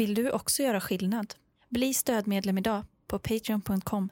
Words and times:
Vill 0.00 0.14
du 0.14 0.30
också 0.30 0.62
göra 0.62 0.80
skillnad? 0.80 1.34
Bli 1.68 1.94
stödmedlem 1.94 2.58
idag 2.58 2.84
på 3.06 3.18
patreon.com 3.18 4.08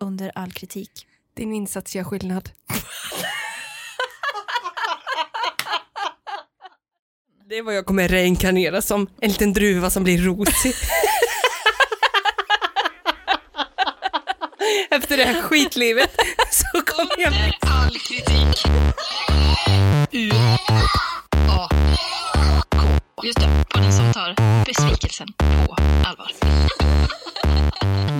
under 0.00 0.32
all 0.34 0.52
kritik. 0.52 1.06
Din 1.34 1.52
insats 1.52 1.96
gör 1.96 2.04
skillnad. 2.04 2.50
Det 7.48 7.54
är 7.54 7.62
vad 7.62 7.76
jag 7.76 7.86
kommer 7.86 8.08
reinkarnera 8.08 8.82
som 8.82 9.08
en 9.20 9.28
liten 9.28 9.52
druva 9.52 9.90
som 9.90 10.04
blir 10.04 10.18
rosig. 10.18 10.74
Efter 14.90 15.16
det 15.16 15.24
här 15.24 15.42
skitlivet 15.42 16.16
så 16.50 16.82
kommer 16.82 17.20
jag... 17.20 17.34
All 17.60 17.98
kritik. 17.98 18.66
Just 23.22 23.40
det, 23.40 23.67
som 23.92 24.12
tar 24.12 24.34
besvikelsen 24.66 25.28
på 25.38 25.76
allvar. 26.06 26.30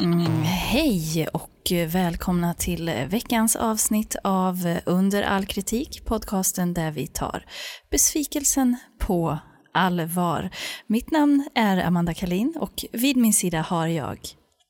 Mm, 0.02 0.42
hej 0.42 1.28
och 1.32 1.72
välkomna 1.86 2.54
till 2.54 2.90
veckans 3.08 3.56
avsnitt 3.56 4.16
av 4.24 4.78
Under 4.86 5.22
all 5.22 5.46
kritik, 5.46 6.04
podcasten 6.04 6.74
där 6.74 6.90
vi 6.90 7.06
tar 7.06 7.44
besvikelsen 7.90 8.76
på 9.00 9.38
allvar. 9.74 10.50
Mitt 10.86 11.10
namn 11.10 11.48
är 11.54 11.84
Amanda 11.86 12.14
Kalin 12.14 12.54
och 12.60 12.84
vid 12.92 13.16
min 13.16 13.32
sida 13.32 13.60
har 13.60 13.86
jag 13.86 14.18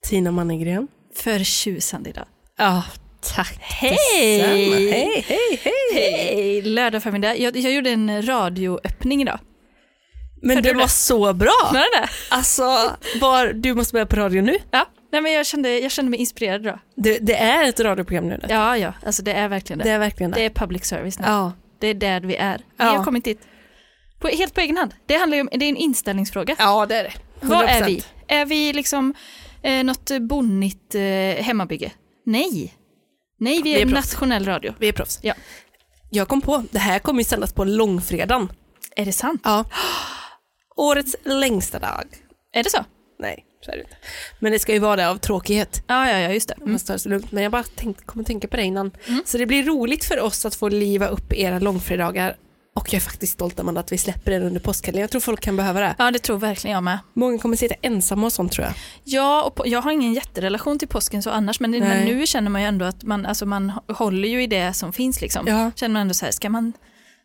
Tina 0.09 0.31
Mannegren. 0.31 0.89
förtjusande 1.17 2.11
idag. 2.11 2.27
Ja, 2.59 2.85
tack 3.37 3.59
Hej! 3.61 3.97
detsamma. 4.39 4.77
Hej, 4.77 5.25
hej, 5.27 5.61
hej! 5.63 5.95
Hej! 5.95 6.63
Lördag 6.63 7.03
förmiddag. 7.03 7.37
Jag, 7.37 7.57
jag 7.57 7.73
gjorde 7.73 7.91
en 7.91 8.27
radioöppning 8.27 9.23
idag. 9.23 9.39
Men 10.43 10.57
det 10.63 10.69
du 10.69 10.75
var 10.75 10.83
det? 10.83 10.89
så 10.89 11.33
bra! 11.33 11.53
Var 11.73 11.79
det 11.79 12.01
det? 12.01 12.09
Alltså, 12.31 12.63
var, 13.21 13.47
du 13.53 13.75
måste 13.75 13.93
börja 13.93 14.07
på 14.07 14.17
radio 14.17 14.43
nu. 14.43 14.57
Ja. 14.71 14.87
Nej, 15.13 15.21
men 15.23 15.33
jag, 15.33 15.47
kände, 15.47 15.79
jag 15.79 15.91
kände 15.93 16.11
mig 16.11 16.21
inspirerad 16.21 16.61
idag. 16.61 16.79
Det, 16.97 17.19
det 17.19 17.35
är 17.37 17.69
ett 17.69 17.81
radioprogram 17.81 18.29
nu. 18.29 18.41
Ja, 18.49 18.77
ja, 18.79 18.93
alltså 19.07 19.23
det 19.23 19.33
är 19.33 19.49
verkligen 19.49 19.79
det. 19.79 19.85
Det 19.85 19.91
är 19.91 19.99
verkligen 19.99 20.31
Det 20.31 20.39
det. 20.41 20.45
är 20.45 20.51
public 20.51 20.85
service 20.85 21.19
nu. 21.19 21.25
Ja. 21.27 21.53
Det 21.81 21.87
är 21.87 21.95
där 21.95 22.21
vi 22.21 22.37
är. 22.37 22.59
Vi 22.59 22.65
Ja. 22.77 22.85
har 22.85 23.05
kommit 23.05 23.25
dit. 23.25 23.41
På, 24.19 24.29
helt 24.29 24.55
på 24.55 24.61
egen 24.61 24.77
hand. 24.77 24.95
Det 25.07 25.17
handlar 25.17 25.37
ju 25.37 25.41
om, 25.41 25.49
det 25.53 25.65
är 25.65 25.69
en 25.69 25.77
inställningsfråga. 25.77 26.57
ja, 26.59 26.87
det 26.87 26.97
är 26.97 27.03
det. 27.05 27.13
Vad 27.41 27.65
är 27.65 27.81
100%. 27.83 27.87
vi? 27.87 28.05
Är 28.29 28.45
vi 28.47 28.73
liksom 28.73 29.15
eh, 29.63 29.85
något 29.85 30.11
bonnigt 30.21 30.95
eh, 30.95 31.01
hemmabygge? 31.45 31.93
Nej. 32.27 32.75
Nej, 33.41 33.63
vi 33.63 33.71
är, 33.73 33.77
Vi 33.77 33.83
är 33.91 33.95
nationell 33.95 34.45
radio. 34.45 34.75
Vi 34.79 34.89
är 34.89 34.93
proffs. 34.93 35.19
Ja. 35.23 35.35
Jag 36.11 36.29
kom 36.29 36.41
på, 36.41 36.65
det 36.71 36.79
här 36.79 36.99
kommer 36.99 37.21
ju 37.21 37.25
sändas 37.25 37.53
på 37.53 37.65
långfredagen. 37.65 38.53
Är 38.97 39.05
det 39.05 39.13
sant? 39.13 39.41
Ja. 39.45 39.65
Årets 40.79 41.17
längsta 41.25 41.79
dag. 41.79 42.05
Är 42.53 42.63
det 42.63 42.71
så? 42.71 42.85
Nej, 43.19 43.45
så 43.65 43.71
är 43.71 43.77
det 43.77 43.83
inte. 43.83 43.97
Men 44.39 44.53
det 44.53 44.59
ska 44.59 44.73
ju 44.73 44.79
vara 44.79 44.97
det 44.97 45.09
av 45.09 45.17
tråkighet. 45.17 45.85
Ja, 45.87 46.11
ja, 46.11 46.19
ja, 46.19 46.33
just 46.33 46.49
det. 46.49 46.55
Mm. 46.55 46.79
det 46.87 46.99
så 46.99 47.09
lugnt. 47.09 47.33
Men 47.33 47.43
jag 47.43 47.53
bara 47.53 47.63
tänkt, 47.63 48.07
kommer 48.07 48.25
tänka 48.25 48.49
på 48.49 48.57
det 48.57 48.63
innan. 48.63 48.91
Så 49.25 49.39
det 49.39 49.47
blir 49.47 49.63
roligt 49.63 50.05
för 50.05 50.21
oss 50.21 50.47
att 50.47 50.55
få 50.55 50.69
liva 50.69 51.07
upp 51.07 51.33
era 51.33 51.59
långfredagar. 51.59 52.37
Och 52.75 52.93
jag 52.93 52.95
är 52.95 53.01
faktiskt 53.01 53.33
stolt 53.33 53.61
Amanda 53.61 53.81
att 53.81 53.93
vi 53.93 53.99
släpper 53.99 54.31
den 54.31 54.43
under 54.43 54.61
påskhelgen. 54.61 55.01
Jag 55.01 55.11
tror 55.11 55.21
folk 55.21 55.41
kan 55.41 55.57
behöva 55.57 55.81
det. 55.81 55.95
Ja, 55.99 56.11
det 56.11 56.19
tror 56.19 56.39
verkligen 56.39 56.75
jag 56.75 56.83
med. 56.83 56.99
Många 57.15 57.39
kommer 57.39 57.57
sitta 57.57 57.75
ensamma 57.83 58.27
och 58.27 58.33
sånt 58.33 58.53
tror 58.53 58.67
jag. 58.67 58.75
Ja, 59.05 59.43
och 59.43 59.55
på, 59.55 59.69
jag 59.69 59.83
har 59.83 59.91
ingen 59.91 60.15
jätterelation 60.15 60.79
till 60.79 60.89
påsken 60.89 61.23
så 61.23 61.31
annars, 61.31 61.61
men, 61.61 61.71
men 61.71 62.05
nu 62.05 62.27
känner 62.27 62.51
man 62.51 62.61
ju 62.61 62.67
ändå 62.67 62.85
att 62.85 63.03
man, 63.03 63.27
alltså 63.27 63.47
man 63.47 63.73
håller 63.89 64.29
ju 64.29 64.43
i 64.43 64.47
det 64.47 64.73
som 64.73 64.93
finns 64.93 65.21
liksom. 65.21 65.47
Ja. 65.47 65.71
Känner 65.75 65.93
man 65.93 66.03
ändå 66.03 66.15
så 66.15 66.25
här, 66.25 66.33
ska 66.33 66.51
man, 66.51 66.73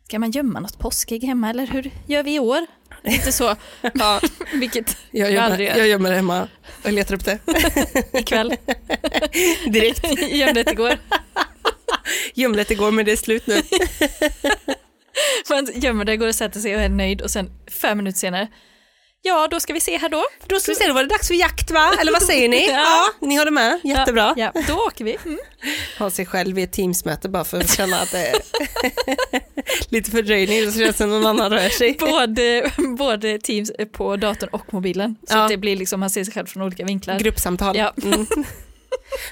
ska 0.04 0.18
man 0.18 0.30
gömma 0.30 0.60
något 0.60 0.78
påskägg 0.78 1.24
hemma 1.24 1.50
eller 1.50 1.66
hur 1.66 1.90
gör 2.06 2.22
vi 2.22 2.34
i 2.34 2.38
år? 2.38 2.66
Lite 3.04 3.32
så, 3.32 3.56
ja. 3.94 4.20
vilket 4.52 4.96
Jag, 5.10 5.32
jag 5.32 5.44
aldrig 5.44 5.68
gör. 5.68 5.76
jag 5.76 5.88
gömmer 5.88 6.10
det 6.10 6.16
hemma 6.16 6.48
och 6.84 6.92
letar 6.92 7.14
upp 7.14 7.24
det 7.24 7.38
ikväll. 8.18 8.56
direkt. 9.66 10.20
Gömde 10.30 10.62
det 10.62 10.72
igår. 10.72 10.98
Gömde 12.34 12.58
det 12.58 12.70
igår 12.70 12.90
men 12.90 13.04
det 13.04 13.12
är 13.12 13.16
slut 13.16 13.46
nu. 13.46 13.62
Man 15.50 15.68
gömmer 15.74 16.04
det, 16.04 16.16
går 16.16 16.28
och 16.28 16.34
sätter 16.34 16.60
sig 16.60 16.76
och 16.76 16.82
är 16.82 16.88
nöjd 16.88 17.22
och 17.22 17.30
sen 17.30 17.50
fem 17.70 17.98
minuter 17.98 18.18
senare, 18.18 18.48
ja 19.26 19.48
då 19.50 19.60
ska 19.60 19.72
vi 19.72 19.80
se 19.80 19.96
här 19.96 20.08
då. 20.08 20.24
Då 20.46 20.60
ska 20.60 20.72
vi 20.72 20.76
se, 20.76 20.86
då 20.88 20.94
var 20.94 21.02
det 21.02 21.08
dags 21.08 21.28
för 21.28 21.34
jakt 21.34 21.70
va? 21.70 21.94
Eller 22.00 22.12
vad 22.12 22.22
säger 22.22 22.48
ni? 22.48 22.66
Ja. 22.70 23.04
Ni 23.20 23.34
har 23.36 23.44
det 23.44 23.50
med. 23.50 23.80
Jättebra. 23.84 24.34
Ja, 24.36 24.50
ja, 24.54 24.62
då 24.68 24.74
åker 24.74 25.04
vi. 25.04 25.16
Mm. 25.24 25.38
Ha 25.98 26.10
sig 26.10 26.26
själv 26.26 26.58
i 26.58 26.62
ett 26.62 26.72
teamsmöte 26.72 27.28
bara 27.28 27.44
för 27.44 27.60
att 27.60 27.76
känna 27.76 27.96
att 28.00 28.10
det 28.10 28.26
är 28.26 28.36
lite 29.88 30.10
fördröjning 30.10 30.72
så 30.72 30.78
känns 30.78 30.96
som 30.96 31.10
någon 31.10 31.26
annan 31.26 31.50
rör 31.50 31.68
sig. 31.68 31.96
Både, 32.00 32.72
både 32.98 33.38
Teams 33.38 33.72
på 33.92 34.16
datorn 34.16 34.50
och 34.52 34.74
mobilen. 34.74 35.16
Så 35.28 35.36
Ja. 35.36 35.42
att 35.42 35.48
det 35.50 35.56
blir 35.56 35.76
liksom, 35.76 36.00
man 36.00 36.10
ser 36.10 36.24
sig 36.24 36.34
själv 36.34 36.46
från 36.46 36.62
olika 36.62 36.84
vinklar. 36.84 37.18
Gruppsamtal. 37.18 37.76
Ja. 37.76 37.92
Mm. 38.02 38.26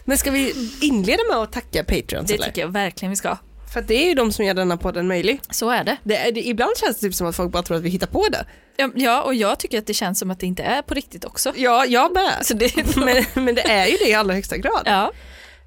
Men 0.05 0.19
ska 0.19 0.31
vi 0.31 0.71
inleda 0.81 1.23
med 1.29 1.37
att 1.37 1.53
tacka 1.53 1.85
Patreons 1.85 2.29
Det 2.29 2.35
eller? 2.35 2.47
tycker 2.47 2.61
jag 2.61 2.69
verkligen 2.69 3.11
vi 3.11 3.17
ska. 3.17 3.37
För 3.73 3.83
det 3.83 3.95
är 3.95 4.09
ju 4.09 4.15
de 4.15 4.33
som 4.33 4.45
gör 4.45 4.55
denna 4.55 4.77
podden 4.77 5.09
möjlig. 5.09 5.41
Så 5.51 5.71
är 5.71 5.85
det. 5.85 5.97
Det 6.05 6.31
det, 6.31 6.41
ibland 6.49 6.77
känns 6.77 7.01
det 7.01 7.07
typ 7.07 7.15
som 7.15 7.27
att 7.27 7.37
folk 7.37 7.53
bara 7.53 7.63
tror 7.63 7.77
att 7.77 7.83
vi 7.83 7.89
hittar 7.89 8.07
på 8.07 8.27
det. 8.29 8.45
Ja, 8.77 8.91
Ja, 8.95 9.23
och 9.23 9.35
jag 9.35 9.59
tycker 9.59 9.79
att 9.79 9.87
det 9.87 9.95
känns 9.95 10.19
som 10.19 10.31
att 10.31 10.41
det 10.41 10.47
inte 10.47 10.63
är 10.63 10.83
på 10.83 10.95
riktigt 10.95 11.25
också. 11.25 11.53
Ja, 11.57 11.85
jag 11.85 12.13
med. 12.13 12.39
Så 12.47 12.55
det, 12.55 12.97
Men, 12.97 13.25
men 13.45 13.55
det 13.55 13.71
är 13.71 13.87
ju 13.87 13.97
det 13.97 14.09
i 14.09 14.15
allra 14.15 14.35
högsta 14.35 14.57
grad. 14.57 14.83
ja, 14.85 15.13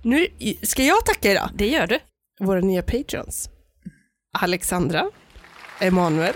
Nu 0.03 0.27
ska 0.61 0.83
jag 0.83 1.05
tacka 1.05 1.31
idag. 1.31 1.49
det 1.53 1.67
gör 1.67 1.87
du. 1.87 1.99
Våra 2.39 2.59
nya 2.59 2.81
Patreons. 2.81 3.49
Alexandra, 4.39 5.09
Emanuel, 5.79 6.33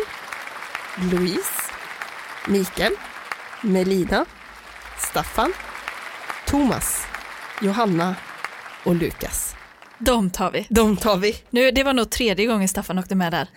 Louise, 1.12 1.54
Mikael, 2.48 2.94
Melina, 3.62 4.26
Staffan, 4.98 5.54
Thomas, 6.48 7.02
Johanna 7.62 8.16
och 8.84 8.96
Lukas. 8.96 9.56
De 10.00 10.30
tar 10.30 10.52
vi. 10.52 10.66
De 10.70 10.98
tar 10.98 11.18
vi. 11.18 11.36
Nu, 11.50 11.72
det 11.72 11.84
var 11.84 11.94
nog 11.94 12.10
tredje 12.10 12.46
gången 12.46 12.68
Staffan 12.68 13.00
åkte 13.00 13.16
med 13.16 13.32
där. 13.34 13.48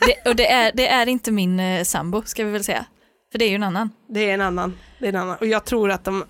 Det, 0.00 0.30
och 0.30 0.36
det 0.36 0.46
är, 0.52 0.72
det 0.74 0.88
är 0.88 1.06
inte 1.06 1.30
min 1.30 1.60
eh, 1.60 1.84
sambo, 1.84 2.22
ska 2.26 2.44
vi 2.44 2.50
väl 2.50 2.64
säga. 2.64 2.84
För 3.32 3.38
det 3.38 3.44
är 3.44 3.48
ju 3.48 3.54
en 3.54 3.62
annan. 3.62 3.90
Det 4.08 4.30
är 4.30 4.34
en 4.34 4.40
annan. 4.40 4.78
Det 4.98 5.04
är 5.04 5.08
en 5.08 5.16
annan. 5.16 5.36
Och 5.36 5.46
jag 5.46 5.64
tror 5.64 5.90
att 5.90 6.04
de... 6.04 6.24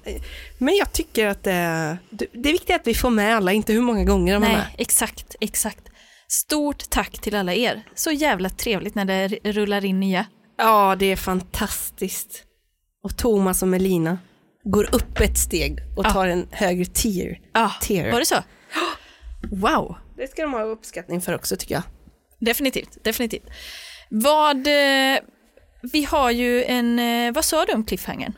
Men 0.59 0.75
jag 0.77 0.93
tycker 0.93 1.27
att 1.27 1.43
det, 1.43 1.99
det 2.11 2.49
är 2.49 2.53
viktigt 2.53 2.77
att 2.77 2.87
vi 2.87 2.95
får 2.95 3.11
med 3.11 3.37
alla, 3.37 3.53
inte 3.53 3.73
hur 3.73 3.81
många 3.83 4.05
gånger 4.05 4.35
de 4.35 4.43
är 4.43 4.49
Nej, 4.49 4.57
med. 4.57 4.67
exakt, 4.79 5.37
exakt. 5.41 5.81
Stort 6.29 6.91
tack 6.91 7.19
till 7.19 7.35
alla 7.35 7.55
er. 7.55 7.83
Så 7.95 8.11
jävla 8.11 8.51
trevligt 8.51 8.95
när 8.95 9.05
det 9.05 9.29
rullar 9.53 9.85
in 9.85 10.01
nya. 10.01 10.27
Ja, 10.59 10.97
det 10.99 11.07
är 11.13 11.17
fantastiskt. 11.17 12.43
Och 13.05 13.17
Thomas 13.17 13.63
och 13.63 13.69
Melina 13.69 14.19
går 14.65 14.95
upp 14.95 15.21
ett 15.21 15.39
steg 15.39 15.79
och 15.97 16.07
Ja. 16.07 16.11
tar 16.11 16.27
en 16.27 16.49
högre 16.51 16.85
tier. 16.85 17.39
Ah, 17.55 17.71
Tier. 17.81 18.13
var 18.13 18.21
det 18.21 18.27
så? 18.27 18.37
Wow, 19.51 19.97
Det 20.17 20.31
ska 20.31 20.43
de 20.43 20.53
ha 20.53 20.63
uppskattning 20.63 21.21
för 21.21 21.35
också 21.35 21.57
tycker 21.57 21.75
jag. 21.75 21.83
definitivt, 22.41 23.05
definitivt. 23.05 23.47
Vad, 24.11 24.57
eh, 24.67 25.19
vi 25.93 26.05
har 26.05 26.31
ju 26.31 26.65
en, 26.65 26.99
eh, 26.99 27.33
vad 27.33 27.45
sa 27.45 27.65
du 27.65 27.73
om 27.73 27.85
cliffhangern? 27.85 28.33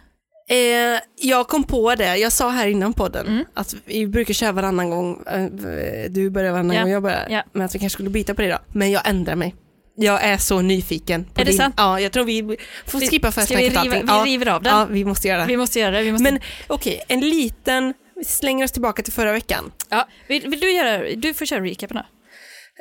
Eh, 0.50 1.00
jag 1.16 1.48
kom 1.48 1.64
på 1.64 1.94
det, 1.94 2.16
jag 2.16 2.32
sa 2.32 2.48
här 2.50 2.66
innan 2.68 2.92
podden, 2.92 3.26
Mm. 3.26 3.44
att 3.54 3.74
vi 3.84 4.06
brukar 4.06 4.34
köra 4.34 4.52
varannan 4.52 4.90
gång, 4.90 5.22
eh, 5.26 6.10
du 6.10 6.30
börjar 6.30 6.52
varannan 6.52 6.76
Ja. 6.76 6.82
gång, 6.82 6.90
jag 6.92 7.02
börjar, 7.02 7.26
Ja. 7.30 7.42
men 7.52 7.62
att 7.62 7.74
vi 7.74 7.78
kanske 7.78 7.94
skulle 7.94 8.10
byta 8.10 8.34
på 8.34 8.42
det 8.42 8.48
då. 8.48 8.58
Men 8.72 8.90
jag 8.90 9.08
ändrar 9.08 9.34
mig. 9.36 9.54
Jag 10.00 10.24
är 10.24 10.36
så 10.38 10.60
nyfiken. 10.60 11.24
På 11.24 11.40
Är 11.40 11.44
det 11.44 11.50
din, 11.50 11.58
sant? 11.58 11.74
Ja, 11.78 12.00
jag 12.00 12.12
tror 12.12 12.24
vi 12.24 12.56
får 12.86 13.00
skippa 13.00 13.32
första 13.32 13.54
vi 13.54 13.68
riva, 13.68 13.82
vi 13.82 14.02
ja, 14.06 14.22
river 14.26 14.48
av 14.48 14.62
den? 14.62 14.72
ja, 14.78 14.86
vi 14.90 15.04
måste 15.04 15.28
göra 15.28 15.40
det. 15.40 15.46
Vi 15.46 15.56
måste 15.56 15.78
göra 15.80 15.90
det. 16.02 16.12
Måste... 16.12 16.22
Men 16.32 16.40
okej, 16.66 17.02
en 17.08 17.20
liten, 17.20 17.94
vi 18.18 18.24
slänger 18.24 18.64
oss 18.64 18.72
tillbaka 18.72 19.02
till 19.02 19.12
förra 19.12 19.32
veckan. 19.32 19.72
ja, 19.88 20.08
vill, 20.28 20.48
vill 20.48 20.60
du 20.60 20.72
göra, 20.72 21.14
du 21.16 21.34
får 21.34 21.46
köra 21.46 21.60
recapen. 21.64 21.98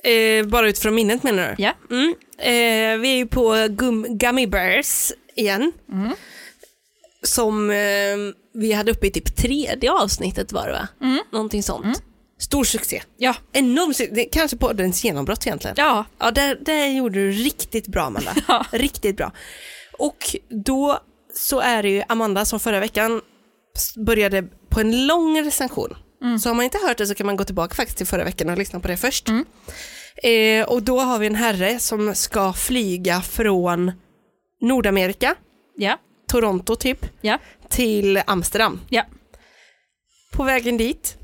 Eh, 0.04 0.46
bara 0.46 0.70
utifrån 0.70 0.96
minnet 0.96 1.24
menar 1.24 1.56
du? 1.58 1.64
Ja. 1.64 1.74
Mm. 1.92 2.16
Eh, 2.38 3.02
vi 3.02 3.12
är 3.12 3.16
ju 3.18 3.28
på 3.28 3.68
gum, 3.70 4.06
Gummy 4.10 4.48
Bears 4.48 5.12
igen. 5.36 5.72
Mm. 5.92 6.12
Som 7.24 7.70
eh, 7.70 7.76
vi 8.54 8.72
hade 8.74 8.92
uppe 8.92 9.08
i 9.08 9.12
typ 9.12 9.36
tredje 9.36 9.92
avsnittet 9.92 10.52
var 10.52 10.68
det 10.68 10.74
va? 10.74 10.88
Mm. 11.02 11.20
Någonting 11.32 11.64
sånt. 11.64 12.04
Stor 12.40 12.64
succé. 12.64 13.04
Ja, 13.18 13.36
Enorm 13.54 13.94
succé. 13.94 14.30
Kanske 14.32 14.58
poddens 14.58 15.04
genombrott 15.04 15.48
egentligen. 15.48 15.76
ja, 15.80 16.06
Ja, 16.20 16.32
där, 16.32 16.56
där 16.62 16.88
gjorde 16.88 17.20
du 17.20 17.32
riktigt 17.32 17.88
bra 17.88 18.04
Amanda. 18.04 18.36
Ja. 18.48 18.66
Riktigt 18.72 19.18
bra. 19.18 19.32
Och 19.98 20.36
då 20.50 21.00
så 21.36 21.60
är 21.60 21.84
det 21.84 21.90
ju 21.90 22.04
Amanda 22.08 22.46
som 22.46 22.60
förra 22.60 22.80
veckan 22.80 23.22
började 24.06 24.42
på 24.78 24.82
en 24.82 25.08
lång 25.08 25.46
recension. 25.46 25.96
Mm. 26.22 26.40
Så 26.40 26.50
har 26.50 26.54
man 26.54 26.66
inte 26.66 26.78
hört 26.88 26.98
det 26.98 27.08
så 27.08 27.16
kan 27.16 27.26
man 27.26 27.36
gå 27.36 27.44
tillbaka 27.44 27.76
faktiskt 27.76 27.98
till 27.98 28.08
förra 28.08 28.24
veckan 28.24 28.50
och 28.50 28.58
lyssna 28.58 28.80
på 28.80 28.88
det 28.88 28.98
först. 28.98 29.30
Eh, 30.24 30.68
och 30.68 30.84
då 30.84 31.00
har 31.00 31.20
vi 31.20 31.28
en 31.28 31.36
herre 31.36 31.80
som 31.80 32.16
ska 32.16 32.54
flyga 32.54 33.22
från 33.22 33.92
Nordamerika, 34.62 35.36
ja, 35.78 35.98
Toronto 36.28 36.76
typ, 36.76 37.06
ja, 37.22 37.38
till 37.70 38.22
Amsterdam. 38.28 38.80
ja. 38.90 39.04
På 40.34 40.44
vägen 40.44 40.78
dit 40.78 41.18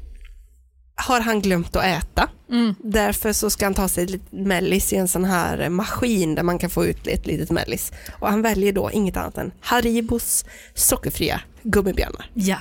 har 0.96 1.20
han 1.20 1.42
glömt 1.42 1.76
att 1.76 1.84
äta. 1.84 2.30
Mm. 2.52 2.76
Därför 2.84 3.34
så 3.34 3.50
ska 3.50 3.66
han 3.66 3.74
ta 3.74 3.88
sig 3.88 4.04
ett 4.04 4.32
mellis 4.32 4.94
i 4.94 4.96
en 4.96 5.08
sån 5.08 5.26
här 5.26 5.70
maskin 5.70 6.36
där 6.36 6.44
man 6.44 6.60
kan 6.60 6.70
få 6.70 6.86
ut 6.86 7.08
ett 7.08 7.26
litet 7.26 7.52
mellis. 7.52 7.92
Och 8.20 8.30
han 8.30 8.42
väljer 8.42 8.74
då 8.74 8.92
inget 8.92 9.18
annat 9.18 9.38
än 9.38 9.52
Haribos 9.60 10.46
sockerfria 10.74 11.42
gummibjörnar. 11.64 12.30
Ja. 12.34 12.58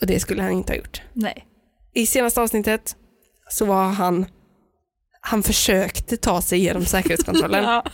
Och 0.00 0.06
det 0.06 0.20
skulle 0.20 0.42
han 0.42 0.52
inte 0.52 0.72
ha 0.72 0.76
gjort. 0.76 1.02
Nej. 1.12 1.46
I 1.94 2.06
senaste 2.06 2.40
avsnittet 2.40 2.96
så 3.50 3.64
var 3.64 3.84
han, 3.88 4.26
han 5.20 5.42
försökte 5.42 6.16
ta 6.16 6.42
sig 6.42 6.58
igenom 6.58 6.84
säkerhetskontrollen 6.86 7.64
Ja. 7.64 7.84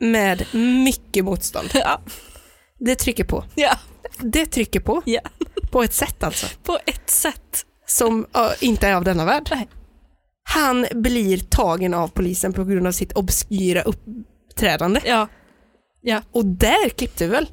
med 0.00 0.46
mycket 0.84 1.24
motstånd. 1.24 1.70
Ja. 1.74 2.00
Det 2.78 2.94
trycker 2.96 3.24
på. 3.24 3.44
ja. 3.54 3.78
Det 4.20 4.46
trycker 4.46 4.80
på. 4.80 5.02
Ja. 5.04 5.20
På 5.70 5.82
ett 5.82 5.92
sätt 5.92 6.22
alltså. 6.22 6.46
På 6.62 6.78
ett 6.86 7.10
sätt. 7.10 7.66
Som 7.86 8.26
ja, 8.32 8.52
inte 8.60 8.88
är 8.88 8.94
av 8.94 9.04
denna 9.04 9.24
värld. 9.24 9.48
Nej. 9.50 9.68
Han 10.42 10.86
blir 10.92 11.38
tagen 11.38 11.94
av 11.94 12.08
polisen 12.08 12.52
på 12.52 12.64
grund 12.64 12.86
av 12.86 12.92
sitt 12.92 13.12
obskyra 13.12 13.82
uppträdande. 13.82 15.00
Ja. 15.04 15.28
Ja. 16.00 16.22
Och 16.32 16.46
där 16.46 16.88
klippte 16.88 17.24
vi 17.24 17.30
väl? 17.30 17.48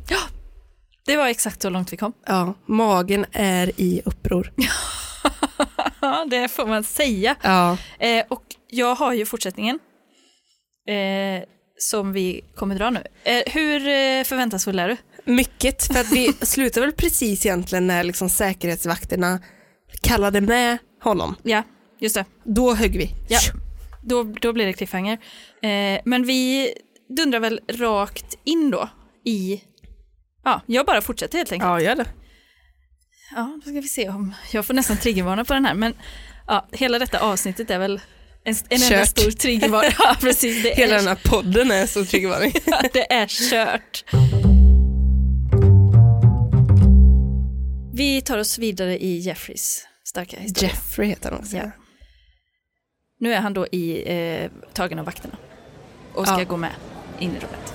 Det 1.11 1.17
var 1.17 1.27
exakt 1.27 1.61
så 1.61 1.69
långt 1.69 1.93
vi 1.93 1.97
kom. 1.97 2.13
Ja, 2.25 2.53
magen 2.65 3.25
är 3.31 3.71
i 3.77 4.01
uppror. 4.05 4.53
Det 6.29 6.47
får 6.47 6.67
man 6.67 6.83
säga. 6.83 7.35
Ja, 7.41 7.77
Eh, 7.99 8.25
och 8.29 8.43
jag 8.69 8.95
har 8.95 9.13
ju 9.13 9.25
fortsättningen. 9.25 9.79
Eh, 10.87 11.43
som 11.77 12.13
vi 12.13 12.41
kommer 12.55 12.75
dra 12.75 12.89
nu. 12.89 13.03
Eh, 13.23 13.43
hur 13.53 13.87
eh, 13.87 14.23
förväntansfull 14.23 14.79
är 14.79 14.87
du? 14.87 14.97
mycket. 15.25 15.83
För 15.93 15.99
att 15.99 16.11
vi 16.11 16.33
slutade 16.41 16.85
väl 16.85 16.95
precis 16.95 17.45
egentligen 17.45 17.87
när 17.87 18.03
liksom 18.03 18.29
säkerhetsvakterna 18.29 19.39
kallade 20.01 20.41
med 20.41 20.77
honom. 21.03 21.35
Ja, 21.43 21.63
just 21.99 22.15
det. 22.15 22.25
Då 22.43 22.73
högg 22.73 22.97
vi. 22.97 23.09
Ja. 23.29 23.39
Då, 24.03 24.23
då 24.23 24.53
blir 24.53 24.65
det 24.65 24.73
cliffhanger. 24.73 25.13
Eh, 25.61 26.01
men 26.05 26.25
vi 26.25 26.73
dundrar 27.17 27.39
väl 27.39 27.59
rakt 27.67 28.37
in 28.43 28.71
då 28.71 28.89
i... 29.25 29.61
Ja, 30.43 30.61
jag 30.65 30.85
bara 30.85 31.01
fortsätter 31.01 31.37
helt 31.37 31.51
enkelt. 31.51 31.67
Ja, 31.69 31.81
gör 31.81 31.95
det. 31.95 32.05
Ja, 33.35 33.59
då 33.65 33.71
ska 33.71 33.81
vi 33.81 33.87
se 33.87 34.09
om... 34.09 34.35
Jag 34.53 34.65
får 34.65 34.73
nästan 34.73 34.97
triggervarna 34.97 35.45
på 35.45 35.53
den 35.53 35.65
här, 35.65 35.73
men 35.73 35.93
ja, 36.47 36.67
hela 36.71 36.99
detta 36.99 37.19
avsnittet 37.19 37.69
är 37.69 37.79
väl 37.79 38.01
en, 38.43 38.55
en 38.69 38.81
enda 38.83 39.05
stor 39.05 39.31
triggervarna. 39.31 39.87
Ja, 39.99 40.15
precis. 40.19 40.63
Det 40.63 40.69
Hela 40.75 40.93
är, 40.93 40.97
den 40.97 41.07
här 41.07 41.19
podden 41.29 41.71
är 41.71 41.85
så 41.85 42.05
triggervarning. 42.05 42.51
det 42.93 43.13
är 43.13 43.27
kört. 43.27 44.03
Vi 47.93 48.21
tar 48.21 48.37
oss 48.37 48.57
vidare 48.57 48.97
i 49.03 49.17
Jeffreys 49.17 49.87
starka 50.03 50.39
historia. 50.39 50.69
Jeffrey 50.69 51.09
heter 51.09 51.31
han 51.31 51.39
också. 51.39 51.57
Ja. 51.57 51.71
Nu 53.19 53.33
är 53.33 53.39
han 53.41 53.53
då 53.53 53.67
i 53.67 54.03
eh, 54.13 54.51
tagen 54.73 54.99
av 54.99 55.05
vakterna 55.05 55.37
och 56.13 56.27
ska 56.27 56.39
Ja. 56.39 56.43
gå 56.45 56.57
med 56.57 56.71
in 57.19 57.29
i 57.31 57.39
rummet. 57.39 57.73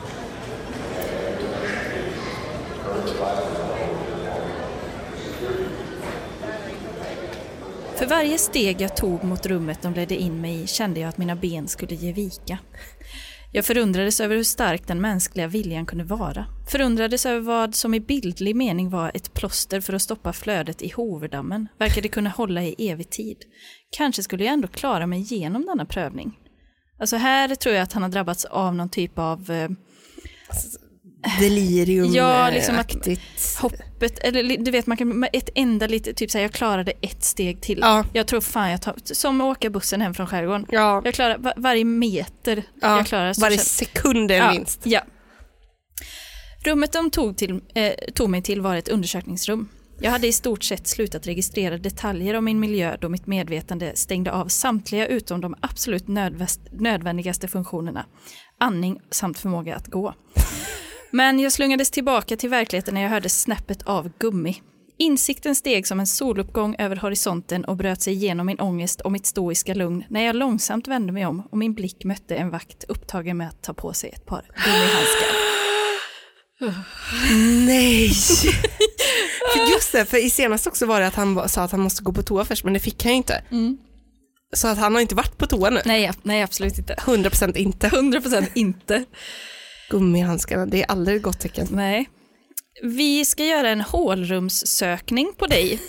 För 7.97 8.07
varje 8.07 8.39
steg 8.39 8.81
jag 8.81 8.97
tog 8.97 9.25
mot 9.25 9.47
rummet 9.47 9.83
de 9.83 9.95
ledde 9.95 10.17
in 10.17 10.41
mig 10.41 10.63
i 10.63 10.67
kände 10.67 11.01
jag 11.01 11.09
att 11.09 11.19
mina 11.19 11.37
ben 11.37 11.69
skulle 11.69 11.95
ge 11.95 12.13
vika. 12.13 12.59
Jag 13.53 13.65
förundrades 13.65 14.21
över 14.21 14.37
hur 14.37 14.45
stark 14.45 14.87
den 14.87 15.01
mänskliga 15.01 15.47
viljan 15.47 15.87
kunde 15.87 16.05
vara. 16.05 16.47
Förundrades 16.71 17.27
över 17.27 17.41
vad 17.41 17.75
som 17.75 17.95
i 17.95 18.01
bildlig 18.01 18.57
mening 18.57 18.91
var 18.91 19.11
ett 19.15 19.35
plåster 19.35 19.81
för 19.81 19.93
att 19.93 20.03
stoppa 20.03 20.33
flödet 20.33 20.83
i 20.83 20.89
Hoverdammen. 20.91 21.69
Verkade 21.79 22.09
kunna 22.09 22.31
hålla 22.31 22.63
i 22.63 22.89
evig 22.91 23.11
tid. 23.11 23.37
Kanske 23.91 24.23
skulle 24.23 24.45
jag 24.45 24.53
ändå 24.53 24.69
klara 24.69 25.07
mig 25.07 25.21
igenom 25.21 25.67
denna 25.67 25.85
prövning. 25.85 26.39
Alltså 27.01 27.17
här 27.17 27.55
tror 27.55 27.75
jag 27.75 27.83
att 27.83 27.93
han 27.93 28.03
har 28.03 28.11
drabbats 28.11 28.45
av 28.45 28.75
någon 28.75 28.89
typ 28.89 29.19
av 29.19 29.51
eh, 29.51 29.69
Delirium 31.41 32.13
Ja, 32.15 32.51
liksom 32.51 32.75
att- 32.75 32.81
aktigt. 32.81 33.21
hoppet, 33.61 34.19
eller 34.19 34.57
du 34.65 34.71
vet 34.71 34.87
man 34.87 34.97
kan 34.97 35.19
med 35.19 35.31
ett 35.33 35.49
enda 35.55 35.87
litet, 35.87 36.17
typ 36.17 36.31
såhär 36.31 36.43
jag 36.45 36.53
klarade 36.53 36.93
ett 37.01 37.25
steg 37.25 37.61
till. 37.61 37.79
Ja. 37.83 38.05
Jag 38.13 38.27
tror 38.27 38.41
fan 38.41 38.71
jag 38.71 38.83
tar, 38.83 38.95
som 39.05 39.41
att 39.41 39.57
åka 39.57 39.71
bussen 39.71 40.01
hem 40.01 40.15
från 40.15 40.27
skärgården. 40.27 40.67
Ja, 40.71 41.03
Jag 41.05 41.15
klarar 41.15 41.39
var, 41.39 41.53
varje 41.57 41.85
meter 41.85 42.63
ja. 42.83 42.97
jag 42.97 43.07
klarar. 43.07 43.33
så 43.33 43.41
varje 43.41 43.59
sekund 43.59 44.31
ja, 44.31 44.51
vinst. 44.51 44.81
Ja. 44.85 45.01
Rummet 46.65 46.93
de 46.93 47.11
tog, 47.11 47.37
till, 47.37 47.61
eh, 47.75 47.93
tog 48.15 48.31
mig 48.31 48.43
till 48.43 48.61
var 48.61 48.77
ett 48.77 48.89
undersökningsrum. 48.89 49.69
Jag 50.01 50.11
hade 50.11 50.27
i 50.27 50.33
stort 50.33 50.65
sett 50.65 50.87
slutat 50.87 51.27
registrera 51.27 51.79
detaljer 51.79 52.35
om 52.35 52.45
min 52.45 52.61
miljö 52.61 52.97
då 53.01 53.09
mitt 53.09 53.27
medvetande 53.27 53.93
stängde 53.95 54.33
av 54.33 54.49
samtliga 54.49 55.07
utom 55.07 55.41
de 55.41 55.55
absolut 55.61 56.05
nödvändigaste 56.73 57.49
funktionerna. 57.49 58.07
Andning 58.61 59.01
samt 59.11 59.39
förmåga 59.39 59.77
att 59.77 59.87
gå. 59.87 60.15
Men 61.11 61.41
jag 61.41 61.53
slungades 61.53 61.91
tillbaka 61.91 62.37
till 62.37 62.51
verkligheten 62.51 62.95
när 62.95 63.03
jag 63.03 63.11
hörde 63.11 63.29
snäppet 63.29 63.83
av 63.83 64.11
gummi. 64.19 64.63
Insikten 64.99 65.55
steg 65.55 65.87
som 65.87 66.01
en 66.01 66.07
soluppgång 66.07 66.77
över 66.79 66.97
horisonten 66.97 67.65
och 67.65 67.77
bröt 67.77 68.03
sig 68.03 68.13
igenom 68.13 68.47
min 68.47 68.61
ångest 68.61 69.01
och 69.01 69.13
mitt 69.13 69.27
stoiska 69.27 69.75
lugn 69.75 70.05
när 70.09 70.21
jag 70.21 70.37
långsamt 70.37 70.89
vände 70.89 71.13
mig 71.13 71.27
om 71.27 71.41
och 71.51 71.59
min 71.59 71.75
blick 71.75 72.05
mötte 72.05 72.37
en 72.37 72.51
vakt 72.51 72.85
upptagen 72.89 73.37
med 73.37 73.49
att 73.49 73.63
ta 73.63 73.75
på 73.75 73.93
sig 73.93 74.11
ett 74.11 74.27
par 74.27 74.43
gummihandskar. 74.65 75.57
Nej! 77.67 78.11
för 79.53 79.73
just 79.73 79.93
det, 79.93 80.05
för 80.05 80.27
i 80.27 80.31
senast 80.31 80.67
också 80.67 80.87
var 80.87 81.01
det 81.01 81.07
att 81.07 81.15
han 81.15 81.49
sa 81.49 81.63
att 81.63 81.71
han 81.71 81.81
måste 81.81 82.03
gå 82.03 82.13
på 82.13 82.23
toa 82.23 82.45
först, 82.45 82.65
men 82.65 82.73
det 82.73 82.81
fick 82.81 83.05
han 83.05 83.13
ju 83.13 83.17
inte. 83.17 83.43
Så 84.53 84.69
att 84.69 84.79
han 84.79 84.95
har 84.95 85.03
inte 85.03 85.15
varit 85.15 85.39
på 85.39 85.47
toa 85.47 85.71
nu. 85.71 85.81
Nej, 85.85 86.13
nej 86.23 86.43
absolut 86.43 86.79
inte. 86.79 86.95
100% 86.95 87.57
inte. 87.57 87.89
100% 87.89 88.47
inte. 88.55 89.05
Gummihandskarna, 89.89 90.67
det 90.67 90.83
är 90.83 90.91
aldrig 90.91 91.17
ett 91.17 91.23
gott 91.23 91.41
tecken. 91.41 91.67
Nej. 91.71 92.09
Vi 92.83 93.25
ska 93.25 93.45
göra 93.45 93.69
en 93.69 93.81
hålrumssökning 93.81 95.33
på 95.39 95.47
dig. 95.47 95.81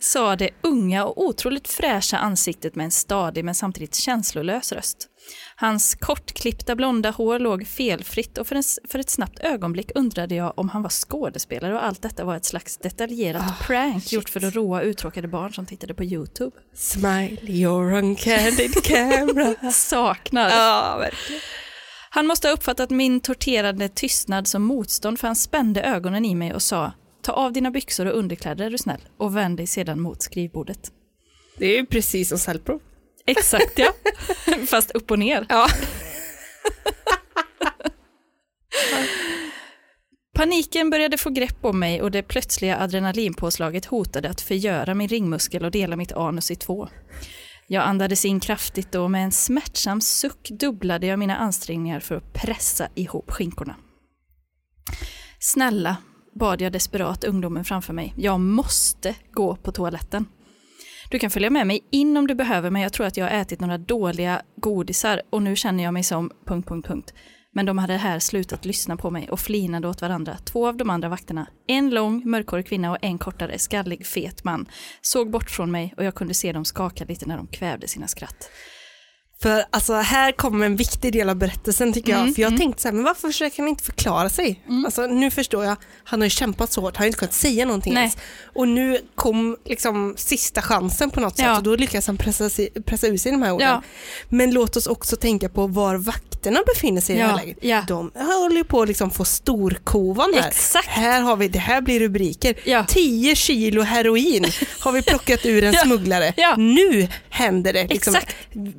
Sa 0.00 0.36
det 0.36 0.50
unga 0.60 1.04
och 1.04 1.24
otroligt 1.24 1.68
fräscha 1.68 2.16
ansiktet 2.16 2.74
med 2.74 2.84
en 2.84 2.90
stadig 2.90 3.44
men 3.44 3.54
samtidigt 3.54 3.94
känslolös 3.94 4.72
röst. 4.72 5.08
Hans 5.64 5.94
kortklippta 5.94 6.76
blonda 6.76 7.10
hår 7.10 7.38
låg 7.38 7.66
felfritt 7.66 8.38
och 8.38 8.46
för, 8.46 8.56
en, 8.56 8.62
för 8.88 8.98
ett 8.98 9.10
snabbt 9.10 9.38
ögonblick 9.38 9.90
undrade 9.94 10.34
jag 10.34 10.58
om 10.58 10.68
han 10.68 10.82
var 10.82 10.90
skådespelare 10.90 11.74
och 11.74 11.84
allt 11.84 12.02
detta 12.02 12.24
var 12.24 12.36
ett 12.36 12.44
slags 12.44 12.76
detaljerat 12.76 13.58
prank 13.66 14.12
gjort 14.12 14.28
för 14.28 14.44
att 14.44 14.54
roa 14.54 14.82
uttråkade 14.82 15.28
barn 15.28 15.52
som 15.52 15.66
tittade 15.66 15.94
på 15.94 16.04
YouTube. 16.04 16.56
Smile 16.74 17.36
your 17.42 17.92
uncandid 17.92 18.74
camera. 18.84 19.70
Saknar. 19.72 20.50
ja, 20.50 20.96
verkligen. 21.00 21.42
Han 22.10 22.26
måste 22.26 22.48
ha 22.48 22.52
uppfattat 22.54 22.90
min 22.90 23.20
torterande 23.20 23.88
tystnad 23.88 24.48
som 24.48 24.62
motstånd 24.62 25.20
för 25.20 25.26
han 25.26 25.36
spände 25.36 25.82
ögonen 25.82 26.24
i 26.24 26.34
mig 26.34 26.54
och 26.54 26.62
sa 26.62 26.92
Ta 27.22 27.32
av 27.32 27.52
dina 27.52 27.70
byxor 27.70 28.06
och 28.06 28.18
underkläder 28.18 28.66
är 28.66 28.70
du 28.70 28.78
snäll 28.78 29.00
och 29.16 29.36
vänd 29.36 29.56
dig 29.56 29.66
sedan 29.66 30.00
mot 30.00 30.22
skrivbordet. 30.22 30.92
Det 31.58 31.66
är 31.66 31.76
ju 31.76 31.86
precis 31.86 32.28
som 32.28 32.38
cellprov. 32.38 32.80
Exakt 33.26 33.78
ja, 33.78 33.92
fast 34.66 34.90
upp 34.90 35.10
och 35.10 35.18
ner. 35.18 35.46
Ja. 35.48 35.68
Paniken 40.34 40.90
började 40.90 41.18
få 41.18 41.30
grepp 41.30 41.64
om 41.64 41.78
mig 41.78 42.02
och 42.02 42.10
det 42.10 42.22
plötsliga 42.22 42.78
adrenalinpåslaget 42.78 43.84
hotade 43.84 44.30
att 44.30 44.40
förgöra 44.40 44.94
min 44.94 45.08
ringmuskel 45.08 45.64
och 45.64 45.70
dela 45.70 45.96
mitt 45.96 46.12
anus 46.12 46.50
i 46.50 46.56
två. 46.56 46.88
Jag 47.66 47.84
andades 47.84 48.24
in 48.24 48.40
kraftigt 48.40 48.94
och 48.94 49.10
med 49.10 49.24
en 49.24 49.32
smärtsam 49.32 50.00
suck 50.00 50.48
dubblade 50.50 51.06
jag 51.06 51.18
mina 51.18 51.36
ansträngningar 51.36 52.00
för 52.00 52.14
att 52.14 52.32
pressa 52.32 52.88
ihop 52.94 53.30
skinkorna. 53.30 53.76
Snälla, 55.38 55.96
bad 56.34 56.60
jag 56.60 56.72
desperat 56.72 57.24
ungdomen 57.24 57.64
framför 57.64 57.92
mig. 57.92 58.14
Jag 58.16 58.40
måste 58.40 59.14
gå 59.32 59.56
på 59.56 59.72
toaletten. 59.72 60.26
Du 61.10 61.18
kan 61.18 61.30
följa 61.30 61.50
med 61.50 61.66
mig 61.66 61.84
in 61.90 62.16
om 62.16 62.26
du 62.26 62.34
behöver 62.34 62.70
men 62.70 62.82
jag 62.82 62.92
tror 62.92 63.06
att 63.06 63.16
jag 63.16 63.24
har 63.24 63.32
ätit 63.40 63.60
några 63.60 63.78
dåliga 63.78 64.42
godisar 64.56 65.22
och 65.30 65.42
nu 65.42 65.56
känner 65.56 65.84
jag 65.84 65.94
mig 65.94 66.02
som... 66.02 66.30
Punkt, 66.46 66.68
punkt, 66.68 66.86
punkt. 66.86 67.14
Men 67.52 67.66
de 67.66 67.78
hade 67.78 67.96
här 67.96 68.18
slutat 68.18 68.64
lyssna 68.64 68.96
på 68.96 69.10
mig 69.10 69.30
och 69.30 69.40
flinade 69.40 69.88
åt 69.88 70.02
varandra. 70.02 70.36
Två 70.44 70.68
av 70.68 70.76
de 70.76 70.90
andra 70.90 71.08
vakterna, 71.08 71.46
en 71.66 71.90
lång 71.90 72.30
mörkhårig 72.30 72.66
kvinna 72.66 72.90
och 72.90 72.98
en 73.02 73.18
kortare 73.18 73.58
skallig 73.58 74.06
fet 74.06 74.44
man, 74.44 74.68
såg 75.02 75.30
bort 75.30 75.50
från 75.50 75.70
mig 75.70 75.94
och 75.96 76.04
jag 76.04 76.14
kunde 76.14 76.34
se 76.34 76.52
dem 76.52 76.64
skaka 76.64 77.04
lite 77.04 77.26
när 77.26 77.36
de 77.36 77.46
kvävde 77.46 77.88
sina 77.88 78.08
skratt. 78.08 78.50
För 79.42 79.64
alltså 79.70 79.94
här 79.94 80.32
kommer 80.32 80.66
en 80.66 80.76
viktig 80.76 81.12
del 81.12 81.28
av 81.28 81.36
berättelsen 81.36 81.92
tycker 81.92 82.12
jag. 82.12 82.20
Mm, 82.20 82.34
För 82.34 82.42
jag 82.42 82.56
tänkte 82.56 82.82
så 82.82 82.88
här, 82.88 82.92
men 82.92 83.04
varför 83.04 83.28
försöker 83.28 83.58
han 83.58 83.68
inte 83.68 83.84
förklara 83.84 84.28
sig? 84.28 84.60
Alltså 84.84 85.06
nu 85.06 85.30
förstår 85.30 85.64
jag, 85.64 85.76
han 86.04 86.20
har 86.20 86.26
ju 86.26 86.30
kämpat 86.30 86.72
så 86.72 86.80
hårt, 86.80 86.96
han 86.96 87.02
har 87.02 87.06
inte 87.06 87.18
kunnat 87.18 87.34
säga 87.34 87.64
någonting 87.66 87.94
Nej. 87.94 88.00
ens. 88.02 88.16
Och 88.54 88.68
nu 88.68 89.00
kom 89.14 89.56
liksom 89.64 90.14
sista 90.18 90.62
chansen 90.62 91.10
på 91.10 91.20
något 91.20 91.36
sätt 91.36 91.46
Ja. 91.46 91.56
och 91.56 91.62
då 91.62 91.76
lyckas 91.76 92.06
han 92.06 92.16
pressa, 92.16 92.50
sig, 92.50 92.70
pressa 92.86 93.06
ur 93.06 93.16
sig 93.16 93.32
de 93.32 93.42
här 93.42 93.52
orden. 93.52 93.68
Ja. 93.68 93.82
Men 94.28 94.50
låt 94.50 94.76
oss 94.76 94.86
också 94.86 95.16
tänka 95.16 95.48
på 95.48 95.66
var 95.66 95.96
vakterna 95.96 96.60
befinner 96.74 97.00
sig 97.00 97.14
i 97.14 97.18
det 97.18 97.24
Ja, 97.24 97.30
här 97.30 97.36
läget. 97.36 97.58
ja. 97.60 97.84
De 97.88 98.10
håller 98.14 98.56
ju 98.56 98.64
på 98.64 98.82
att 98.82 98.88
liksom 98.88 99.10
få 99.10 99.24
storkovan 99.24 100.34
här. 100.34 100.48
Exakt. 100.48 100.88
Här 100.88 101.20
har 101.20 101.36
vi, 101.36 101.48
det 101.48 101.58
här 101.58 101.80
blir 101.80 102.00
rubriker. 102.00 102.54
Ja. 102.64 102.84
10 102.88 103.34
kilo 103.34 103.82
heroin 103.82 104.46
har 104.80 104.92
vi 104.92 105.02
plockat 105.02 105.46
ur 105.46 105.64
en 105.64 105.72
Ja. 105.74 105.80
smugglare. 105.82 106.32
Ja. 106.36 106.54
Nu 106.56 107.08
händer 107.30 107.72
det. 107.72 107.86
Liksom, 107.86 108.14
Exakt. 108.14 108.36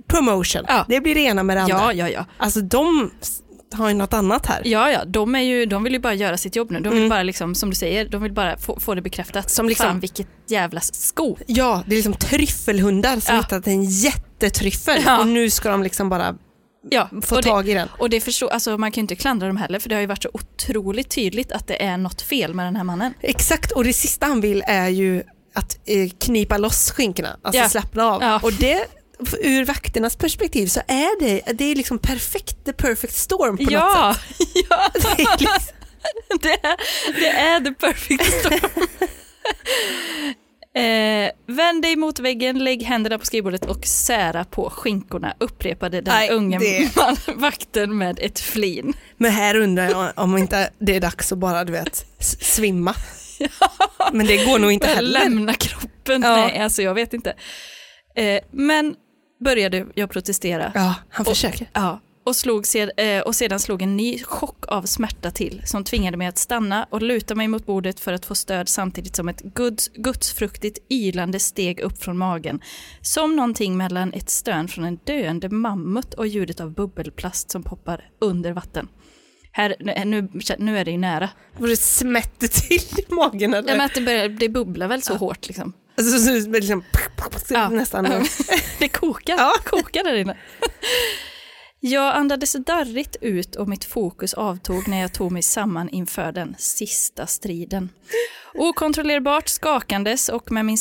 Promotion. 0.07 0.44
Ja. 0.67 0.85
Det 0.89 1.01
blir 1.01 1.15
det 1.15 1.21
ena 1.21 1.43
med 1.43 1.57
det 1.57 1.61
andra. 1.61 1.75
Ja, 1.77 1.93
ja, 1.93 2.09
ja. 2.09 2.25
Alltså 2.37 2.61
de 2.61 3.11
har 3.73 3.87
ju 3.87 3.93
något 3.93 4.13
annat 4.13 4.45
här. 4.45 4.61
Ja, 4.65 4.91
ja, 4.91 5.05
de, 5.05 5.35
är 5.35 5.39
ju, 5.39 5.65
de 5.65 5.83
vill 5.83 5.93
ju 5.93 5.99
bara 5.99 6.13
göra 6.13 6.37
sitt 6.37 6.55
jobb 6.55 6.71
nu. 6.71 6.79
De 6.79 6.89
vill 6.89 6.97
Mm. 6.97 7.09
bara, 7.09 7.23
liksom, 7.23 7.55
som 7.55 7.69
du 7.69 7.75
säger, 7.75 8.09
de 8.09 8.21
vill 8.23 8.31
bara 8.33 8.57
få, 8.57 8.79
få 8.79 8.95
det 8.95 9.01
bekräftat. 9.01 9.51
Som 9.51 9.69
liksom- 9.69 9.85
Fan 9.87 9.99
vilket 9.99 10.27
jävla 10.47 10.81
sko. 10.81 11.37
Ja, 11.47 11.83
det 11.87 11.93
är 11.93 11.95
liksom 11.95 12.13
tryffelhundar 12.13 13.19
som 13.19 13.35
Ja. 13.35 13.41
hittat 13.41 13.67
en 13.67 13.83
jättetryffel 13.83 15.01
Ja. 15.05 15.19
och 15.19 15.27
nu 15.27 15.49
ska 15.49 15.69
de 15.69 15.83
liksom 15.83 16.09
bara 16.09 16.35
Ja, 16.89 17.09
få 17.21 17.35
det, 17.35 17.43
tag 17.43 17.69
i 17.69 17.73
den. 17.73 17.87
och 17.99 18.09
det 18.09 18.21
förstår, 18.21 18.49
alltså, 18.49 18.77
man 18.77 18.91
kan 18.91 19.01
ju 19.01 19.03
inte 19.03 19.15
klandra 19.15 19.47
dem 19.47 19.57
heller 19.57 19.79
för 19.79 19.89
det 19.89 19.95
har 19.95 20.01
ju 20.01 20.07
varit 20.07 20.23
så 20.23 20.29
otroligt 20.33 21.09
tydligt 21.09 21.51
att 21.51 21.67
det 21.67 21.83
är 21.83 21.97
något 21.97 22.21
fel 22.21 22.53
med 22.53 22.65
den 22.65 22.75
här 22.75 22.83
mannen. 22.83 23.13
Exakt, 23.21 23.71
och 23.71 23.83
det 23.83 23.93
sista 23.93 24.25
han 24.25 24.41
vill 24.41 24.63
är 24.67 24.87
ju 24.89 25.23
att 25.55 25.77
eh, 25.85 26.09
knipa 26.19 26.57
loss 26.57 26.91
skinkorna, 26.91 27.37
alltså 27.41 27.61
Ja. 27.61 27.69
slappna 27.69 28.03
av. 28.05 28.21
Ja. 28.21 28.39
Och 28.43 28.53
det, 28.53 28.85
ur 29.41 29.65
vakternas 29.65 30.15
perspektiv 30.15 30.67
så 30.67 30.79
är 30.87 31.19
det, 31.19 31.41
det 31.53 31.65
är 31.71 31.75
liksom 31.75 31.99
perfekt, 31.99 32.65
the 32.65 32.73
perfect 32.73 33.13
storm 33.15 33.57
på 33.57 33.63
något 33.63 33.71
sätt. 33.71 33.79
Ja, 33.89 34.15
ja 34.69 34.89
Det 35.01 35.07
är 35.23 35.37
liksom, 35.39 35.75
det, 36.41 36.65
är, 36.67 36.77
det 37.19 37.27
är 37.27 37.59
the 37.59 37.71
perfect 37.73 38.23
storm. 38.39 38.87
Eh, 40.75 41.29
vänd 41.47 41.81
dig 41.81 41.95
mot 41.95 42.19
väggen, 42.19 42.63
lägg 42.63 42.83
händerna 42.83 43.19
på 43.19 43.25
skrivbordet 43.25 43.65
och 43.65 43.85
sära 43.85 44.43
på 44.45 44.69
skinkorna, 44.69 45.33
upprepade 45.39 46.01
den 46.01 46.13
Nej, 46.13 46.29
unge 46.29 46.59
det- 46.59 46.95
man, 46.95 47.17
vakten 47.35 47.97
med 47.97 48.19
ett 48.21 48.39
flin. 48.39 48.93
men 49.17 49.31
här 49.31 49.55
undrar 49.55 49.89
jag 49.89 50.11
om 50.15 50.37
inte 50.37 50.69
det 50.79 50.95
är 50.95 51.01
dags 51.01 51.31
att 51.31 51.37
bara 51.37 51.63
du 51.63 51.71
vet, 51.71 52.05
svimma. 52.41 52.95
Men 54.13 54.25
det 54.27 54.45
går 54.45 54.59
nog 54.59 54.71
inte 54.71 54.87
heller. 54.87 55.19
lämna 55.23 55.53
kroppen. 55.53 56.21
Ja. 56.21 56.35
Nej, 56.35 56.59
alltså 56.59 56.81
jag 56.81 56.93
vet 56.93 57.13
inte. 57.13 57.33
Eh, 58.15 58.39
men 58.51 58.95
började 59.39 59.85
jag 59.93 60.09
protestera. 60.09 60.71
Ja, 60.75 60.95
han 61.09 61.25
försöker. 61.25 61.69
Ja, 61.73 61.99
och, 62.25 62.35
slog 62.35 62.65
eh, 62.97 63.21
och 63.21 63.35
sedan 63.35 63.59
slog 63.59 63.81
en 63.81 63.97
ny 63.97 64.23
chock 64.23 64.65
av 64.67 64.83
smärta 64.83 65.31
till 65.31 65.61
som 65.65 65.83
tvingade 65.83 66.17
mig 66.17 66.27
att 66.27 66.37
stanna 66.37 66.87
och 66.89 67.01
luta 67.01 67.35
mig 67.35 67.47
mot 67.47 67.65
bordet 67.65 67.99
för 67.99 68.13
att 68.13 68.25
få 68.25 68.35
stöd 68.35 68.69
samtidigt 68.69 69.15
som 69.15 69.29
ett 69.29 69.41
guds, 69.41 69.87
gudsfruktigt 69.87 70.77
ylande 70.91 71.39
steg 71.39 71.79
upp 71.79 72.03
från 72.03 72.17
magen. 72.17 72.61
Som 73.01 73.35
någonting 73.35 73.77
mellan 73.77 74.13
ett 74.13 74.29
stön 74.29 74.67
från 74.67 74.85
en 74.85 74.99
döende 75.03 75.49
mammut 75.49 76.13
och 76.13 76.27
ljudet 76.27 76.59
av 76.59 76.73
bubbelplast 76.73 77.51
som 77.51 77.63
poppar 77.63 78.09
under 78.21 78.51
vatten. 78.51 78.87
Här, 79.51 79.75
nu, 80.05 80.29
nu 80.57 80.77
är 80.77 80.85
det 80.85 80.91
ju 80.91 80.97
nära. 80.97 81.29
Och 81.59 81.67
det 81.67 81.77
smätter 81.77 82.47
till 82.47 82.99
i 82.99 83.13
magen 83.13 83.53
eller? 83.53 83.69
Ja, 83.69 83.77
men 83.77 83.85
att 83.85 83.93
det, 83.93 84.01
börjar, 84.01 84.29
det 84.29 84.49
bubblar 84.49 84.87
väl 84.87 85.01
så 85.01 85.15
hårt 85.15 85.47
liksom. 85.47 85.73
Alltså, 85.97 86.17
så, 86.19 86.41
så, 86.41 86.49
liksom, 86.49 86.83
Ja. 87.49 87.69
nästan. 87.69 88.05
Det 88.79 88.89
kokar, 88.89 89.35
Ja. 89.37 89.53
kokar 89.63 90.03
där 90.03 90.15
inne. 90.15 90.37
Jag 91.79 92.15
andades 92.15 92.53
darrigt 92.53 93.15
ut 93.21 93.55
och 93.55 93.69
mitt 93.69 93.85
fokus 93.85 94.33
avtog 94.33 94.87
när 94.87 95.01
jag 95.01 95.13
tog 95.13 95.31
mig 95.31 95.41
samman 95.41 95.89
inför 95.89 96.31
den 96.31 96.55
sista 96.57 97.27
striden. 97.27 97.89
Okontrollerbart 98.53 99.47
skakandes 99.47 100.29
och 100.29 100.51
med 100.51 100.65
min 100.65 100.77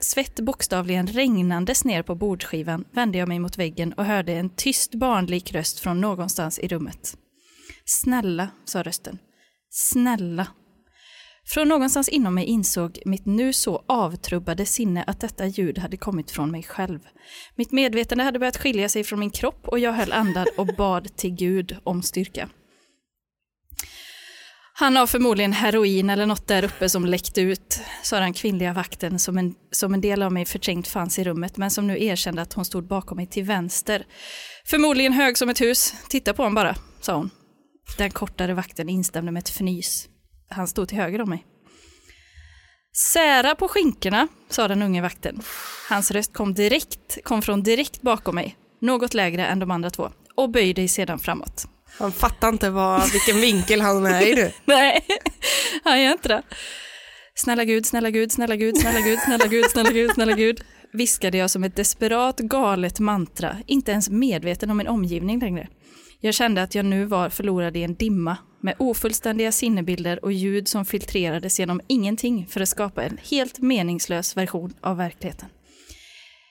svett 0.00 0.40
bokstavligen 0.40 1.06
regnandes 1.06 1.84
ner 1.84 2.02
på 2.02 2.14
bordskivan 2.14 2.84
vände 2.92 3.18
jag 3.18 3.28
mig 3.28 3.38
mot 3.38 3.58
väggen 3.58 3.92
och 3.92 4.04
hörde 4.04 4.32
en 4.32 4.50
tyst 4.50 4.94
barnlik 4.94 5.52
röst 5.52 5.80
från 5.80 6.00
någonstans 6.00 6.58
i 6.58 6.68
rummet. 6.68 7.16
Snälla, 7.84 8.48
sa 8.64 8.82
rösten. 8.82 9.18
Snälla. 9.70 10.46
Från 11.48 11.68
någonstans 11.68 12.08
inom 12.08 12.34
mig 12.34 12.44
insåg 12.44 12.98
mitt 13.04 13.26
nu 13.26 13.52
så 13.52 13.84
avtrubbade 13.88 14.66
sinne 14.66 15.04
att 15.06 15.20
detta 15.20 15.46
ljud 15.46 15.78
hade 15.78 15.96
kommit 15.96 16.30
från 16.30 16.50
mig 16.50 16.62
själv. 16.62 17.00
Mitt 17.54 17.72
medvetande 17.72 18.24
hade 18.24 18.38
börjat 18.38 18.56
skilja 18.56 18.88
sig 18.88 19.04
från 19.04 19.20
min 19.20 19.30
kropp 19.30 19.68
och 19.68 19.78
jag 19.78 19.92
höll 19.92 20.12
andan 20.12 20.46
och 20.56 20.66
bad 20.66 21.16
till 21.16 21.30
Gud 21.30 21.76
om 21.84 22.02
styrka. 22.02 22.48
Han 24.78 24.96
har 24.96 25.06
förmodligen 25.06 25.52
heroin 25.52 26.10
eller 26.10 26.26
något 26.26 26.48
där 26.48 26.64
uppe 26.64 26.88
som 26.88 27.06
läckt 27.06 27.38
ut, 27.38 27.80
sa 28.02 28.20
den 28.20 28.32
kvinnliga 28.32 28.72
vakten 28.72 29.18
som 29.18 29.38
en, 29.38 29.54
som 29.70 29.94
en 29.94 30.00
del 30.00 30.22
av 30.22 30.32
mig 30.32 30.44
förträngt 30.44 30.88
fanns 30.88 31.18
i 31.18 31.24
rummet 31.24 31.56
men 31.56 31.70
som 31.70 31.86
nu 31.86 32.04
erkände 32.04 32.42
att 32.42 32.52
hon 32.52 32.64
stod 32.64 32.86
bakom 32.86 33.16
mig 33.16 33.26
till 33.26 33.44
vänster. 33.44 34.06
Förmodligen 34.64 35.12
hög 35.12 35.38
som 35.38 35.48
ett 35.48 35.60
hus. 35.60 35.94
Titta 36.08 36.32
på 36.32 36.42
honom 36.42 36.54
bara, 36.54 36.74
sa 37.00 37.16
hon. 37.16 37.30
Den 37.98 38.10
kortare 38.10 38.54
vakten 38.54 38.88
instämde 38.88 39.32
med 39.32 39.40
ett 39.40 39.48
fnys. 39.48 40.08
Han 40.48 40.68
stod 40.68 40.88
till 40.88 40.98
höger 40.98 41.20
om 41.20 41.30
mig. 41.30 41.46
Sära 43.12 43.54
på 43.54 43.68
skinkorna, 43.68 44.28
sa 44.48 44.68
den 44.68 44.82
unge 44.82 45.02
vakten. 45.02 45.42
Hans 45.88 46.10
röst 46.10 46.32
kom 46.32 46.54
direkt, 46.54 47.24
kom 47.24 47.42
från 47.42 47.62
direkt 47.62 48.02
bakom 48.02 48.34
mig, 48.34 48.56
något 48.80 49.14
lägre 49.14 49.46
än 49.46 49.58
de 49.58 49.70
andra 49.70 49.90
två, 49.90 50.10
och 50.34 50.50
böj 50.50 50.74
dig 50.74 50.88
sedan 50.88 51.18
framåt. 51.18 51.66
Han 51.98 52.12
fattar 52.12 52.48
inte 52.48 52.70
vad, 52.70 53.12
vilken 53.12 53.40
vinkel 53.40 53.80
han 53.80 54.06
är 54.06 54.26
i 54.26 54.34
nu. 54.34 54.52
Nej, 54.64 55.06
han 55.84 56.02
gör 56.02 56.12
inte 56.12 56.28
det. 56.28 56.42
Snälla 57.34 57.64
Gud, 57.64 57.86
snälla 57.86 58.10
Gud, 58.10 58.32
snälla 58.32 58.56
Gud, 58.56 58.76
snälla 58.78 59.00
Gud, 59.00 59.18
snälla 59.18 59.46
Gud, 59.46 59.64
snälla 59.70 59.90
Gud, 59.90 60.10
snälla 60.14 60.32
Gud, 60.32 60.60
viskade 60.92 61.38
jag 61.38 61.50
som 61.50 61.64
ett 61.64 61.76
desperat 61.76 62.38
galet 62.38 63.00
mantra, 63.00 63.56
inte 63.66 63.92
ens 63.92 64.10
medveten 64.10 64.70
om 64.70 64.76
min 64.76 64.88
omgivning 64.88 65.40
längre. 65.40 65.68
Jag 66.20 66.34
kände 66.34 66.62
att 66.62 66.74
jag 66.74 66.84
nu 66.84 67.04
var 67.04 67.28
förlorad 67.28 67.76
i 67.76 67.82
en 67.82 67.94
dimma 67.94 68.36
med 68.60 68.74
ofullständiga 68.78 69.52
sinnebilder 69.52 70.24
och 70.24 70.32
ljud 70.32 70.68
som 70.68 70.84
filtrerades 70.84 71.58
genom 71.58 71.80
ingenting 71.86 72.46
för 72.46 72.60
att 72.60 72.68
skapa 72.68 73.04
en 73.04 73.18
helt 73.30 73.58
meningslös 73.58 74.36
version 74.36 74.74
av 74.80 74.96
verkligheten. 74.96 75.48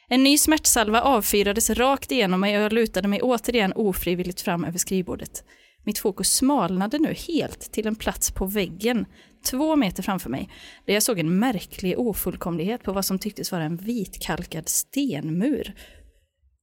En 0.07 0.23
ny 0.23 0.37
smärtsalva 0.37 1.01
avfyrades 1.01 1.69
rakt 1.69 2.11
igenom 2.11 2.39
mig 2.39 2.57
och 2.57 2.63
jag 2.63 2.73
lutade 2.73 3.07
mig 3.07 3.21
återigen 3.21 3.73
ofrivilligt 3.73 4.41
fram 4.41 4.65
över 4.65 4.77
skrivbordet. 4.77 5.43
Mitt 5.83 5.99
fokus 5.99 6.35
smalnade 6.35 6.99
nu 6.99 7.13
helt 7.13 7.71
till 7.71 7.87
en 7.87 7.95
plats 7.95 8.31
på 8.31 8.45
väggen, 8.45 9.05
två 9.45 9.75
meter 9.75 10.03
framför 10.03 10.29
mig, 10.29 10.49
där 10.85 10.93
jag 10.93 11.03
såg 11.03 11.19
en 11.19 11.39
märklig 11.39 11.99
ofullkomlighet 11.99 12.83
på 12.83 12.91
vad 12.91 13.05
som 13.05 13.19
tycktes 13.19 13.51
vara 13.51 13.63
en 13.63 13.77
vitkalkad 13.77 14.69
stenmur. 14.69 15.73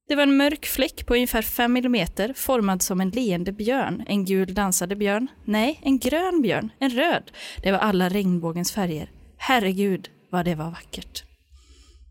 Det 0.07 0.15
var 0.15 0.23
en 0.23 0.37
mörk 0.37 0.65
fläck 0.65 1.05
på 1.05 1.13
ungefär 1.13 1.41
fem 1.41 1.73
millimeter, 1.73 2.33
formad 2.33 2.81
som 2.81 3.01
en 3.01 3.09
leende 3.09 3.51
björn, 3.51 4.03
en 4.07 4.25
gul 4.25 4.53
dansade 4.53 4.95
björn, 4.95 5.27
nej, 5.45 5.79
en 5.83 5.99
grön 5.99 6.41
björn, 6.41 6.69
en 6.79 6.89
röd. 6.89 7.31
Det 7.63 7.71
var 7.71 7.79
alla 7.79 8.09
regnbågens 8.09 8.71
färger. 8.71 9.11
Herregud, 9.37 10.09
vad 10.31 10.45
det 10.45 10.55
var 10.55 10.69
vackert. 10.71 11.23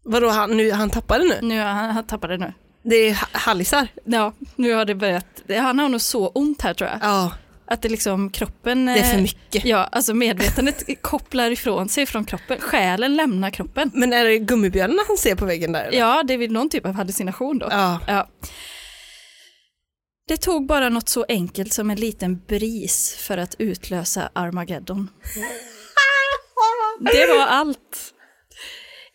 Vadå, 0.04 0.28
han, 0.28 0.56
nu, 0.56 0.70
han 0.72 0.90
tappade 0.90 1.24
nu? 1.24 1.38
Nu, 1.42 1.60
han, 1.60 1.90
han 1.90 2.04
tappade 2.06 2.36
nu. 2.38 2.52
Det 2.82 2.94
är 2.96 3.14
ha- 3.14 3.28
hallisar. 3.32 3.88
Ja, 4.04 4.32
nu 4.56 4.72
har 4.72 4.84
det 4.84 4.94
börjat. 4.94 5.26
Han 5.48 5.78
har 5.78 5.88
nog 5.88 6.00
så 6.00 6.28
ont 6.28 6.62
här 6.62 6.74
tror 6.74 6.90
jag. 6.90 6.98
Ja, 7.02 7.32
Att 7.72 7.82
det 7.82 7.88
liksom 7.88 8.30
kroppen... 8.30 8.86
det 8.86 8.92
är 8.92 9.02
för 9.02 9.16
eh, 9.16 9.22
mycket. 9.22 9.64
Ja, 9.64 9.78
alltså 9.92 10.14
medvetandet 10.14 10.84
kopplar 11.02 11.50
ifrån 11.50 11.88
sig 11.88 12.06
från 12.06 12.24
kroppen. 12.24 12.60
Själen 12.60 13.16
lämnar 13.16 13.50
kroppen. 13.50 13.90
Men 13.94 14.12
är 14.12 14.24
det 14.24 14.38
gummibjörnarna 14.38 15.02
han 15.08 15.16
ser 15.16 15.34
på 15.34 15.44
väggen 15.44 15.72
där? 15.72 15.84
eller? 15.84 15.98
Ja, 15.98 16.22
det 16.22 16.34
är 16.34 16.38
väl 16.38 16.52
någon 16.52 16.68
typ 16.68 16.86
av 16.86 16.92
hallucination 16.92 17.58
då. 17.58 17.68
Ja. 17.70 18.00
Ja. 18.06 18.28
Det 20.28 20.36
tog 20.36 20.66
bara 20.66 20.88
något 20.88 21.08
så 21.08 21.24
enkelt 21.28 21.72
som 21.72 21.90
en 21.90 22.00
liten 22.00 22.42
bris 22.48 23.16
för 23.18 23.38
att 23.38 23.54
utlösa 23.58 24.30
Armageddon. 24.32 25.08
Det 27.00 27.26
var 27.26 27.46
allt. 27.46 28.11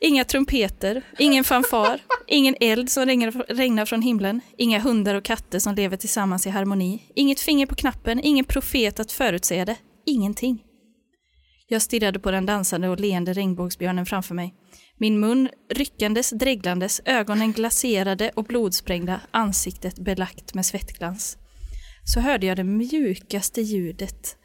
Inga 0.02 0.24
trumpeter, 0.24 1.02
ingen 1.20 1.44
fanfar, 1.44 2.00
ingen 2.28 2.56
eld 2.60 2.90
som 2.90 3.06
regnar, 3.06 3.86
från 3.86 4.02
himlen, 4.02 4.42
inga 4.58 4.80
hundar 4.80 5.16
och 5.16 5.24
katter 5.24 5.60
som 5.60 5.76
lever 5.76 5.98
tillsammans 5.98 6.48
i 6.48 6.50
harmoni, 6.50 7.04
inget 7.16 7.40
finger 7.40 7.66
på 7.66 7.76
knappen, 7.76 8.20
ingen 8.24 8.46
profet 8.46 9.00
att 9.00 9.12
förutsäga 9.12 9.66
det, 9.66 9.76
ingenting. 10.06 10.64
Jag 11.68 11.82
stirrade 11.82 12.20
på 12.20 12.32
den 12.32 12.46
dansande 12.46 12.90
och 12.90 13.00
leende 13.00 13.34
regnbågsbjörnen 13.34 14.06
framför 14.06 14.36
mig. 14.36 14.54
Min 14.98 15.20
mun 15.20 15.50
ryckandes, 15.74 16.30
dreglandes, 16.30 17.02
ögonen 17.06 17.52
glaserade 17.52 18.32
och 18.36 18.44
blodsprängda, 18.44 19.22
ansiktet 19.32 20.00
belagt 20.00 20.54
med 20.54 20.66
svettglans. 20.66 21.38
Så 22.04 22.20
hörde 22.20 22.46
jag 22.46 22.58
det 22.58 22.64
mjukaste 22.64 23.62
ljudet, 23.62 24.38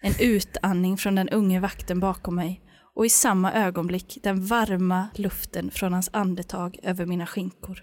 en 0.00 0.14
utandning 0.20 0.96
från 0.96 1.14
den 1.14 1.28
unge 1.28 1.60
vakten 1.60 2.00
bakom 2.00 2.34
mig 2.34 2.62
och 2.96 3.06
i 3.06 3.08
samma 3.08 3.52
ögonblick 3.52 4.18
den 4.22 4.46
varma 4.46 5.08
luften 5.14 5.70
från 5.70 5.92
hans 5.92 6.10
andetag 6.12 6.78
över 6.82 7.06
mina 7.06 7.26
skinkor. 7.26 7.82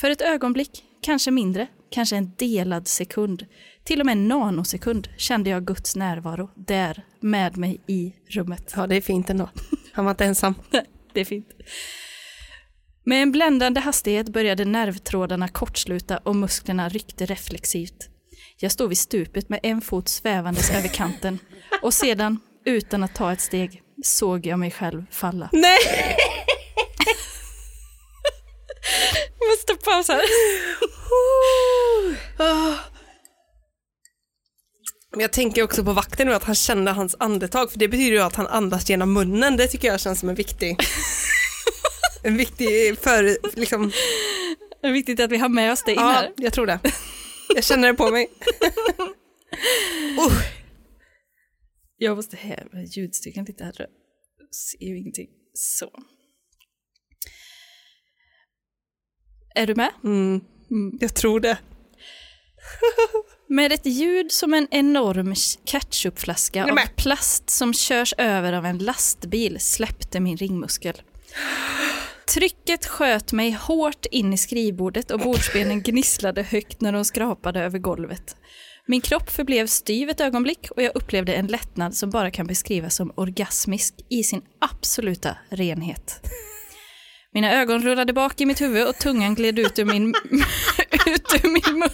För 0.00 0.10
ett 0.10 0.20
ögonblick, 0.20 0.84
kanske 1.02 1.30
mindre, 1.30 1.66
kanske 1.90 2.16
en 2.16 2.32
delad 2.36 2.88
sekund, 2.88 3.46
till 3.84 4.00
och 4.00 4.06
med 4.06 4.12
en 4.12 4.28
nanosekund 4.28 5.08
kände 5.16 5.50
jag 5.50 5.66
Guds 5.66 5.96
närvaro 5.96 6.50
där 6.54 7.04
med 7.20 7.56
mig 7.56 7.80
i 7.86 8.14
rummet. 8.30 8.72
Ja, 8.76 8.86
det 8.86 8.96
är 8.96 9.00
fint 9.00 9.30
ändå. 9.30 9.50
Han 9.92 10.04
var 10.04 10.12
inte 10.12 10.24
ensam. 10.24 10.54
Det 11.12 11.20
är 11.20 11.24
fint. 11.24 11.48
Med 13.04 13.22
en 13.22 13.32
bländande 13.32 13.80
hastighet 13.80 14.28
började 14.28 14.64
nervtrådarna 14.64 15.48
kortsluta 15.48 16.18
och 16.18 16.36
musklerna 16.36 16.88
ryckte 16.88 17.26
reflexivt. 17.26 18.08
Jag 18.60 18.72
stod 18.72 18.88
vid 18.88 18.98
stupet 18.98 19.48
med 19.48 19.60
en 19.62 19.80
fot 19.80 20.08
svävandes 20.08 20.70
över 20.70 20.88
kanten 20.88 21.38
och 21.82 21.94
sedan, 21.94 22.40
utan 22.68 23.02
att 23.02 23.14
ta 23.14 23.32
ett 23.32 23.40
steg, 23.40 23.82
såg 24.04 24.46
jag 24.46 24.58
mig 24.58 24.70
själv 24.70 25.04
falla. 25.10 25.48
Nej! 25.52 25.78
Jag 29.40 29.48
måste 29.48 29.74
pausa 29.84 30.12
här. 30.12 30.24
Men 35.10 35.20
jag 35.20 35.32
tänker 35.32 35.62
också 35.62 35.84
på 35.84 35.92
vakten 35.92 36.26
nu 36.26 36.34
att 36.34 36.44
han 36.44 36.54
kände 36.54 36.90
hans 36.90 37.16
andetag, 37.18 37.72
för 37.72 37.78
det 37.78 37.88
betyder 37.88 38.12
ju 38.12 38.22
att 38.22 38.36
han 38.36 38.46
andas 38.46 38.90
genom 38.90 39.12
munnen. 39.12 39.56
Det 39.56 39.66
tycker 39.66 39.88
jag 39.88 40.00
känns 40.00 40.20
som 40.20 40.28
en 40.28 40.34
viktig, 40.34 40.76
en 42.22 42.36
viktig 42.36 42.98
för, 42.98 43.38
liksom, 43.58 43.92
Det 44.80 44.88
är 44.88 44.92
viktigt 44.92 45.20
att 45.20 45.30
vi 45.30 45.36
har 45.36 45.48
med 45.48 45.72
oss 45.72 45.82
det 45.86 45.92
in 45.92 45.98
ja, 46.00 46.08
här. 46.08 46.32
jag 46.36 46.52
tror 46.52 46.66
det. 46.66 46.78
Jag 47.54 47.64
känner 47.64 47.88
det 47.88 47.94
på 47.94 48.10
mig. 48.10 48.28
uh, 50.18 50.57
Jag 52.00 52.16
måste 52.16 52.36
häva 52.36 52.82
ljudstyrkan 52.82 53.44
lite 53.44 53.64
här. 53.64 53.74
Jag 53.78 54.54
ser 54.54 54.86
ju 54.86 54.98
ingenting. 54.98 55.28
Så. 55.54 55.90
Är 59.54 59.66
du 59.66 59.74
med? 59.74 59.90
mm, 60.04 60.40
jag 61.00 61.14
tror 61.14 61.40
det. 61.40 61.58
Med 63.48 63.72
ett 63.72 63.86
ljud 63.86 64.32
som 64.32 64.54
en 64.54 64.68
enorm 64.70 65.34
ketchupflaska 65.64 66.64
av 66.64 66.78
plast 66.96 67.50
som 67.50 67.74
körs 67.74 68.14
över 68.18 68.52
av 68.52 68.66
en 68.66 68.78
lastbil 68.78 69.60
släppte 69.60 70.20
min 70.20 70.36
ringmuskel. 70.36 71.02
Trycket 72.34 72.86
sköt 72.86 73.32
mig 73.32 73.50
hårt 73.50 74.06
in 74.10 74.32
i 74.32 74.38
skrivbordet 74.38 75.10
och 75.10 75.20
bordsbenen 75.20 75.82
gnisslade 75.82 76.42
högt 76.42 76.80
när 76.80 76.92
de 76.92 77.04
skrapade 77.04 77.60
över 77.60 77.78
golvet. 77.78 78.36
Min 78.90 79.00
kropp 79.00 79.30
förblev 79.30 79.66
styv 79.66 80.10
ett 80.10 80.20
ögonblick 80.20 80.70
och 80.70 80.82
jag 80.82 80.92
upplevde 80.96 81.34
en 81.34 81.46
lättnad 81.46 81.94
som 81.94 82.10
bara 82.10 82.30
kan 82.30 82.46
beskrivas 82.46 82.94
som 82.94 83.12
orgasmisk 83.16 83.94
i 84.08 84.22
sin 84.22 84.42
absoluta 84.58 85.36
renhet. 85.50 86.20
Mina 87.34 87.52
ögon 87.52 87.82
rullade 87.82 88.12
bak 88.12 88.40
i 88.40 88.46
mitt 88.46 88.60
huvud 88.60 88.88
och 88.88 88.98
tungan 88.98 89.34
gled 89.34 89.58
ut 89.58 89.78
ur 89.78 89.84
min, 89.84 90.08
ut 91.06 91.44
ur 91.44 91.48
min 91.48 91.78
mun. 91.78 91.90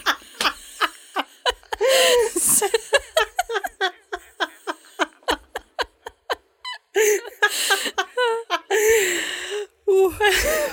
oh. 9.86 10.14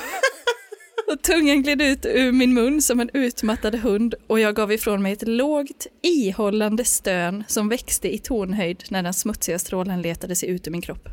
tungan 1.32 1.64
gled 1.64 1.82
ut 1.82 2.06
ur 2.06 2.32
min 2.32 2.54
mun 2.54 2.82
som 2.82 3.00
en 3.00 3.10
utmattad 3.14 3.76
hund 3.76 4.16
och 4.28 4.40
jag 4.40 4.56
gav 4.56 4.72
ifrån 4.72 5.02
mig 5.02 5.14
ett 5.14 5.28
lågt, 5.28 5.88
ihållande 6.02 6.86
stön 6.86 7.44
som 7.48 7.70
växte 7.70 8.16
i 8.16 8.20
tonhöjd 8.20 8.84
när 8.90 9.04
den 9.04 9.14
smutsiga 9.14 9.60
strålen 9.60 10.02
letade 10.02 10.36
sig 10.36 10.50
ut 10.50 10.68
ur 10.68 10.72
min 10.72 10.82
kropp. 10.82 11.10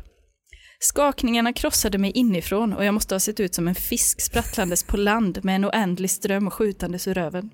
Skakningarna 0.79 1.53
krossade 1.53 1.97
mig 1.97 2.11
inifrån 2.11 2.73
och 2.73 2.85
jag 2.85 2.93
måste 2.93 3.15
ha 3.15 3.19
sett 3.19 3.39
ut 3.39 3.55
som 3.55 3.67
en 3.67 3.75
fisk 3.75 4.21
sprattlandes 4.21 4.83
på 4.83 4.97
land 4.97 5.39
med 5.43 5.55
en 5.55 5.65
oändlig 5.65 6.09
ström 6.09 6.51
skjutandes 6.51 7.07
ur 7.07 7.13
röven. 7.13 7.49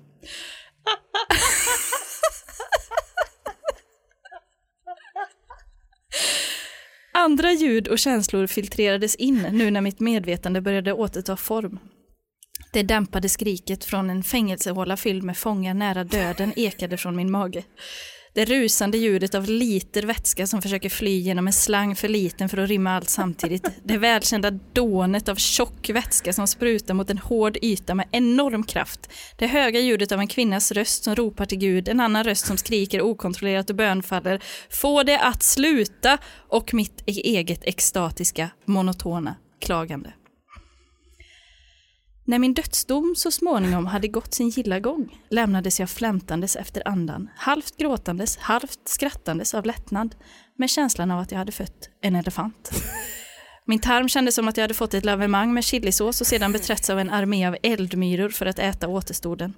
Andra 7.12 7.52
ljud 7.52 7.88
och 7.88 7.98
känslor 7.98 8.46
filtrerades 8.46 9.14
in 9.14 9.46
nu 9.52 9.70
när 9.70 9.80
mitt 9.80 10.00
medvetande 10.00 10.60
började 10.60 10.92
återta 10.92 11.36
form. 11.36 11.78
Det 12.76 12.82
dämpade 12.82 13.28
skriket 13.28 13.84
från 13.84 14.10
en 14.10 14.22
fängelsehåla 14.22 14.96
fylld 14.96 15.22
med 15.22 15.36
fångar 15.36 15.74
nära 15.74 16.04
döden 16.04 16.52
ekade 16.56 16.96
från 16.96 17.16
min 17.16 17.30
mage. 17.30 17.62
Det 18.34 18.44
rusande 18.44 18.98
ljudet 18.98 19.34
av 19.34 19.48
liter 19.48 20.02
vätska 20.02 20.46
som 20.46 20.62
försöker 20.62 20.88
fly 20.88 21.18
genom 21.18 21.46
en 21.46 21.52
slang 21.52 21.96
för 21.96 22.08
liten 22.08 22.48
för 22.48 22.58
att 22.58 22.68
rymma 22.68 22.96
allt 22.96 23.08
samtidigt. 23.08 23.68
Det 23.84 23.98
välkända 23.98 24.50
dånet 24.50 25.28
av 25.28 25.36
tjock 25.36 25.90
vätska 25.90 26.32
som 26.32 26.46
sprutar 26.46 26.94
mot 26.94 27.10
en 27.10 27.18
hård 27.18 27.56
yta 27.62 27.94
med 27.94 28.08
enorm 28.12 28.64
kraft. 28.64 29.12
Det 29.36 29.46
höga 29.46 29.80
ljudet 29.80 30.12
av 30.12 30.20
en 30.20 30.28
kvinnas 30.28 30.72
röst 30.72 31.04
som 31.04 31.14
ropar 31.14 31.46
till 31.46 31.58
Gud, 31.58 31.88
en 31.88 32.00
annan 32.00 32.24
röst 32.24 32.46
som 32.46 32.56
skriker 32.56 33.02
okontrollerat 33.02 33.70
och 33.70 33.76
bönfaller. 33.76 34.42
Få 34.70 35.02
det 35.02 35.20
att 35.20 35.42
sluta! 35.42 36.18
Och 36.48 36.74
mitt 36.74 37.02
e-, 37.06 37.20
eget 37.24 37.64
extatiska, 37.64 38.50
monotona 38.64 39.36
klagande. 39.60 40.12
När 42.28 42.38
min 42.38 42.54
dödsdom 42.54 43.14
så 43.16 43.30
småningom 43.30 43.86
hade 43.86 44.08
gått 44.08 44.34
sin 44.34 44.48
gilla 44.48 44.80
gång 44.80 45.22
lämnades 45.30 45.80
jag 45.80 45.90
flämtandes 45.90 46.56
efter 46.56 46.88
andan, 46.88 47.30
halvt 47.36 47.76
gråtandes, 47.76 48.36
halvt 48.36 48.80
skrattandes 48.88 49.54
av 49.54 49.66
lättnad, 49.66 50.14
med 50.56 50.70
känslan 50.70 51.10
av 51.10 51.20
att 51.20 51.30
jag 51.30 51.38
hade 51.38 51.52
fött 51.52 51.88
en 52.00 52.16
elefant. 52.16 52.70
Min 53.64 53.78
tarm 53.78 54.08
kändes 54.08 54.34
som 54.34 54.48
att 54.48 54.56
jag 54.56 54.64
hade 54.64 54.74
fått 54.74 54.94
ett 54.94 55.04
lavemang 55.04 55.54
med 55.54 55.64
chilisås 55.64 56.20
och 56.20 56.26
sedan 56.26 56.52
beträtts 56.52 56.90
av 56.90 56.98
en 56.98 57.10
armé 57.10 57.46
av 57.46 57.56
eldmyror 57.62 58.28
för 58.28 58.46
att 58.46 58.58
äta 58.58 58.88
återstoden. 58.88 59.54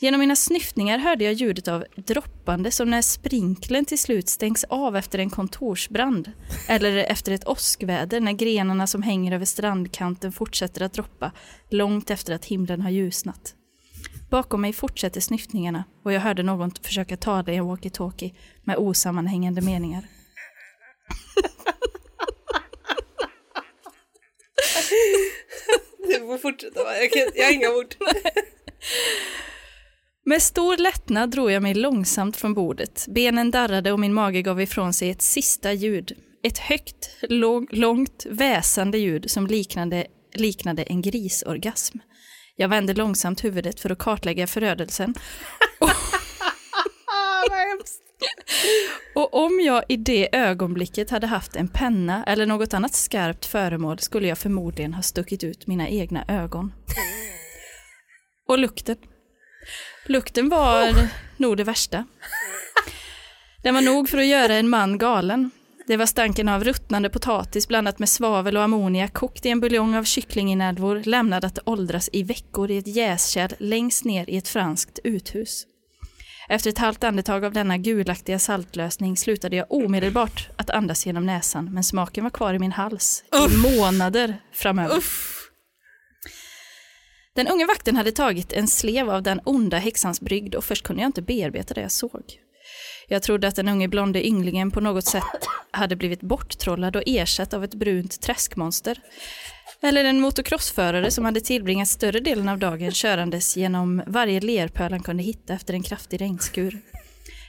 Genom 0.00 0.20
mina 0.20 0.36
snyftningar 0.36 0.98
hörde 0.98 1.24
jag 1.24 1.34
ljudet 1.34 1.68
av 1.68 1.84
droppande 1.96 2.70
som 2.70 2.90
när 2.90 3.02
sprinklen 3.02 3.84
till 3.84 3.98
slut 3.98 4.28
stängs 4.28 4.64
av 4.64 4.96
efter 4.96 5.18
en 5.18 5.30
kontorsbrand. 5.30 6.32
Eller 6.68 6.96
efter 6.96 7.32
ett 7.32 7.48
åskväder 7.48 8.20
när 8.20 8.32
grenarna 8.32 8.86
som 8.86 9.02
hänger 9.02 9.32
över 9.32 9.44
strandkanten 9.44 10.32
fortsätter 10.32 10.82
att 10.82 10.92
droppa 10.92 11.32
långt 11.70 12.10
efter 12.10 12.34
att 12.34 12.44
himlen 12.44 12.80
har 12.80 12.90
ljusnat. 12.90 13.54
Bakom 14.30 14.60
mig 14.60 14.72
fortsätter 14.72 15.20
snyftningarna 15.20 15.84
och 16.04 16.12
jag 16.12 16.20
hörde 16.20 16.42
någon 16.42 16.70
försöka 16.82 17.16
tala 17.16 17.52
i 17.52 17.56
en 17.56 17.64
walkie-talkie 17.64 18.34
med 18.64 18.76
osammanhängande 18.76 19.60
meningar. 19.60 20.04
Du 25.98 26.18
får 26.18 26.38
fortsätta, 26.38 26.80
jag, 27.00 27.12
kan, 27.12 27.22
jag 27.34 27.44
har 27.44 27.52
inga 27.52 27.70
ord. 27.70 27.94
Med 30.28 30.42
stor 30.42 30.76
lättnad 30.76 31.30
drog 31.30 31.50
jag 31.50 31.62
mig 31.62 31.74
långsamt 31.74 32.36
från 32.36 32.54
bordet. 32.54 33.06
Benen 33.08 33.50
darrade 33.50 33.92
och 33.92 34.00
min 34.00 34.14
mage 34.14 34.42
gav 34.42 34.60
ifrån 34.60 34.92
sig 34.92 35.10
ett 35.10 35.22
sista 35.22 35.72
ljud. 35.72 36.12
Ett 36.42 36.58
högt, 36.58 37.10
lång, 37.22 37.66
långt, 37.70 38.26
väsande 38.30 38.98
ljud 38.98 39.30
som 39.30 39.46
liknade, 39.46 40.06
liknade 40.34 40.82
en 40.82 41.02
grisorgasm. 41.02 41.98
Jag 42.56 42.68
vände 42.68 42.94
långsamt 42.94 43.44
huvudet 43.44 43.80
för 43.80 43.90
att 43.90 43.98
kartlägga 43.98 44.46
förödelsen. 44.46 45.14
Och 49.14 49.34
om 49.34 49.60
jag 49.60 49.84
i 49.88 49.96
det 49.96 50.36
ögonblicket 50.36 51.10
hade 51.10 51.26
haft 51.26 51.56
en 51.56 51.68
penna 51.68 52.24
eller 52.24 52.46
något 52.46 52.74
annat 52.74 52.94
skarpt 52.94 53.46
föremål 53.46 53.98
skulle 53.98 54.28
jag 54.28 54.38
förmodligen 54.38 54.94
ha 54.94 55.02
stuckit 55.02 55.44
ut 55.44 55.66
mina 55.66 55.88
egna 55.88 56.24
ögon. 56.28 56.72
Och 58.48 58.58
lukten. 58.58 58.96
Lukten 60.06 60.48
var 60.48 61.08
nog 61.36 61.56
det 61.56 61.64
värsta. 61.64 62.06
Den 63.62 63.74
var 63.74 63.82
nog 63.82 64.08
för 64.08 64.18
att 64.18 64.26
göra 64.26 64.54
en 64.54 64.68
man 64.68 64.98
galen. 64.98 65.50
Det 65.86 65.96
var 65.96 66.06
stanken 66.06 66.48
av 66.48 66.64
ruttnande 66.64 67.10
potatis 67.10 67.68
blandat 67.68 67.98
med 67.98 68.08
svavel 68.08 68.56
och 68.56 68.62
ammoniak 68.62 69.12
kokt 69.12 69.46
i 69.46 69.48
en 69.48 69.60
buljong 69.60 69.94
av 69.96 70.04
kycklinginälvor 70.04 71.02
lämnad 71.04 71.44
att 71.44 71.58
åldras 71.64 72.10
i 72.12 72.22
veckor 72.22 72.70
i 72.70 72.78
ett 72.78 72.86
jäskärl 72.86 73.52
längst 73.58 74.04
ner 74.04 74.30
i 74.30 74.36
ett 74.36 74.48
franskt 74.48 74.98
uthus. 75.04 75.66
Efter 76.48 76.70
ett 76.70 76.78
halvt 76.78 77.04
andetag 77.04 77.44
av 77.44 77.52
denna 77.52 77.78
gulaktiga 77.78 78.38
saltlösning 78.38 79.16
slutade 79.16 79.56
jag 79.56 79.72
omedelbart 79.72 80.48
att 80.56 80.70
andas 80.70 81.06
genom 81.06 81.26
näsan, 81.26 81.74
men 81.74 81.84
smaken 81.84 82.24
var 82.24 82.30
kvar 82.30 82.54
i 82.54 82.58
min 82.58 82.72
hals 82.72 83.24
i 83.50 83.56
månader 83.56 84.36
framöver. 84.52 84.96
Den 87.38 87.48
unga 87.48 87.66
vakten 87.66 87.96
hade 87.96 88.12
tagit 88.12 88.52
en 88.52 88.68
slev 88.68 89.10
av 89.10 89.22
den 89.22 89.40
onda 89.44 89.78
häxans 89.78 90.20
brygd 90.20 90.54
och 90.54 90.64
först 90.64 90.84
kunde 90.84 91.02
jag 91.02 91.08
inte 91.08 91.22
bearbeta 91.22 91.74
det 91.74 91.80
jag 91.80 91.92
såg. 91.92 92.22
Jag 93.08 93.22
trodde 93.22 93.48
att 93.48 93.56
den 93.56 93.68
unge 93.68 93.88
blonde 93.88 94.26
ynglingen 94.26 94.70
på 94.70 94.80
något 94.80 95.04
sätt 95.04 95.22
hade 95.70 95.96
blivit 95.96 96.20
borttrollad 96.20 96.96
och 96.96 97.02
ersatt 97.06 97.54
av 97.54 97.64
ett 97.64 97.74
brunt 97.74 98.20
träskmonster. 98.20 99.00
Eller 99.80 100.04
en 100.04 100.20
motocrossförare 100.20 101.10
som 101.10 101.24
hade 101.24 101.40
tillbringat 101.40 101.88
större 101.88 102.20
delen 102.20 102.48
av 102.48 102.58
dagen 102.58 102.92
körandes 102.92 103.56
genom 103.56 104.02
varje 104.06 104.40
lerpöl 104.40 104.92
han 104.92 105.02
kunde 105.02 105.22
hitta 105.22 105.54
efter 105.54 105.74
en 105.74 105.82
kraftig 105.82 106.20
regnskur. 106.20 106.80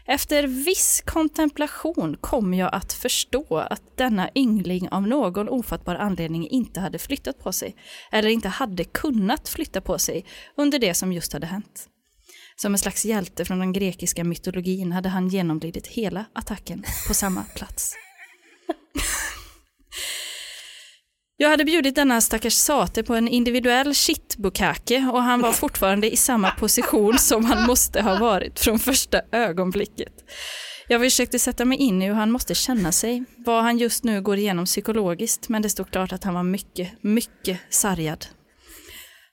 Efter 0.09 0.47
viss 0.47 1.01
kontemplation 1.05 2.17
kom 2.21 2.53
jag 2.53 2.73
att 2.73 2.93
förstå 2.93 3.57
att 3.57 3.97
denna 3.97 4.29
yngling 4.35 4.89
av 4.89 5.07
någon 5.07 5.49
ofattbar 5.49 5.95
anledning 5.95 6.49
inte 6.49 6.79
hade 6.79 6.99
flyttat 6.99 7.39
på 7.39 7.51
sig, 7.51 7.75
eller 8.11 8.29
inte 8.29 8.47
hade 8.47 8.83
kunnat 8.83 9.49
flytta 9.49 9.81
på 9.81 9.99
sig 9.99 10.25
under 10.57 10.79
det 10.79 10.93
som 10.93 11.13
just 11.13 11.33
hade 11.33 11.47
hänt. 11.47 11.87
Som 12.55 12.73
en 12.73 12.79
slags 12.79 13.05
hjälte 13.05 13.45
från 13.45 13.59
den 13.59 13.73
grekiska 13.73 14.23
mytologin 14.23 14.91
hade 14.91 15.09
han 15.09 15.27
genomlidit 15.27 15.87
hela 15.87 16.25
attacken 16.33 16.83
på 17.07 17.13
samma 17.13 17.43
plats. 17.43 17.95
Jag 21.41 21.49
hade 21.49 21.65
bjudit 21.65 21.95
denna 21.95 22.21
stackars 22.21 22.53
sate 22.53 23.03
på 23.03 23.15
en 23.15 23.27
individuell 23.27 23.93
shitbukake 23.93 25.09
och 25.13 25.21
han 25.21 25.41
var 25.41 25.51
fortfarande 25.51 26.13
i 26.13 26.17
samma 26.17 26.51
position 26.51 27.17
som 27.17 27.45
han 27.45 27.67
måste 27.67 28.01
ha 28.01 28.19
varit 28.19 28.59
från 28.59 28.79
första 28.79 29.21
ögonblicket. 29.31 30.13
Jag 30.87 31.01
försökte 31.01 31.39
sätta 31.39 31.65
mig 31.65 31.77
in 31.77 32.01
i 32.01 32.07
hur 32.07 32.13
han 32.13 32.31
måste 32.31 32.55
känna 32.55 32.91
sig, 32.91 33.23
vad 33.37 33.63
han 33.63 33.77
just 33.77 34.03
nu 34.03 34.21
går 34.21 34.37
igenom 34.37 34.65
psykologiskt, 34.65 35.49
men 35.49 35.61
det 35.61 35.69
stod 35.69 35.91
klart 35.91 36.13
att 36.13 36.23
han 36.23 36.33
var 36.33 36.43
mycket, 36.43 37.03
mycket 37.03 37.59
sargad. 37.69 38.25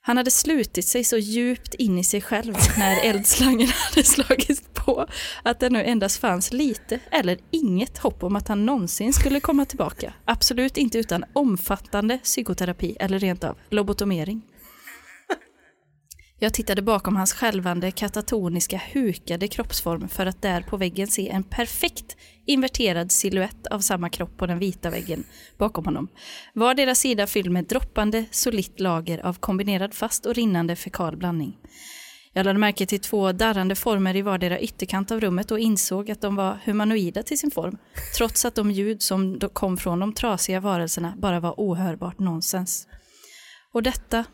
Han 0.06 0.16
hade 0.16 0.30
slutit 0.30 0.86
sig 0.86 1.04
så 1.04 1.18
djupt 1.18 1.74
in 1.74 1.98
i 1.98 2.04
sig 2.04 2.20
själv 2.20 2.54
när 2.78 3.04
eldslangen 3.04 3.68
hade 3.90 4.06
slagits 4.06 4.62
på 4.74 5.06
att 5.42 5.60
det 5.60 5.70
nu 5.70 5.82
endast 5.84 6.20
fanns 6.20 6.52
lite 6.52 6.98
eller 7.10 7.38
inget 7.50 7.98
hopp 7.98 8.22
om 8.22 8.36
att 8.36 8.48
han 8.48 8.66
någonsin 8.66 9.12
skulle 9.12 9.40
komma 9.40 9.64
tillbaka. 9.64 10.12
Absolut 10.24 10.76
inte 10.76 10.98
utan 10.98 11.24
omfattande 11.32 12.18
psykoterapi 12.18 12.96
eller 13.00 13.18
rent 13.18 13.44
av 13.44 13.56
lobotomering. 13.70 14.42
Jag 16.38 16.54
tittade 16.54 16.82
bakom 16.82 17.16
hans 17.16 17.32
skälvande, 17.32 17.90
katatoniska, 17.90 18.80
hukade 18.92 19.48
kroppsform 19.48 20.08
för 20.08 20.26
att 20.26 20.42
där 20.42 20.62
på 20.62 20.76
väggen 20.76 21.06
se 21.06 21.28
en 21.28 21.42
perfekt 21.42 22.16
inverterad 22.46 23.12
siluett 23.12 23.66
av 23.66 23.80
samma 23.80 24.08
kropp 24.08 24.36
på 24.36 24.46
den 24.46 24.58
vita 24.58 24.90
väggen 24.90 25.24
bakom 25.58 25.84
honom. 25.84 26.08
Vardera 26.54 26.94
sida 26.94 27.26
fylld 27.26 27.50
med 27.50 27.64
droppande, 27.64 28.24
solitt 28.30 28.80
lager 28.80 29.26
av 29.26 29.34
kombinerad 29.34 29.94
fast 29.94 30.26
och 30.26 30.34
rinnande 30.34 30.76
fekal 30.76 31.16
blandning. 31.16 31.56
Jag 32.32 32.44
lade 32.46 32.58
märke 32.58 32.86
till 32.86 33.00
två 33.00 33.32
darrande 33.32 33.74
former 33.74 34.16
i 34.16 34.22
vardera 34.22 34.60
ytterkant 34.60 35.10
av 35.10 35.20
rummet 35.20 35.50
och 35.50 35.58
insåg 35.58 36.10
att 36.10 36.20
de 36.20 36.36
var 36.36 36.58
humanoida 36.64 37.22
till 37.22 37.38
sin 37.38 37.50
form, 37.50 37.78
trots 38.16 38.44
att 38.44 38.54
de 38.54 38.70
ljud 38.70 39.02
som 39.02 39.40
kom 39.52 39.76
från 39.76 40.00
de 40.00 40.12
trasiga 40.12 40.60
varelserna 40.60 41.14
bara 41.18 41.40
var 41.40 41.54
ohörbart 41.56 42.18
nonsens. 42.18 42.86
Och 43.72 43.82
detta 43.82 44.24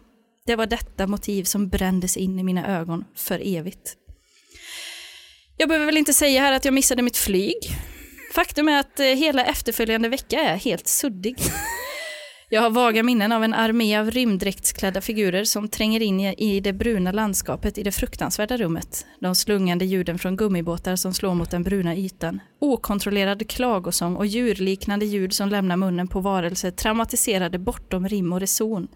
det 0.47 0.57
var 0.57 0.67
detta 0.67 1.07
motiv 1.07 1.45
som 1.45 1.69
brändes 1.69 2.17
in 2.17 2.39
i 2.39 2.43
mina 2.43 2.79
ögon 2.79 3.05
för 3.15 3.41
evigt. 3.45 3.97
Jag 5.57 5.69
behöver 5.69 5.87
väl 5.87 5.97
inte 5.97 6.13
säga 6.13 6.41
här 6.41 6.53
att 6.53 6.65
jag 6.65 6.75
missade 6.75 7.03
mitt 7.03 7.17
flyg. 7.17 7.57
Faktum 8.35 8.69
är 8.69 8.81
att 8.81 9.01
eh, 9.01 9.07
hela 9.07 9.45
efterföljande 9.45 10.09
vecka 10.09 10.41
är 10.41 10.57
helt 10.57 10.89
suddig. 10.89 11.37
Jag 12.49 12.63
har 12.63 12.71
vaga 12.71 13.03
minnen 13.03 13.33
av 13.33 13.45
en 13.45 13.55
armé 13.55 13.99
av 13.99 14.11
rymddräktsklädda 14.11 15.01
figurer 15.01 15.45
som 15.45 15.69
tränger 15.69 16.03
in 16.03 16.21
i 16.21 16.61
det 16.61 16.73
bruna 16.73 17.13
landskapet 17.13 17.79
i 17.79 17.83
det 17.83 17.93
fruktansvärda 17.93 18.57
rummet. 18.57 19.07
De 19.21 19.35
slungande 19.35 19.85
ljuden 19.85 20.19
från 20.19 20.37
gummibåtar 20.37 20.97
som 20.97 21.15
slår 21.15 21.35
mot 21.35 21.51
den 21.51 21.63
bruna 21.63 21.97
ytan. 21.97 22.41
Okontrollerad 22.61 23.51
klagosång 23.51 24.17
och 24.17 24.27
djurliknande 24.27 25.07
ljud 25.07 25.33
som 25.33 25.49
lämnar 25.49 25.77
munnen 25.77 26.09
på 26.09 26.21
varelser 26.21 26.71
traumatiserade 26.71 27.59
bortom 27.59 28.09
rim 28.09 28.33
och 28.33 28.41
reson 28.41 28.89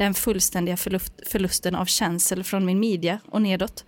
den 0.00 0.14
fullständiga 0.14 0.76
förlusten 1.26 1.74
av 1.74 1.84
känsel 1.84 2.44
från 2.44 2.64
min 2.64 2.80
midja 2.80 3.20
och 3.30 3.42
nedåt 3.42 3.84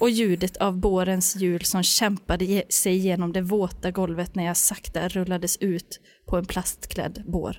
och 0.00 0.10
ljudet 0.10 0.56
av 0.56 0.76
bårens 0.76 1.36
hjul 1.36 1.64
som 1.64 1.82
kämpade 1.82 2.62
sig 2.68 2.96
genom 2.96 3.32
det 3.32 3.40
våta 3.40 3.90
golvet 3.90 4.34
när 4.34 4.44
jag 4.44 4.56
sakta 4.56 5.08
rullades 5.08 5.56
ut 5.56 6.00
på 6.26 6.36
en 6.36 6.46
plastklädd 6.46 7.22
bår. 7.26 7.56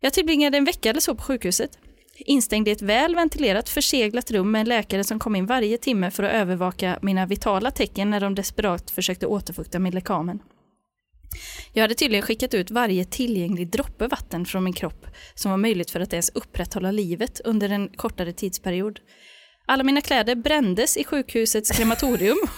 Jag 0.00 0.12
tillbringade 0.12 0.58
en 0.58 0.64
vecka 0.64 0.90
eller 0.90 1.00
så 1.00 1.14
på 1.14 1.22
sjukhuset, 1.22 1.78
instängd 2.16 2.68
i 2.68 2.70
ett 2.70 2.82
väl 2.82 3.14
ventilerat 3.14 3.68
förseglat 3.68 4.30
rum 4.30 4.50
med 4.50 4.60
en 4.60 4.68
läkare 4.68 5.04
som 5.04 5.18
kom 5.18 5.36
in 5.36 5.46
varje 5.46 5.78
timme 5.78 6.10
för 6.10 6.22
att 6.22 6.32
övervaka 6.32 6.98
mina 7.02 7.26
vitala 7.26 7.70
tecken 7.70 8.10
när 8.10 8.20
de 8.20 8.34
desperat 8.34 8.90
försökte 8.90 9.26
återfukta 9.26 9.78
min 9.78 9.94
lekamen. 9.94 10.38
Jag 11.72 11.82
hade 11.82 11.94
tydligen 11.94 12.22
skickat 12.22 12.54
ut 12.54 12.70
varje 12.70 13.04
tillgänglig 13.04 13.70
droppe 13.70 14.06
vatten 14.06 14.44
från 14.46 14.64
min 14.64 14.72
kropp 14.72 15.06
som 15.34 15.50
var 15.50 15.58
möjligt 15.58 15.90
för 15.90 16.00
att 16.00 16.12
ens 16.12 16.30
upprätthålla 16.34 16.90
livet 16.90 17.40
under 17.44 17.68
en 17.68 17.88
kortare 17.88 18.32
tidsperiod. 18.32 19.00
Alla 19.66 19.84
mina 19.84 20.00
kläder 20.00 20.34
brändes 20.34 20.96
i 20.96 21.04
sjukhusets 21.04 21.70
krematorium. 21.70 22.38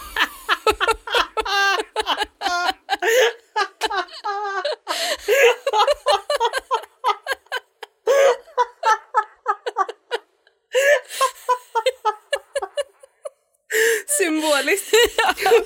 Symboliskt. 14.21 14.93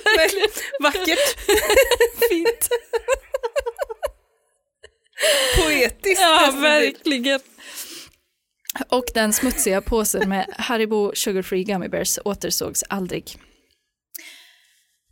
verkligen. 0.04 0.48
Vackert. 0.80 1.40
Fint. 2.28 2.68
Poetiskt. 5.56 6.20
Ja, 6.20 6.54
verkligen. 6.60 7.40
Och 8.88 9.04
den 9.14 9.32
smutsiga 9.32 9.80
påsen 9.80 10.28
med 10.28 10.54
Haribo 10.58 11.12
Sugar 11.14 11.42
Free 11.42 11.64
Gummy 11.64 11.88
Bears 11.88 12.18
återsågs 12.24 12.84
aldrig. 12.88 13.36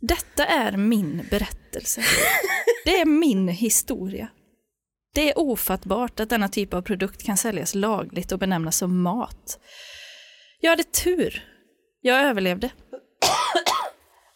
Detta 0.01 0.45
är 0.45 0.77
min 0.77 1.27
berättelse. 1.29 2.03
Det 2.85 2.99
är 2.99 3.05
min 3.05 3.47
historia. 3.47 4.27
Det 5.13 5.29
är 5.29 5.39
ofattbart 5.39 6.19
att 6.19 6.29
denna 6.29 6.49
typ 6.49 6.73
av 6.73 6.81
produkt 6.81 7.23
kan 7.23 7.37
säljas 7.37 7.75
lagligt 7.75 8.31
och 8.31 8.39
benämnas 8.39 8.77
som 8.77 9.01
mat. 9.01 9.59
Jag 10.59 10.69
hade 10.69 10.83
tur. 10.83 11.43
Jag 12.01 12.21
överlevde. 12.21 12.69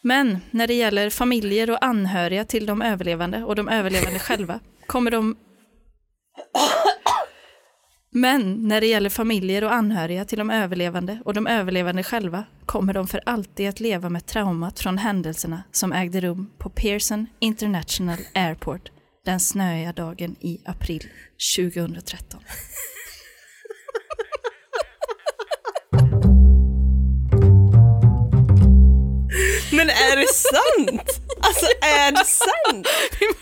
Men 0.02 0.40
när 0.52 0.68
det 0.68 0.74
gäller 0.74 1.10
familjer 1.10 1.70
och 1.70 1.86
anhöriga 1.86 2.46
till 2.46 2.66
de 2.66 2.82
överlevande 2.82 3.44
och 3.44 3.56
de 3.56 3.70
överlevande 3.70 4.20
själva 4.20 4.60
kommer 4.88 5.12
de... 5.12 5.38
Men 8.12 8.68
när 8.68 8.82
det 8.82 8.88
gäller 8.88 9.10
familjer 9.10 9.64
och 9.64 9.74
anhöriga 9.74 10.26
till 10.26 10.38
de 10.38 10.50
överlevande 10.50 11.22
och 11.26 11.34
de 11.34 11.48
överlevande 11.48 12.04
själva 12.04 12.44
kommer 12.66 12.94
de 12.94 13.08
för 13.08 13.22
alltid 13.26 13.70
att 13.70 13.80
leva 13.80 14.10
med 14.10 14.26
traumat 14.26 14.80
från 14.80 14.98
händelserna 14.98 15.64
som 15.72 15.94
ägde 15.94 16.22
rum 16.22 16.50
på 16.58 16.70
Pearson 16.70 17.28
International 17.40 18.20
Airport 18.34 18.92
den 19.26 19.40
snöiga 19.40 19.94
dagen 19.94 20.36
i 20.40 20.62
april 20.66 21.04
2013. 21.58 22.42
Men 29.72 29.90
är 29.90 30.16
det 30.18 30.28
sant? 30.34 31.02
Alltså 31.42 31.66
är 31.82 32.12
det 32.12 32.26
sant? 32.26 32.88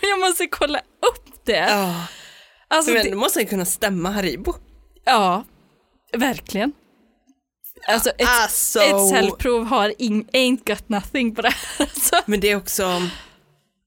Jag 0.00 0.20
måste 0.20 0.46
kolla 0.46 0.78
upp 0.78 1.44
det. 1.44 1.56
Ja. 1.56 1.94
Alltså, 2.70 2.90
Men 2.90 3.04
det 3.04 3.14
måste 3.16 3.44
kunna 3.44 3.64
stämma 3.64 4.10
Haribo. 4.10 4.54
ja, 5.04 5.44
verkligen. 6.12 6.72
Alltså 7.86 8.10
ett, 8.10 8.28
Alltså. 8.28 8.80
ett 8.80 9.08
cellprov 9.08 9.64
har 9.66 9.94
in, 9.98 10.24
ain't 10.32 10.68
got 10.74 10.88
nothing 10.88 11.34
på 11.34 11.42
det. 11.42 11.54
Alltså. 11.78 12.16
Men 12.26 12.40
det 12.40 12.50
är 12.50 12.56
också 12.56 13.02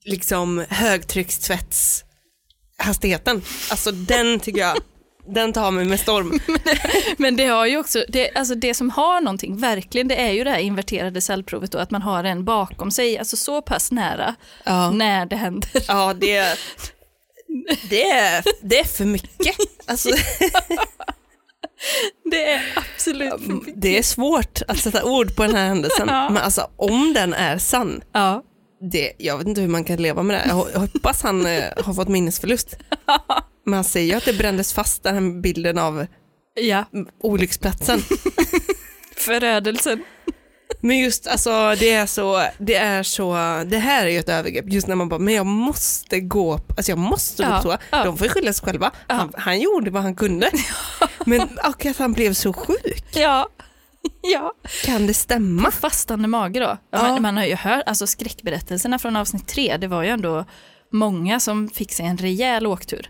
liksom 0.05 0.65
högtryckstvättshastigheten. 0.69 3.41
Alltså 3.71 3.91
den 3.91 4.39
tycker 4.39 4.59
jag, 4.59 4.77
den 5.33 5.53
tar 5.53 5.71
mig 5.71 5.85
med 5.85 5.99
storm. 5.99 6.39
Men 7.17 7.35
det 7.35 7.45
har 7.45 7.65
ju 7.65 7.77
också, 7.77 8.03
det, 8.07 8.31
alltså 8.35 8.55
det 8.55 8.73
som 8.73 8.89
har 8.89 9.21
någonting, 9.21 9.57
verkligen, 9.57 10.07
det 10.07 10.15
är 10.15 10.31
ju 10.31 10.43
det 10.43 10.49
här 10.49 10.59
inverterade 10.59 11.21
cellprovet 11.21 11.75
och 11.75 11.81
att 11.81 11.91
man 11.91 12.01
har 12.01 12.23
en 12.23 12.45
bakom 12.45 12.91
sig, 12.91 13.17
alltså 13.17 13.37
så 13.37 13.61
pass 13.61 13.91
nära 13.91 14.35
Ja, 14.63 14.91
när 14.91 15.25
det 15.25 15.35
händer. 15.35 15.69
ja 15.87 16.13
det, 16.13 16.57
det, 17.89 18.03
är, 18.11 18.43
det 18.61 18.79
är 18.79 18.83
för 18.85 19.05
mycket. 19.05 19.55
Alltså, 19.85 20.09
Det 22.31 22.45
är 22.51 22.61
absolut 22.75 23.29
för 23.45 23.53
mycket. 23.53 23.73
det 23.81 23.97
är 23.97 24.03
svårt 24.03 24.61
att 24.67 24.77
sätta 24.77 25.03
ord 25.03 25.35
på 25.35 25.43
den 25.43 25.55
här 25.55 25.67
händelsen. 25.67 26.07
Ja. 26.07 26.29
Men 26.29 26.43
alltså 26.43 26.67
om 26.75 27.13
den 27.13 27.33
är 27.33 27.57
sann, 27.57 28.01
Ja. 28.13 28.43
det, 28.91 29.11
jag 29.17 29.37
vet 29.37 29.47
inte 29.47 29.61
hur 29.61 29.67
man 29.67 29.83
kan 29.83 29.97
leva 30.01 30.23
med 30.23 30.35
det. 30.39 30.45
Jag, 30.47 30.67
jag 30.73 30.79
hoppas 30.79 31.23
han 31.23 31.45
eh, 31.45 31.63
har 31.83 31.93
fått 31.93 32.07
minnesförlust. 32.07 32.77
Men 33.65 33.73
han 33.73 33.83
säger 33.83 34.07
ju 34.11 34.17
att 34.17 34.25
det 34.25 34.37
brändes 34.37 34.73
fast 34.73 35.03
den 35.03 35.41
bilden 35.41 35.77
av 35.77 36.05
ja, 36.53 36.85
olycksplatsen. 37.21 38.01
förödelsen. 39.17 40.03
Men 40.83 40.97
just 40.99 41.27
alltså 41.27 41.75
det 41.79 41.89
är 41.91 42.05
så, 42.05 42.43
det 42.57 42.75
är 42.75 43.03
så, 43.03 43.33
det 43.65 43.77
här 43.77 44.05
är 44.05 44.09
ju 44.09 44.19
ett 44.19 44.29
övergrepp 44.29 44.65
just 44.67 44.87
när 44.87 44.95
man 44.95 45.09
bara, 45.09 45.19
men 45.19 45.33
jag 45.33 45.45
måste 45.45 46.19
gå, 46.19 46.57
på- 46.57 46.73
alltså 46.77 46.91
jag 46.91 46.99
måste 46.99 47.43
gå 47.43 47.49
Ja, 47.49 47.57
på 47.57 47.63
toa. 47.63 47.77
ja. 47.91 48.03
De 48.03 48.17
får 48.17 48.27
ju 48.27 48.33
skylla 48.33 48.53
sig 48.53 48.65
själva. 48.65 48.91
Han, 49.07 49.33
han 49.37 49.59
gjorde 49.59 49.91
vad 49.91 50.03
han 50.03 50.15
kunde. 50.15 50.51
Men 51.25 51.41
och 51.41 51.85
att 51.85 51.97
han 51.97 52.13
blev 52.13 52.33
så 52.33 52.53
sjuk. 52.53 53.05
Ja, 53.13 53.49
Ja. 54.21 54.53
Kan 54.85 55.07
det 55.07 55.13
stämma? 55.13 55.71
Fastande 55.71 56.27
mage 56.27 56.59
då. 56.59 56.77
Ja. 56.91 57.01
Man, 57.01 57.21
man 57.21 57.37
har 57.37 57.45
ju 57.45 57.55
hört, 57.55 57.83
alltså 57.85 58.07
skräckberättelserna 58.07 58.99
från 58.99 59.15
avsnitt 59.15 59.47
tre, 59.47 59.77
det 59.77 59.87
var 59.87 60.03
ju 60.03 60.09
ändå 60.09 60.45
många 60.91 61.39
som 61.39 61.69
fick 61.69 61.91
sig 61.93 62.05
en 62.05 62.17
rejäl 62.17 62.67
åktur. 62.67 63.09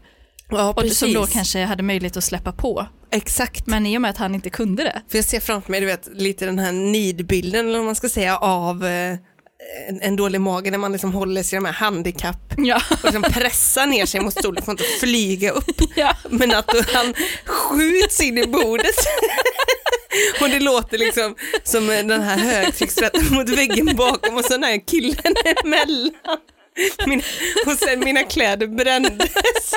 Ja, 0.51 0.73
Och 0.77 0.91
som 0.91 1.13
då 1.13 1.25
kanske 1.25 1.63
hade 1.65 1.83
möjlighet 1.83 2.17
att 2.17 2.23
släppa 2.23 2.51
på. 2.51 2.85
Exakt. 3.11 3.67
Men 3.67 3.85
i 3.85 3.97
och 3.97 4.01
med 4.01 4.11
att 4.11 4.17
han 4.17 4.35
inte 4.35 4.49
kunde 4.49 4.83
det. 4.83 5.01
För 5.09 5.17
jag 5.17 5.25
ser 5.25 5.39
framför 5.39 5.71
mig, 5.71 5.79
du 5.79 5.85
vet, 5.85 6.09
lite 6.13 6.45
den 6.45 6.59
här 6.59 6.71
nidbilden, 6.71 7.67
eller 7.67 7.77
vad 7.77 7.85
man 7.85 7.95
ska 7.95 8.09
säga, 8.09 8.37
av 8.37 8.85
eh, 8.85 9.15
en, 9.89 10.01
en 10.01 10.15
dålig 10.15 10.41
mage 10.41 10.71
när 10.71 10.77
man 10.77 10.91
liksom 10.91 11.13
håller 11.13 11.43
sig 11.43 11.55
i 11.55 11.59
de 11.59 11.65
här 11.65 11.73
handikapp 11.73 12.53
Ja. 12.57 12.81
och 12.91 13.03
liksom 13.03 13.21
pressar 13.21 13.85
ner 13.85 14.05
sig 14.05 14.21
mot 14.21 14.39
stolen 14.39 14.63
för 14.63 14.71
att 14.71 14.79
inte 14.79 14.99
flyga 14.99 15.51
upp. 15.51 15.81
ja. 15.95 16.15
Men 16.29 16.51
att 16.55 16.67
då 16.67 16.81
han 16.93 17.13
skjuts 17.45 18.21
in 18.21 18.37
i 18.37 18.47
bordet. 18.47 18.95
Och 20.41 20.49
det 20.49 20.59
låter 20.59 20.97
liksom 20.97 21.35
som 21.63 21.87
den 21.87 22.21
här 22.21 22.37
högtrycksrätten 22.37 23.25
mot 23.35 23.49
väggen 23.49 23.95
bakom 23.95 24.37
och 24.37 24.45
så 24.45 24.53
den 24.53 24.63
här 24.63 24.87
killen 24.87 25.33
emellan. 25.63 26.11
Mina, 27.07 27.23
och 27.65 27.71
sen 27.73 27.99
mina 27.99 28.23
kläder 28.23 28.67
brändes. 28.67 29.73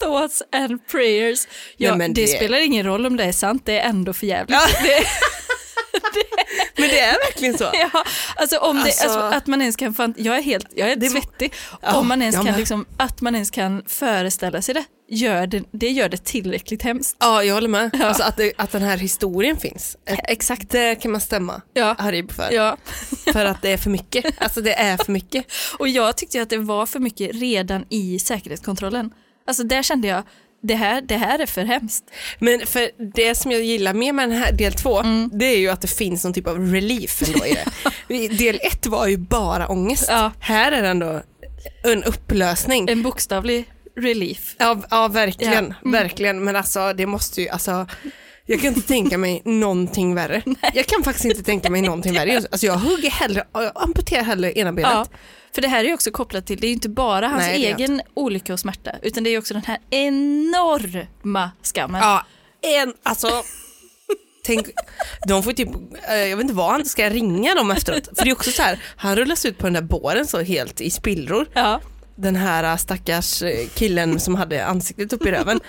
Thoughts 0.00 0.42
and 0.52 0.86
prayers. 0.86 1.48
Ja, 1.76 1.96
Nej, 1.96 2.08
det... 2.08 2.22
det- 2.22 2.26
spelar 2.28 2.58
ingen 2.58 2.86
roll 2.86 3.06
om 3.06 3.16
det 3.16 3.24
är 3.24 3.32
sant, 3.32 3.62
det 3.66 3.78
är 3.78 3.88
ändå 3.88 4.12
för 4.12 4.26
jävligt. 4.26 4.56
Ja. 4.60 4.82
Det, 4.82 4.96
Men 6.76 6.88
det 6.88 7.00
är 7.00 7.12
verkligen 7.26 7.58
så. 7.58 7.64
ja, 7.72 8.04
alltså 8.36 8.58
om 8.58 8.76
det, 8.76 8.82
Alltså- 8.82 9.04
alltså, 9.04 9.20
att 9.20 9.46
man 9.46 9.60
ens 9.60 9.76
kan, 9.76 9.94
fan, 9.94 10.14
jag 10.16 10.36
är 10.38 10.42
helt, 10.42 10.66
jag 10.74 10.90
är 10.92 10.96
Det- 10.96 11.08
svettig. 11.10 11.52
Ja, 11.82 11.96
om 11.96 12.08
man 12.08 12.22
ens 12.22 12.36
jag 12.36 12.46
kan, 12.46 12.56
liksom, 12.56 12.86
att 12.96 13.20
man 13.20 13.34
ens 13.34 13.50
kan 13.50 13.82
föreställa 13.86 14.62
sig 14.62 14.74
det, 14.74 14.84
gör 15.08 15.46
det, 15.46 15.62
det 15.72 15.88
gör 15.88 16.08
det 16.08 16.24
tillräckligt 16.24 16.82
hemskt. 16.82 17.16
Ja, 17.20 17.44
jag 17.44 17.54
håller 17.54 17.68
med. 17.68 17.90
Ja. 18.00 18.06
Alltså 18.06 18.22
att, 18.22 18.36
det, 18.36 18.52
att 18.56 18.72
den 18.72 18.82
här 18.82 18.96
historien 18.96 19.56
finns. 19.56 19.96
Exakt. 20.06 20.70
Det 20.70 20.94
kan 20.94 21.10
man 21.12 21.20
stämma 21.20 21.60
Ja. 21.74 21.94
Harib 21.98 22.32
för. 22.32 22.50
Ja. 22.52 22.76
För 23.32 23.44
att 23.44 23.62
det 23.62 23.72
är 23.72 23.76
för 23.76 23.90
mycket. 23.90 24.42
Alltså 24.42 24.60
det 24.60 24.74
är 24.74 24.96
för 25.04 25.12
mycket. 25.12 25.44
Och 25.78 25.88
jag 25.88 26.16
tyckte 26.16 26.42
att 26.42 26.50
det 26.50 26.58
var 26.58 26.86
för 26.86 26.98
mycket 27.00 27.30
redan 27.34 27.84
i 27.88 28.18
säkerhetskontrollen. 28.18 29.10
Alltså 29.46 29.62
där 29.62 29.82
kände 29.82 30.08
jag, 30.08 30.22
det 30.62 30.74
här, 30.74 31.00
det 31.00 31.16
här 31.16 31.38
är 31.38 31.46
för 31.46 31.64
hemskt. 31.64 32.04
Men 32.38 32.66
för 32.66 32.90
det 33.14 33.34
som 33.34 33.52
jag 33.52 33.62
gillar 33.62 33.94
mer 33.94 34.12
med 34.12 34.28
den 34.28 34.38
här 34.38 34.52
del 34.52 34.72
två, 34.72 34.98
Mm. 35.00 35.30
det 35.32 35.44
är 35.46 35.58
ju 35.58 35.68
att 35.68 35.80
det 35.80 35.88
finns 35.88 36.24
någon 36.24 36.32
typ 36.32 36.46
av 36.46 36.58
relief 36.72 37.22
ändå 37.22 37.46
i 37.46 37.56
det. 38.08 38.28
del 38.38 38.60
ett 38.62 38.86
var 38.86 39.06
ju 39.06 39.16
bara 39.16 39.68
ångest. 39.68 40.06
Ja. 40.08 40.32
Här 40.40 40.72
är 40.72 40.82
det 40.82 40.88
ändå 40.88 41.22
en 41.84 42.04
upplösning. 42.04 42.88
En 42.88 43.02
bokstavlig 43.02 43.64
relief. 43.96 44.54
Ja, 44.58 44.78
ja 44.90 45.08
verkligen, 45.08 45.52
Ja. 45.52 45.58
Mm. 45.58 45.92
verkligen. 45.92 46.44
Men 46.44 46.56
alltså 46.56 46.92
det 46.92 47.06
måste 47.06 47.42
ju, 47.42 47.48
alltså 47.48 47.86
jag 48.46 48.60
kan 48.60 48.68
inte 48.74 48.88
tänka 48.88 49.18
mig 49.18 49.42
någonting 49.44 50.14
värre. 50.14 50.42
Jag 50.74 50.86
kan 50.86 51.02
faktiskt 51.04 51.24
inte 51.24 51.42
tänka 51.42 51.70
mig 51.70 51.82
någonting 51.82 52.14
värre. 52.14 52.36
Alltså 52.52 52.66
jag 52.66 52.76
hugger 52.76 53.10
hellre, 53.10 53.44
jag 53.52 53.72
amputerar 53.74 54.22
hellre 54.22 54.52
ena 54.58 54.72
benet. 54.72 54.90
Ja, 54.92 55.06
för 55.54 55.62
det 55.62 55.68
här 55.68 55.84
är 55.84 55.88
ju 55.88 55.94
också 55.94 56.10
kopplat 56.10 56.46
till, 56.46 56.60
det 56.60 56.66
är 56.66 56.68
ju 56.68 56.74
inte 56.74 56.88
bara 56.88 57.28
hans 57.28 57.46
Nej, 57.46 57.66
egen 57.66 58.02
olycka 58.14 58.52
och 58.52 58.60
smärta, 58.60 58.90
utan 59.02 59.24
det 59.24 59.30
är 59.30 59.32
ju 59.32 59.38
också 59.38 59.54
den 59.54 59.64
här 59.66 59.78
enorma 59.90 61.50
skammen. 61.62 62.00
Ja, 62.00 62.26
en, 62.62 62.94
alltså 63.02 63.44
Tänk, 64.42 64.66
de 65.26 65.42
får 65.42 65.52
typ, 65.52 65.68
eh, 66.08 66.16
jag 66.16 66.36
vet 66.36 66.44
inte 66.44 66.54
vad 66.54 66.70
han 66.70 66.84
ska 66.84 67.10
ringa 67.10 67.54
dem 67.54 67.70
efteråt. 67.70 68.08
För 68.16 68.24
det 68.24 68.30
är 68.30 68.34
också 68.34 68.50
så 68.50 68.62
här, 68.62 68.78
han 68.96 69.16
rullas 69.16 69.44
ut 69.44 69.58
på 69.58 69.66
den 69.66 69.72
där 69.72 69.82
båren 69.82 70.26
så 70.26 70.40
helt 70.40 70.80
i 70.80 70.90
spillror. 70.90 71.46
Ja. 71.54 71.80
Den 72.16 72.36
här 72.36 72.64
eh, 72.64 72.76
stackars 72.76 73.42
eh, 73.42 73.68
killen 73.74 74.20
som 74.20 74.34
hade 74.34 74.66
ansiktet 74.66 75.12
upp 75.12 75.26
i 75.26 75.30
röven, 75.30 75.60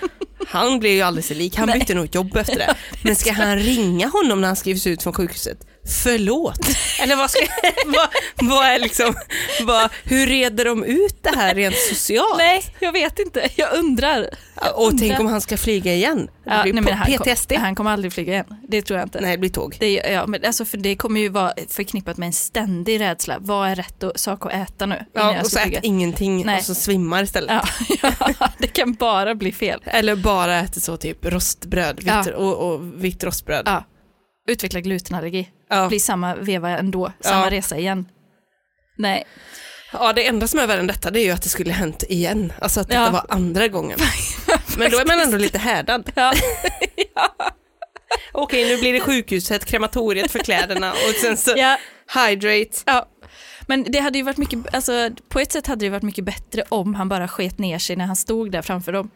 han 0.46 0.78
blev 0.78 0.92
ju 0.92 1.02
alldeles 1.02 1.30
lik. 1.30 1.56
Han 1.56 1.68
bytte 1.68 1.94
nog 1.94 2.14
jobb 2.14 2.36
efter 2.36 2.58
det. 2.58 2.74
Men 3.04 3.16
ska 3.16 3.32
han 3.32 3.58
ringa 3.58 4.08
honom 4.08 4.40
när 4.40 4.48
han 4.48 4.56
skrivs 4.56 4.86
ut 4.86 5.02
från 5.02 5.12
sjukhuset? 5.12 5.66
Förlåt? 5.86 6.58
Eller 7.00 7.16
vad, 7.16 7.30
ska, 7.30 7.40
vad, 7.86 8.08
vad 8.50 8.66
är 8.66 8.78
liksom, 8.78 9.14
vad, 9.62 9.90
hur 10.04 10.26
reder 10.26 10.64
de 10.64 10.84
ut 10.84 11.16
det 11.22 11.36
här 11.36 11.54
rent 11.54 11.76
socialt? 11.76 12.38
Nej, 12.38 12.62
jag 12.80 12.92
vet 12.92 13.18
inte, 13.18 13.48
jag 13.56 13.74
undrar. 13.74 14.28
Och 14.74 14.92
tänk 14.98 15.20
om 15.20 15.26
han 15.26 15.40
ska 15.40 15.56
flyga 15.56 15.94
igen? 15.94 16.28
Ja, 16.44 16.62
nej, 16.64 16.72
men 16.72 16.88
han, 16.88 17.12
PTSD? 17.12 17.48
kom, 17.52 17.60
han 17.62 17.74
kommer 17.74 17.90
aldrig 17.90 18.12
flyga 18.12 18.32
igen, 18.32 18.46
det 18.68 18.82
tror 18.82 18.98
jag 18.98 19.06
inte. 19.06 19.20
Nej, 19.20 19.30
det 19.30 19.38
blir 19.38 19.50
tåg. 19.50 19.76
Det, 19.80 19.92
ja, 19.92 20.26
men 20.26 20.44
alltså 20.44 20.64
för 20.64 20.76
det 20.76 20.96
kommer 20.96 21.20
ju 21.20 21.28
vara 21.28 21.52
förknippat 21.68 22.16
med 22.16 22.26
en 22.26 22.32
ständig 22.32 23.00
rädsla. 23.00 23.36
Vad 23.40 23.68
är 23.68 23.74
rätt 23.74 24.04
sak 24.14 24.46
att 24.46 24.52
äta 24.52 24.86
nu? 24.86 25.04
Ja, 25.12 25.40
och 25.40 25.46
så 25.46 25.58
ät 25.58 25.78
ingenting 25.82 26.46
Nej. 26.46 26.58
och 26.58 26.64
så 26.64 26.74
svimmar 26.74 27.22
istället. 27.22 27.62
Ja, 28.02 28.12
ja, 28.38 28.48
det 28.58 28.66
kan 28.66 28.94
bara 28.94 29.34
bli 29.34 29.52
fel. 29.52 29.80
Eller 29.84 30.16
bara 30.16 30.58
äter 30.58 30.80
så 30.80 30.96
typ 30.96 31.24
rostbröd 31.24 31.96
vitt, 31.96 32.06
Ja. 32.06 32.34
och, 32.36 32.72
och 32.72 33.04
vitt 33.04 33.24
rostbröd. 33.24 33.62
Ja. 33.66 33.84
Utveckla 34.48 34.80
glutenallergi. 34.80 35.48
Ja. 35.70 35.88
Blir 35.88 35.98
samma 35.98 36.34
veva 36.34 36.78
ändå, 36.78 37.12
samma 37.20 37.44
Ja. 37.44 37.50
resa 37.50 37.76
igen. 37.78 38.08
Nej, 38.98 39.24
ja, 39.92 40.12
det 40.12 40.26
enda 40.26 40.48
som 40.48 40.60
är 40.60 40.66
värre 40.66 40.80
än 40.80 40.86
detta 40.86 41.10
det 41.10 41.20
är 41.20 41.24
ju 41.24 41.30
att 41.30 41.42
det 41.42 41.48
skulle 41.48 41.72
hänt 41.72 42.04
igen. 42.08 42.52
Alltså 42.60 42.80
att 42.80 42.88
detta 42.88 43.00
Ja. 43.00 43.10
var 43.10 43.26
andra 43.28 43.68
gången. 43.68 43.98
Men 44.78 44.90
då 44.90 44.98
är 44.98 45.06
man 45.06 45.20
ändå 45.20 45.36
lite 45.36 45.58
härdad. 45.58 46.12
ja. 46.14 46.32
Okej, 48.32 48.64
nu 48.68 48.78
blir 48.80 48.92
det 48.92 49.00
sjukhuset, 49.00 49.64
krematoriet 49.64 50.30
för 50.30 50.38
kläderna 50.38 50.92
och 50.92 51.14
sen 51.20 51.36
så 51.36 51.54
ja. 51.56 51.78
hydrate. 52.14 52.82
Ja, 52.86 53.08
men 53.66 53.82
det 53.88 53.98
hade 53.98 54.18
ju 54.18 54.24
varit 54.24 54.36
mycket, 54.36 54.74
alltså 54.74 55.10
på 55.28 55.40
ett 55.40 55.52
sätt 55.52 55.66
hade 55.66 55.86
det 55.86 55.90
varit 55.90 56.02
mycket 56.02 56.24
bättre 56.24 56.64
om 56.68 56.94
han 56.94 57.08
bara 57.08 57.28
sket 57.28 57.58
ner 57.58 57.78
sig 57.78 57.96
när 57.96 58.06
han 58.06 58.16
stod 58.16 58.50
där 58.52 58.62
framför 58.62 58.92
dem. 58.92 59.10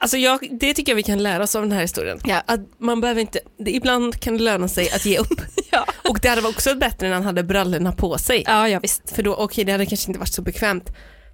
Alltså 0.00 0.16
jag, 0.16 0.48
det 0.60 0.74
tycker 0.74 0.92
jag 0.92 0.96
vi 0.96 1.02
kan 1.02 1.22
lära 1.22 1.42
oss 1.42 1.56
av 1.56 1.62
den 1.62 1.72
här 1.72 1.80
historien. 1.82 2.20
Ja. 2.24 2.42
Att 2.46 2.60
man 2.78 3.00
behöver 3.00 3.20
inte, 3.20 3.40
det, 3.58 3.70
ibland 3.70 4.20
kan 4.20 4.36
det 4.36 4.42
löna 4.42 4.68
sig 4.68 4.90
att 4.90 5.06
ge 5.06 5.18
upp. 5.18 5.40
Ja, 5.70 5.86
Och 6.08 6.18
det 6.22 6.28
hade 6.28 6.40
varit 6.40 6.54
också 6.56 6.74
bättre 6.74 7.08
när 7.08 7.14
han 7.14 7.24
hade 7.24 7.42
brallorna 7.42 7.92
på 7.92 8.18
sig. 8.18 8.44
ja, 8.46 8.68
ja 8.68 8.78
visst. 8.82 9.10
För 9.10 9.22
då, 9.22 9.34
okej 9.34 9.64
det 9.64 9.72
hade 9.72 9.86
kanske 9.86 10.10
inte 10.10 10.18
varit 10.20 10.34
så 10.34 10.42
bekvämt. 10.42 10.90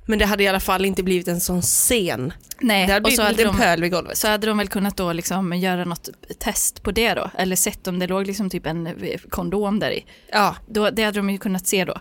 Men 0.06 0.18
det 0.18 0.26
hade 0.26 0.42
i 0.44 0.48
alla 0.48 0.60
fall 0.60 0.84
inte 0.84 1.02
blivit 1.02 1.28
en 1.28 1.40
sån 1.40 1.62
scen. 1.62 2.32
Nej, 2.60 2.86
Det 2.86 2.92
hade 2.92 2.96
och 2.96 3.02
blivit 3.02 3.16
så 3.16 3.22
en 3.22 3.26
hade, 3.26 3.44
de, 3.44 3.56
pöl 3.56 3.82
vid 3.82 3.92
golvet. 3.92 4.18
så 4.18 4.28
hade 4.28 4.46
de 4.46 4.58
väl 4.58 4.68
kunnat 4.68 4.96
då 4.96 5.12
liksom 5.12 5.52
göra 5.52 5.84
något 5.84 6.08
test 6.38 6.82
på 6.82 6.90
det 6.90 7.14
då, 7.14 7.30
eller 7.38 7.56
sett 7.56 7.86
om 7.86 7.98
det 7.98 8.06
låg 8.06 8.26
liksom 8.26 8.50
typ 8.50 8.66
en 8.66 8.86
eh, 8.86 9.20
kondom 9.28 9.78
där 9.78 9.90
i. 9.90 10.04
Ja, 10.32 10.56
Då, 10.68 10.90
det 10.90 11.04
hade 11.04 11.18
de 11.18 11.30
ju 11.30 11.38
kunnat 11.38 11.66
se 11.66 11.84
då. 11.84 11.94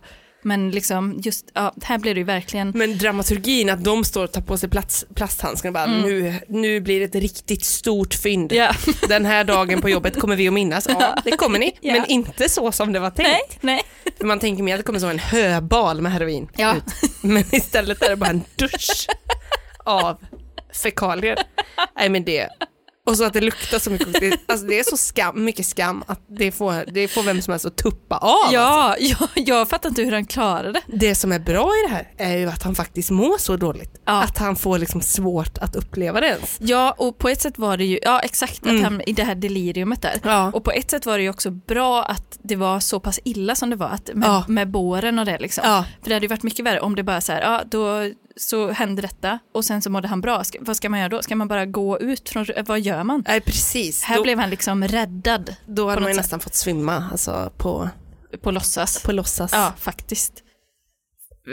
Men 0.43 0.71
liksom 0.71 1.19
just, 1.23 1.45
ja, 1.53 1.73
här 1.83 1.97
blev 1.97 2.15
det 2.15 2.19
ju 2.19 2.25
verkligen, 2.25 2.71
men 2.75 2.97
dramaturgin 2.97 3.69
att 3.69 3.83
de 3.83 4.03
står 4.03 4.23
och 4.23 4.31
tar 4.31 4.41
på 4.41 4.57
sig 4.57 4.69
plats, 4.69 5.05
plasthandskarna 5.15 5.69
och 5.83 5.87
bara 5.89 5.97
nu, 6.01 6.33
nu 6.47 6.81
blir 6.81 6.99
det 6.99 7.05
ett 7.05 7.15
riktigt 7.15 7.65
stort 7.65 8.13
fynd. 8.13 8.51
Mm. 8.51 8.63
ja, 8.65 8.93
Den 9.07 9.25
här 9.25 9.43
dagen 9.43 9.81
på 9.81 9.89
jobbet 9.89 10.19
kommer 10.19 10.35
vi 10.35 10.47
att 10.47 10.53
minnas. 10.53 10.87
Ja, 10.89 11.15
det 11.23 11.31
kommer 11.31 11.59
ni. 11.59 11.77
Ja. 11.81 11.93
Men 11.93 12.05
inte 12.05 12.49
så 12.49 12.71
som 12.71 12.93
det 12.93 12.99
var 12.99 13.09
tänkt. 13.09 13.29
nej, 13.29 13.41
nej. 13.61 13.81
För 14.17 14.25
man 14.25 14.39
tänker 14.39 14.63
mer 14.63 14.73
att 14.73 14.79
det 14.79 14.83
kommer 14.83 14.99
som 14.99 15.09
en 15.09 15.19
höbal 15.19 16.01
med 16.01 16.11
heroin 16.11 16.49
Ja. 16.55 16.75
ut. 16.75 16.83
Men 17.21 17.43
istället 17.55 18.01
är 18.03 18.09
det 18.09 18.15
bara 18.15 18.29
en 18.29 18.43
dusch 18.55 19.07
av 19.85 20.17
fekalier. 20.83 21.37
Nej 21.97 22.09
men 22.09 22.23
det, 22.23 22.49
och 23.05 23.17
så 23.17 23.23
att 23.23 23.33
det 23.33 23.41
luktar 23.41 23.79
så 23.79 23.89
mycket. 23.89 24.13
Det, 24.13 24.37
alltså 24.47 24.67
det 24.67 24.79
är 24.79 24.83
så 24.83 24.97
skam, 24.97 25.43
mycket 25.45 25.65
skam 25.65 26.03
att 26.07 26.21
det 26.27 26.51
får, 26.51 26.91
det 26.93 27.07
får 27.07 27.23
vem 27.23 27.41
som 27.41 27.51
helst 27.51 27.65
att 27.65 27.75
tuppa 27.77 28.17
av. 28.17 28.29
alltså. 28.43 28.53
Ja, 28.53 28.95
ja, 28.99 29.27
jag 29.35 29.69
fattar 29.69 29.89
inte 29.89 30.01
hur 30.03 30.11
han 30.11 30.25
klarade 30.25 30.71
det. 30.71 30.81
Det 30.97 31.15
som 31.15 31.31
är 31.31 31.39
bra 31.39 31.71
i 31.83 31.87
det 31.87 31.93
här 31.93 32.11
är 32.17 32.37
ju 32.37 32.47
att 32.49 32.63
han 32.63 32.75
faktiskt 32.75 33.11
mår 33.11 33.37
så 33.37 33.57
dåligt. 33.57 34.01
Ja. 34.05 34.23
Att 34.23 34.37
han 34.37 34.55
får 34.55 34.77
liksom 34.79 35.01
svårt 35.01 35.57
att 35.57 35.75
uppleva 35.75 36.19
det 36.21 36.27
ens. 36.27 36.57
Ja, 36.61 36.95
och 36.97 37.17
på 37.17 37.29
ett 37.29 37.41
sätt 37.41 37.57
var 37.57 37.77
det 37.77 37.85
ju, 37.85 37.99
ja 38.01 38.19
exakt, 38.19 38.59
att 38.63 38.69
Mm. 38.69 38.83
han, 38.83 39.01
i 39.01 39.13
det 39.13 39.23
här 39.23 39.35
deliriumet 39.35 40.01
där. 40.01 40.19
Ja. 40.23 40.51
Och 40.53 40.63
på 40.63 40.71
ett 40.71 40.91
sätt 40.91 41.05
var 41.05 41.17
det 41.17 41.23
ju 41.23 41.29
också 41.29 41.51
bra 41.51 42.03
att 42.03 42.39
det 42.43 42.55
var 42.55 42.79
så 42.79 42.99
pass 42.99 43.19
illa 43.23 43.55
som 43.55 43.69
det 43.69 43.75
var, 43.75 43.87
att 43.89 44.09
med, 44.13 44.27
Ja. 44.27 44.45
med 44.47 44.71
båren 44.71 45.19
och 45.19 45.25
det 45.25 45.37
liksom. 45.39 45.63
Ja. 45.67 45.85
För 46.01 46.09
det 46.09 46.15
hade 46.15 46.23
ju 46.25 46.29
varit 46.29 46.43
mycket 46.43 46.65
värre 46.65 46.79
om 46.79 46.95
det 46.95 47.03
bara 47.03 47.21
så 47.21 47.31
här, 47.31 47.41
ja 47.41 47.61
då 47.65 48.09
så 48.35 48.71
hände 48.71 49.01
detta 49.01 49.39
och 49.53 49.65
sen 49.65 49.81
så 49.81 49.89
mådde 49.89 50.07
han 50.07 50.21
bra. 50.21 50.43
Ska, 50.43 50.57
vad 50.61 50.77
ska 50.77 50.89
man 50.89 50.99
göra 50.99 51.09
då? 51.09 51.21
Ska 51.21 51.35
man 51.35 51.47
bara 51.47 51.65
gå 51.65 51.99
ut 51.99 52.29
från, 52.29 52.45
vad 52.65 52.79
gör 52.79 53.03
man? 53.03 53.23
Nej 53.27 53.41
precis, 53.41 54.03
Här 54.03 54.15
då, 54.15 54.23
blev 54.23 54.39
han 54.39 54.49
liksom 54.49 54.87
räddad 54.87 55.55
då 55.65 55.85
hade 55.89 55.97
på 55.97 56.03
man 56.03 56.11
ju 56.11 56.17
nästan 56.17 56.39
fått 56.39 56.55
svimma 56.55 57.09
alltså 57.11 57.51
på, 57.57 57.89
på 58.41 58.51
låtsas. 58.51 59.03
på 59.03 59.11
låtsas. 59.11 59.51
Ja, 59.53 59.73
faktiskt. 59.79 60.33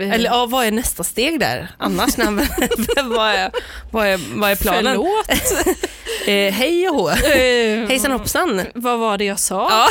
Eller 0.01 0.25
ja, 0.25 0.47
vad 0.47 0.67
är 0.67 0.71
nästa 0.71 1.05
steg 1.05 1.41
där? 1.41 1.71
Annars, 1.79 2.17
när, 2.17 2.31
vad, 3.17 3.31
är, 3.31 3.51
vad, 3.91 4.07
är, 4.07 4.21
vad 4.41 4.51
är 4.51 4.57
planen? 4.57 4.97
Förlåt. 4.97 5.77
Eh, 6.27 6.53
hej 6.53 6.89
och 6.89 6.95
hå. 6.95 7.11
Eh, 7.11 7.89
Hejsan 7.89 8.13
hoppsan. 8.13 8.63
Vad 8.75 8.99
var 8.99 9.19
det 9.19 9.25
jag 9.25 9.39
sa? 9.39 9.89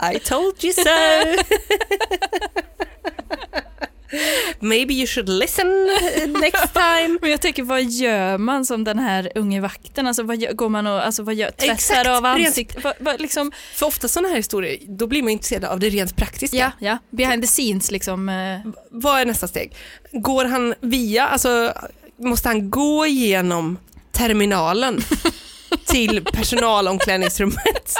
Ja. 0.00 0.12
I 0.12 0.18
told 0.18 0.64
you 0.64 0.72
so. 0.72 0.82
Maybe 4.60 4.94
you 4.94 5.06
should 5.06 5.28
listen 5.28 5.66
next 6.40 6.72
time. 6.74 7.18
Men 7.20 7.30
jag 7.30 7.40
tänker, 7.40 7.62
vad 7.62 7.82
gör 7.82 8.38
man 8.38 8.66
som 8.66 8.84
den 8.84 8.98
här 8.98 9.32
unge 9.34 9.60
vakten? 9.60 10.06
Alltså 10.06 10.22
vad 10.22 10.36
gör, 10.36 10.52
går 10.52 10.68
man 10.68 10.86
och, 10.86 11.06
alltså 11.06 11.22
vad 11.22 11.34
gör, 11.34 11.50
tvättar 11.50 11.74
Exakt, 11.74 12.08
av 12.08 12.24
ansiktet? 12.26 12.84
Vad, 12.84 12.94
vad, 12.98 13.20
liksom, 13.20 13.52
För 13.74 13.86
ofta 13.86 14.08
sådana 14.08 14.28
här 14.28 14.36
historier, 14.36 14.78
då 14.88 15.06
blir 15.06 15.22
man 15.22 15.30
intresserad 15.32 15.64
av 15.64 15.80
det 15.80 15.88
rent 15.88 16.16
praktiska. 16.16 16.56
ja, 16.56 16.70
ja, 16.78 16.98
behind 17.10 17.42
the 17.42 17.48
scenes 17.48 17.90
liksom. 17.90 18.28
eh, 18.28 18.72
Vad 18.90 19.20
är 19.20 19.24
nästa 19.26 19.48
steg? 19.48 19.76
Går 20.12 20.44
han 20.44 20.74
via, 20.80 21.26
alltså 21.26 21.72
måste 22.16 22.48
han 22.48 22.70
gå 22.70 23.06
igenom 23.06 23.78
terminalen 24.12 25.00
till 25.86 26.24
personalomklädningsrummet. 26.32 27.94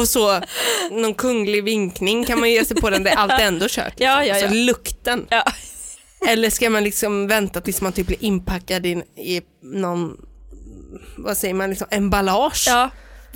Och 0.00 0.08
så 0.08 0.40
någon 0.90 1.14
kunglig 1.14 1.64
vinkning 1.64 2.24
kan 2.24 2.40
man 2.40 2.50
ge 2.50 2.64
sig 2.64 2.76
på 2.76 2.90
den 2.90 3.02
där 3.02 3.12
allt 3.16 3.32
är 3.32 3.40
ändå 3.46 3.66
kört. 3.68 3.86
Liksom. 3.86 4.06
Ja, 4.06 4.24
ja, 4.24 4.34
Alltså 4.34 4.46
ja. 4.54 4.64
lukten. 4.64 5.26
Ja. 5.30 5.44
Eller 6.28 6.50
ska 6.50 6.70
man 6.70 6.84
liksom 6.84 7.26
vänta 7.26 7.60
tills 7.60 7.80
man 7.80 7.92
typ 7.92 8.06
blir 8.06 8.24
inpackad 8.24 8.86
i, 8.86 8.90
i 9.16 9.40
någon, 9.62 10.16
vad 11.18 11.36
säger 11.36 11.54
man, 11.54 11.70
liksom 11.70 11.86
emballage? 11.90 12.64
ja, 12.68 12.90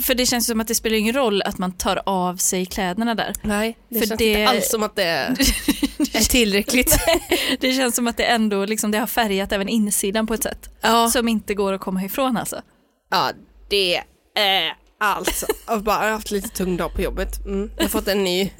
för 0.07 0.15
det 0.15 0.27
känns 0.27 0.47
som 0.47 0.61
att 0.61 0.69
det 0.69 0.75
spelar 0.75 0.97
ingen 0.97 1.15
roll 1.15 1.43
att 1.43 1.59
man 1.59 1.73
tar 1.73 2.03
av 2.07 2.37
sig 2.37 2.67
kläderna 2.67 3.15
där. 3.15 3.33
Nej, 3.43 3.79
det 3.89 3.99
För 4.01 4.07
känns 4.07 4.19
det- 4.19 4.25
inte 4.29 4.49
alls 4.51 4.71
som 4.71 4.83
att 4.83 4.97
det 4.97 5.03
är, 5.05 5.29
är 6.17 6.29
tillräckligt. 6.29 6.99
Det 7.61 7.73
känns 7.73 7.97
som 7.97 8.07
att 8.07 8.17
det 8.17 8.25
ändå 8.25 8.65
liksom, 8.65 8.91
det 8.91 8.99
har 8.99 9.07
färgat 9.07 9.53
även 9.53 9.69
insidan 9.69 10.27
på 10.27 10.35
ett 10.35 10.43
sätt 10.43 10.69
Ja, 10.81 11.09
som 11.11 11.29
inte 11.29 11.55
går 11.55 11.73
att 11.73 11.81
komma 11.81 12.05
ifrån 12.05 12.37
alltså. 12.37 12.63
ja 13.11 13.31
det 13.71 13.97
är 14.37 14.73
alltså, 14.99 15.47
jag 15.67 15.75
har 15.75 15.81
bara 15.81 16.11
haft 16.11 16.31
lite 16.31 16.49
tung 16.49 16.77
dag 16.77 16.95
på 16.95 17.03
jobbet. 17.03 17.45
Mm. 17.45 17.71
Jag 17.77 17.85
har 17.85 17.89
fått 17.89 18.09
en 18.09 18.25
ny, 18.25 18.53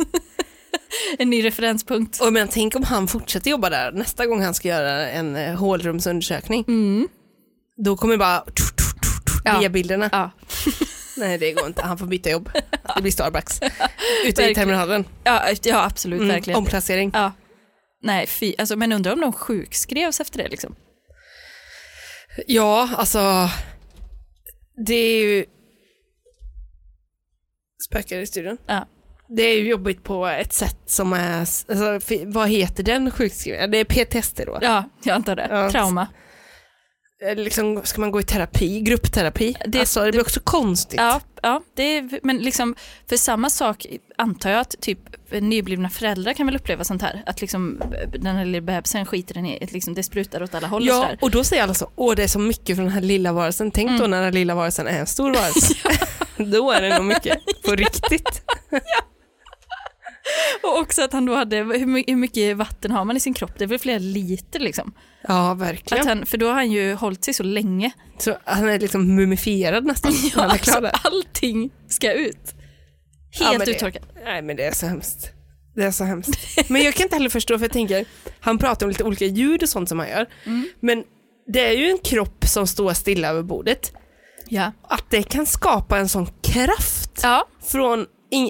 En 1.19 1.31
ny 1.31 1.45
referenspunkt. 1.45 2.21
och 2.21 2.33
men 2.33 2.49
tänk 2.49 2.77
om 2.77 2.83
han 2.83 3.09
fortsätter 3.09 3.51
jobba 3.51 3.71
där 3.71 3.93
nästa 3.93 4.27
gång 4.27 4.43
han 4.43 4.55
ska 4.55 4.69
göra 4.69 5.11
en 5.11 5.37
eh, 5.37 5.55
hålrumsundersökning. 5.55 6.65
Mm. 6.69 7.09
Då 7.85 7.97
kommer 7.97 8.17
bara 8.17 8.45
Ja. 9.45 9.59
via 9.59 9.69
bilderna. 9.69 10.09
Ja. 10.13 10.31
Nej 11.17 11.39
det 11.39 11.53
går 11.53 11.67
inte, 11.67 11.83
han 11.83 11.99
får 11.99 12.07
byta 12.07 12.31
jobb. 12.31 12.51
Det 12.97 13.03
blir 13.03 13.13
Starbucks. 13.13 13.61
Ute 14.27 14.43
i 14.51 14.55
terminalen. 14.55 15.05
Ja, 15.25 15.43
ja 15.63 15.85
absolut, 15.85 16.21
Mm. 16.21 16.29
verkligen. 16.35 16.59
Omplacering. 16.59 17.11
Ja. 17.15 17.33
Nej, 18.03 18.27
fy, 18.27 18.55
alltså, 18.59 18.77
men 18.77 18.93
undrar 18.93 19.13
om 19.13 19.21
de 19.21 19.33
sjukskrevs 19.33 20.21
efter 20.21 20.39
det 20.39 20.49
liksom. 20.49 20.77
Ja, 22.47 22.91
alltså 22.97 23.49
det 24.87 24.95
är 24.95 25.21
ju 25.25 25.45
spökar 27.85 28.19
i 28.19 28.27
studion. 28.27 28.57
Ja. 28.67 28.87
Det 29.29 29.43
är 29.43 29.59
ju 29.61 29.69
jobbigt 29.69 30.03
på 30.05 30.27
ett 30.27 30.53
sätt 30.53 30.77
som 30.87 31.13
är, 31.13 31.41
alltså, 31.41 31.65
vad 32.27 32.49
heter 32.49 32.83
den 32.83 33.11
sjukskrivningen? 33.11 33.71
Det 33.71 33.79
är 33.79 33.85
PTSD 33.85 34.41
då? 34.47 34.59
Ja, 34.63 34.85
jag 35.05 35.15
antar 35.15 35.37
det. 35.37 35.47
Ja. 35.51 35.71
Trauma. 35.71 36.07
Eller 37.27 37.45
Liksom, 37.45 37.81
ska 37.85 38.01
man 38.01 38.11
gå 38.11 38.21
i 38.21 38.23
terapi, 38.23 38.81
gruppterapi? 38.81 39.57
Det- 39.67 39.81
alltså, 39.81 40.05
det 40.05 40.11
blir 40.11 40.21
också 40.21 40.41
konstigt. 40.45 41.01
Ja, 41.01 41.21
ja 41.43 41.63
det 41.77 41.83
är, 41.83 42.21
men 42.23 42.37
liksom 42.39 42.75
för 43.09 43.17
samma 43.17 43.51
sak 43.51 43.87
antar 44.19 44.51
jag 44.51 44.61
att 44.61 44.75
typ 44.81 44.99
nyblivna 45.41 45.91
föräldrar 45.91 46.33
kan 46.33 46.47
väl 46.47 46.57
uppleva 46.57 46.85
sånt 46.85 47.03
här. 47.03 47.23
Att 47.27 47.41
liksom 47.41 47.81
den 48.19 48.37
här 48.37 48.45
lilla 48.45 48.61
bebisen 48.61 49.07
skiter 49.07 49.35
den 49.35 49.47
i, 49.47 49.65
att 49.65 49.73
liksom 49.73 49.95
det 49.95 50.03
sprutar 50.03 50.43
åt 50.43 50.55
alla 50.55 50.67
håll 50.67 50.83
och 50.83 50.89
Ja, 50.89 51.03
sådär. 51.03 51.19
och 51.21 51.31
då 51.31 51.45
säger 51.45 51.63
alla 51.63 51.75
så, 51.75 51.91
åh 51.97 52.15
det 52.15 52.23
är 52.23 52.29
så 52.29 52.39
mycket 52.39 52.77
från 52.77 52.85
den 52.85 52.95
här 52.95 53.01
lilla 53.01 53.33
varelsen. 53.33 53.71
Tänk 53.71 53.89
Mm. 53.89 54.01
då 54.01 54.07
när 54.07 54.17
den 54.17 54.25
här 54.25 54.33
lilla 54.33 54.55
varelsen 54.55 54.87
är 54.87 54.99
en 55.01 55.07
stor 55.07 55.35
varelse. 55.35 55.75
då 56.53 56.71
är 56.71 56.83
det 56.83 56.97
nog 56.99 57.05
mycket 57.07 57.39
på 57.65 57.75
riktigt. 57.75 58.43
Och 60.63 60.79
också 60.79 61.03
att 61.03 61.13
han 61.13 61.27
då 61.27 61.35
hade, 61.35 61.57
hur 61.57 61.87
my- 61.87 62.05
hur 62.07 62.17
mycket 62.17 62.57
vatten 62.57 62.91
har 62.91 63.05
man 63.05 63.17
i 63.17 63.21
sin 63.21 63.35
kropp? 63.35 63.51
Det 63.59 63.65
är 63.65 63.69
väl 63.69 63.79
flera 63.79 63.99
liter 63.99 64.61
liksom. 64.61 64.93
Ja, 65.29 65.55
verkligen. 65.55 66.07
han, 66.09 66.27
för 66.27 66.39
då 66.39 66.47
har 66.47 66.55
han 66.55 66.71
ju 66.73 66.95
hållit 66.95 67.25
sig 67.25 67.35
så 67.35 67.43
länge. 67.43 67.91
Så 68.19 68.37
han 68.45 68.69
är 68.69 68.79
liksom 68.79 69.15
mumifierad 69.15 69.85
nästan. 69.85 70.13
när 70.37 70.43
han 70.43 70.51
är 70.51 70.59
klar 70.59 70.83
alltså, 70.83 71.09
allting 71.09 71.71
ska 71.89 72.13
ut. 72.13 72.55
Ja, 73.41 73.47
Helt 73.47 73.65
det- 73.65 73.71
uttorkat. 73.71 74.03
Nej 74.25 74.43
men 74.43 74.57
det 74.57 74.65
är 74.65 74.73
så 74.73 74.87
hemskt. 74.87 75.31
Det 75.75 75.85
är 75.85 75.91
så 75.91 76.05
hemskt. 76.05 76.71
Men 76.71 76.83
jag 76.83 76.95
kan 76.95 77.05
inte 77.05 77.17
heller 77.17 77.29
förstå 77.31 77.59
för 77.59 77.65
jag 77.65 77.73
tänker, 77.73 78.05
han 78.41 78.59
pratar 78.59 78.87
om 78.87 78.91
lite 78.91 79.05
olika 79.05 79.25
ljud 79.25 79.63
och 79.63 79.69
sånt 79.69 79.89
som 79.89 79.99
han 79.99 80.09
gör. 80.09 80.27
Mm. 80.45 80.69
Men 80.81 81.05
det 81.53 81.67
är 81.67 81.73
ju 81.73 81.91
en 81.91 81.99
kropp 81.99 82.45
som 82.47 82.67
står 82.67 82.93
stilla 82.93 83.29
över 83.29 83.43
bordet. 83.43 83.93
Ja. 84.49 84.73
Att 84.89 85.05
det 85.11 85.23
kan 85.23 85.47
skapa 85.47 85.99
en 85.99 86.09
sån 86.09 86.27
kraft 86.43 87.21
Ja. 87.23 87.47
från, 87.63 88.07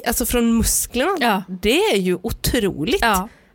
alltså 0.07 0.27
från 0.27 0.57
musklerna, 0.57 1.17
Ja. 1.21 1.43
det 1.63 1.81
är 1.81 1.97
ju 1.97 2.19
otroligt. 2.23 3.03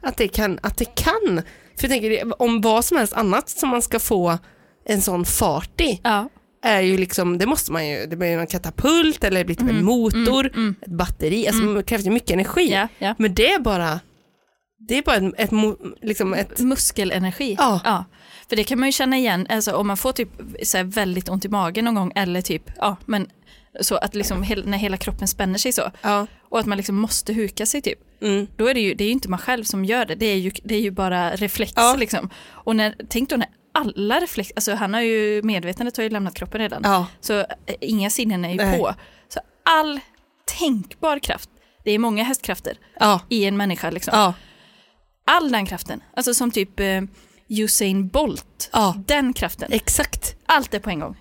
Att, 0.02 0.18
det 0.18 0.28
kan, 0.28 0.60
att 0.64 0.78
det 0.78 0.96
kan. 0.96 1.42
För 1.80 1.88
jag 1.88 1.90
tänker, 1.90 2.42
om 2.42 2.62
vad 2.62 2.86
som 2.86 2.98
helst 2.98 3.14
annat 3.14 3.50
som 3.50 3.70
man 3.70 3.82
ska 3.82 4.00
få 4.00 4.38
en 4.86 5.02
sån 5.02 5.26
fart 5.26 5.82
i, 5.82 6.02
är 6.64 6.82
ju 6.82 6.98
liksom, 6.98 7.38
det 7.38 7.46
måste 7.46 7.72
man 7.72 7.88
ju, 7.88 8.06
det 8.06 8.16
blir 8.16 8.38
en 8.38 8.48
katapult 8.48 9.24
eller 9.24 9.40
det 9.40 9.46
blir 9.46 9.56
typ 9.56 9.64
Mm, 9.70 9.78
en 9.78 9.86
motor, 9.86 10.46
ett 10.82 10.88
batteri, 10.92 11.48
alltså 11.48 11.74
det 11.74 11.84
krävs 11.84 12.06
ju 12.06 12.12
mycket 12.12 12.32
energi. 12.32 12.70
Men 13.18 13.34
det 13.36 13.52
är 13.52 13.60
bara, 13.60 14.00
det 14.88 14.98
är 14.98 15.02
bara 15.02 15.16
ett, 15.16 15.34
ett, 15.38 15.52
liksom 16.02 16.34
ett 16.34 16.60
Muskelenergi. 16.60 17.56
Ja. 17.60 18.06
För 18.50 18.56
det 18.56 18.64
kan 18.64 18.80
man 18.80 18.88
ju 18.88 18.92
känna 18.92 19.18
igen, 19.18 19.48
alltså 19.50 19.72
om 19.76 19.88
man 19.88 19.98
får 19.98 20.12
typ 20.12 20.30
så 20.64 20.84
väldigt 20.84 21.30
ont 21.30 21.46
i 21.46 21.50
magen 21.50 21.86
någon 21.86 21.96
gång 21.96 22.12
eller 22.16 22.42
typ, 22.42 22.72
ja 22.78 22.98
men 23.06 23.28
så 23.82 23.96
att 23.96 24.16
liksom 24.16 24.46
när 24.66 24.78
hela 24.78 24.98
kroppen 24.98 25.28
spänner 25.28 25.58
sig 25.58 25.72
så 25.72 25.92
ja, 26.02 26.28
och 26.50 26.60
att 26.60 26.66
man 26.66 26.78
liksom 26.78 26.96
måste 26.96 27.34
huka 27.34 27.66
sig 27.66 27.82
typ. 27.82 28.00
mm, 28.22 28.48
Då 28.56 28.68
är 28.70 28.74
det 28.74 28.80
ju, 28.80 28.94
det 28.94 29.04
är 29.04 29.06
ju 29.06 29.12
inte 29.12 29.30
man 29.30 29.40
själv 29.40 29.64
som 29.64 29.86
gör 29.86 30.06
det, 30.06 30.16
det 30.16 30.26
är 30.26 30.36
ju, 30.36 30.52
det 30.64 30.76
är 30.76 30.80
ju 30.82 30.92
bara 30.92 31.36
reflexer 31.36 31.82
Ja. 31.82 31.96
liksom. 32.00 32.30
Och 32.50 32.76
när, 32.76 32.96
tänk 33.10 33.30
då 33.30 33.36
när 33.36 33.48
alla 33.72 34.20
reflexer, 34.20 34.56
alltså 34.56 34.74
han 34.76 34.94
har 34.94 35.02
ju, 35.02 35.42
medvetandet 35.44 35.98
har 35.98 36.04
ju 36.04 36.10
lämnat 36.10 36.34
kroppen 36.36 36.62
redan. 36.62 36.82
ja, 36.84 37.08
Så 37.22 37.40
eh, 37.40 37.46
inga 37.82 38.10
sinnen 38.10 38.46
är 38.46 38.50
ju 38.50 38.56
Nej. 38.58 38.78
på. 38.80 38.94
Så 39.28 39.40
all 39.66 40.00
tänkbar 40.60 41.20
kraft, 41.20 41.50
det 41.84 41.92
är 41.92 42.00
många 42.00 42.24
hästkrafter 42.24 42.78
i 43.30 43.46
en 43.46 43.58
människa 43.58 43.90
liksom. 43.90 44.12
All 45.26 45.52
den 45.52 45.66
kraften, 45.66 46.04
alltså 46.16 46.34
som 46.34 46.52
typ 46.52 46.80
eh, 46.80 47.02
Usain 47.50 48.08
Bolt, 48.08 48.70
ja, 48.74 48.96
den 49.08 49.34
kraften, 49.34 49.72
exakt. 49.72 50.36
allt 50.46 50.74
är 50.74 50.80
på 50.80 50.90
en 50.90 51.00
gång. 51.00 51.18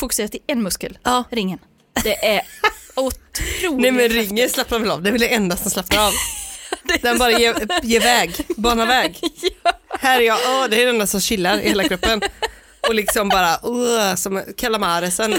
Fokuserat 0.00 0.34
i 0.34 0.38
en 0.46 0.62
muskel, 0.62 0.98
Ja. 1.02 1.24
ringen. 1.30 1.58
Det 2.04 2.26
är 2.26 2.42
otroligt. 2.96 3.80
Nej 3.82 3.90
men 3.92 4.08
ringen 4.08 4.48
slappnar 4.48 4.78
väl 4.78 4.90
av, 4.90 5.02
det 5.02 5.08
är 5.10 5.12
väl 5.12 5.20
det 5.20 5.34
enda 5.34 5.56
som 5.56 5.70
slappnar 5.70 6.06
av. 6.06 6.12
Den 7.02 7.18
bara 7.18 7.30
ger, 7.38 7.54
ger 7.82 8.00
väg, 8.00 8.36
banar 8.56 8.86
väg. 8.96 9.20
Här 10.00 10.20
är 10.20 10.24
jag, 10.24 10.38
åh, 10.46 10.66
det 10.70 10.76
är 10.76 10.86
den 10.86 10.94
enda 10.94 11.06
som 11.06 11.20
chillar 11.20 11.58
i 11.60 11.68
hela 11.68 11.84
kroppen. 11.88 12.20
Och 12.88 12.94
liksom 12.94 13.28
bara, 13.28 13.52
uh, 13.52 14.14
som 14.14 14.42
kalamaresen. 14.56 15.34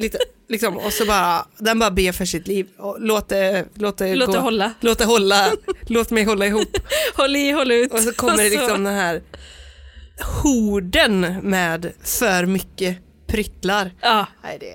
Lite, 0.00 0.18
liksom, 0.48 0.76
och 0.78 0.92
så 0.92 1.06
bara, 1.06 1.46
den 1.58 1.78
bara 1.78 1.90
ber 1.90 2.12
för 2.12 2.24
sitt 2.24 2.46
liv. 2.46 2.66
Och 2.78 2.96
låt 3.00 3.28
det, 3.28 3.66
låt 3.74 3.98
det 3.98 4.14
Låt 4.14 4.26
gå. 4.26 4.32
det 4.32 4.38
hålla. 4.38 4.72
Låt 4.80 4.98
det 4.98 5.04
hålla, 5.04 5.52
låt 5.86 6.10
mig 6.10 6.24
hålla 6.24 6.46
ihop. 6.46 6.76
Håll 7.16 7.36
i, 7.36 7.50
håll 7.50 7.70
ut. 7.72 7.92
Och 7.92 7.98
så 8.00 8.12
kommer 8.12 8.36
det 8.36 8.50
liksom 8.50 8.84
den 8.84 8.94
här 8.94 9.22
horden 10.42 11.20
med 11.42 11.92
för 12.04 12.46
mycket 12.46 12.98
pryttlar. 13.26 13.90
Ja, 14.00 14.26
Nej, 14.42 14.58
det, 14.60 14.74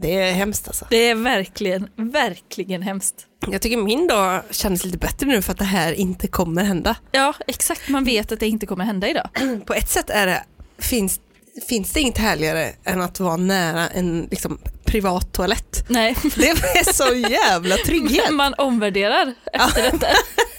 det 0.00 0.16
är 0.18 0.32
hemskt 0.32 0.68
alltså. 0.68 0.86
det 0.90 0.96
är 1.08 1.14
verkligen, 1.14 1.88
verkligen 1.96 2.82
hemskt. 2.82 3.26
Jag 3.50 3.62
tycker 3.62 3.76
min 3.76 4.06
dag 4.06 4.42
känns 4.50 4.84
lite 4.84 4.98
bättre 4.98 5.26
nu 5.26 5.42
för 5.42 5.52
att 5.52 5.58
det 5.58 5.64
här 5.64 5.92
inte 5.92 6.28
kommer 6.28 6.64
hända. 6.64 6.96
Ja, 7.12 7.34
exakt. 7.46 7.88
Man 7.88 8.04
vet 8.04 8.32
att 8.32 8.40
det 8.40 8.46
inte 8.46 8.66
kommer 8.66 8.84
hända 8.84 9.08
idag. 9.08 9.28
På 9.66 9.74
ett 9.74 9.88
sätt 9.90 10.10
är 10.10 10.26
det, 10.26 10.44
finns, 10.78 11.20
finns 11.68 11.92
det 11.92 12.00
inget 12.00 12.18
härligare 12.18 12.72
än 12.84 13.00
att 13.02 13.20
vara 13.20 13.36
nära 13.36 13.88
en 13.88 14.28
liksom, 14.30 14.58
privat 14.84 15.32
toalett. 15.32 15.84
Nej, 15.88 16.16
Det 16.36 16.48
är 16.48 16.92
så 16.92 17.14
jävla 17.30 17.76
trygghet. 17.86 18.30
man 18.32 18.54
omvärderar 18.58 19.34
efter 19.52 19.82
detta. 19.82 20.06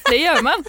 Det 0.10 0.18
gör 0.18 0.42
man. 0.42 0.64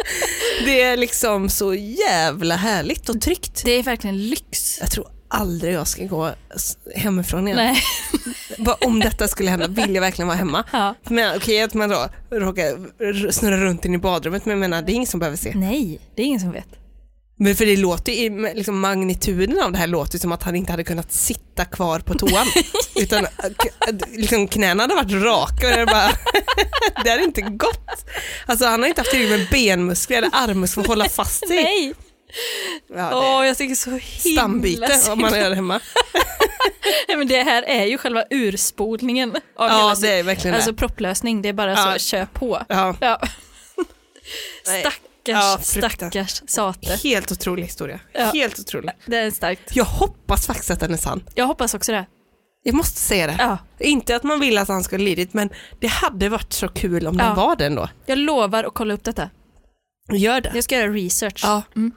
Det 0.64 0.82
är 0.82 0.96
liksom 0.96 1.48
så 1.48 1.74
jävla 1.74 2.56
härligt 2.56 3.08
och 3.08 3.20
tryggt. 3.20 3.62
Det 3.64 3.70
är 3.72 3.82
verkligen 3.82 4.18
lyx. 4.28 4.78
Jag 4.80 4.90
tror 4.90 5.08
aldrig 5.28 5.74
jag 5.74 5.86
ska 5.88 6.04
gå 6.04 6.30
hemifrån 6.94 7.48
igen. 7.48 7.56
Nej. 7.56 7.82
Om 8.80 9.00
detta 9.00 9.28
skulle 9.28 9.50
hända 9.50 9.66
vill 9.66 9.94
jag 9.94 10.00
verkligen 10.00 10.26
vara 10.26 10.38
hemma. 10.38 10.64
Ja. 10.72 10.94
Men 11.04 11.36
okej 11.36 11.62
att 11.62 11.74
man 11.74 11.88
då 11.88 12.08
råkar 12.30 13.30
snurra 13.30 13.56
runt 13.56 13.84
in 13.84 13.94
i 13.94 13.98
badrummet 13.98 14.44
men 14.44 14.50
jag 14.50 14.58
menar 14.60 14.82
det 14.82 14.92
är 14.92 14.94
ingen 14.94 15.06
som 15.06 15.20
behöver 15.20 15.36
se. 15.36 15.52
Nej, 15.54 16.00
det 16.14 16.22
är 16.22 16.26
ingen 16.26 16.40
som 16.40 16.52
vet. 16.52 16.68
Men 17.40 17.56
för 17.56 17.66
det 17.66 17.76
låter 17.76 18.12
ju, 18.12 18.18
i- 18.24 18.54
liksom 18.54 18.80
magnituden 18.80 19.60
av 19.62 19.72
det 19.72 19.78
här 19.78 19.86
låter 19.86 20.18
som 20.18 20.32
att 20.32 20.42
han 20.42 20.56
inte 20.56 20.72
hade 20.72 20.84
kunnat 20.84 21.12
sitta 21.12 21.64
kvar 21.64 22.00
på 22.00 22.14
toan. 22.14 22.46
Utan 22.96 23.26
liksom 24.10 24.48
knäna 24.48 24.82
hade 24.82 24.94
varit 24.94 25.12
raka 25.24 25.66
och 25.66 25.72
det, 25.72 25.80
är 25.80 25.86
bara, 25.86 26.10
det 27.04 27.10
hade 27.10 27.22
inte 27.24 27.40
gått. 27.42 28.04
Alltså 28.46 28.66
han 28.66 28.80
har 28.82 28.88
inte 28.88 29.00
haft 29.00 29.10
tillräckligt 29.10 29.38
med 29.38 29.48
benmuskler 29.50 30.18
eller 30.18 30.30
armmuskler 30.32 30.74
för 30.74 30.92
att 30.92 30.98
hålla 30.98 31.08
fast 31.08 31.48
sig. 31.48 31.62
Nej! 31.62 31.94
Ja, 32.96 33.10
Åh, 33.38 33.46
jag 33.46 33.58
tycker 33.58 33.74
så 33.74 33.90
himla 33.90 34.40
stambyte 34.42 34.88
synd. 34.98 35.12
om 35.12 35.18
man 35.20 35.34
är 35.34 35.54
hemma. 35.54 35.80
Nej, 37.08 37.16
men 37.16 37.28
det 37.28 37.42
här 37.42 37.62
är 37.62 37.84
ju 37.84 37.98
själva 37.98 38.24
urspolningen 38.30 39.30
av 39.30 39.68
Ja 39.68 39.78
hela 39.78 39.94
det 39.94 40.18
är 40.18 40.22
verkligen 40.22 40.54
Alltså 40.54 40.70
det. 40.72 40.76
propplösning, 40.78 41.42
det 41.42 41.48
är 41.48 41.52
bara 41.52 41.70
Ja. 41.70 41.92
så, 41.92 41.98
kör 41.98 42.24
på. 42.26 42.62
Ja, 42.68 42.96
Ja. 43.00 43.20
Nej. 44.66 44.86
Ja, 45.32 45.58
stackars 45.62 46.42
Sate. 46.46 46.98
helt 47.04 47.32
otrolig 47.32 47.62
historia. 47.62 48.00
Ja. 48.12 48.30
Helt 48.34 48.58
otrolig. 48.58 48.90
Det 49.06 49.16
är 49.16 49.30
starkt. 49.30 49.76
Jag 49.76 49.84
hoppas 49.84 50.46
faktiskt 50.46 50.70
att 50.70 50.80
den 50.80 50.92
är 50.92 50.96
sann. 50.96 51.24
Jag 51.34 51.46
hoppas 51.46 51.74
också 51.74 51.92
det. 51.92 52.06
Jag 52.62 52.74
måste 52.74 53.00
säga 53.00 53.26
det. 53.26 53.36
Ja. 53.38 53.58
Inte 53.78 54.16
att 54.16 54.22
man 54.22 54.40
vill 54.40 54.58
att 54.58 54.68
han 54.68 54.84
ska 54.84 54.96
lidit 54.96 55.32
men 55.34 55.50
det 55.80 55.86
hade 55.86 56.28
varit 56.28 56.52
så 56.52 56.68
kul 56.68 57.06
om 57.06 57.16
Ja. 57.18 57.24
den 57.24 57.36
var 57.36 57.56
den 57.56 57.74
då. 57.74 57.88
Jag 58.06 58.18
lovar 58.18 58.64
att 58.64 58.74
kolla 58.74 58.94
upp 58.94 59.04
detta. 59.04 59.30
Gör 60.12 60.40
det. 60.40 60.50
Jag 60.54 60.64
ska 60.64 60.78
göra 60.78 60.92
research. 60.92 61.40
Ja. 61.42 61.62
Mm. 61.76 61.92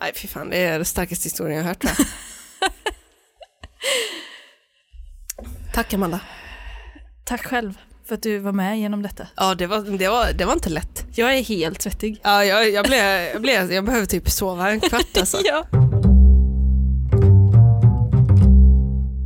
Nej 0.00 0.12
fy 0.14 0.28
fan, 0.28 0.50
det 0.50 0.56
är 0.58 0.72
den 0.72 0.84
starkaste 0.84 1.26
historien 1.26 1.56
jag 1.56 1.64
har 1.64 1.68
hört 1.68 1.80
tror 1.80 1.92
jag. 1.98 2.06
Tack 5.74 5.94
Amanda. 5.94 6.20
Tack 7.24 7.42
själv 7.46 7.78
för 8.06 8.14
att 8.14 8.22
du 8.22 8.38
var 8.38 8.52
med 8.52 8.78
genom 8.78 9.02
detta. 9.02 9.26
Ja 9.36 9.54
det 9.54 9.66
var, 9.66 9.80
det 9.98 10.08
var, 10.08 10.32
det 10.32 10.44
var 10.44 10.52
inte 10.52 10.70
lätt. 10.70 11.06
Jag 11.14 11.34
är 11.34 11.42
helt 11.42 11.82
svettig. 11.82 12.20
Ja, 12.22 12.44
jag, 12.44 12.70
jag, 12.70 12.86
blev, 12.86 13.04
jag, 13.32 13.42
blev, 13.42 13.72
jag 13.72 13.84
behöver 13.84 14.06
typ 14.06 14.30
sova 14.30 14.70
en 14.70 14.80
kvart 14.80 15.16
alltså. 15.18 15.38
Ja. 15.44 15.66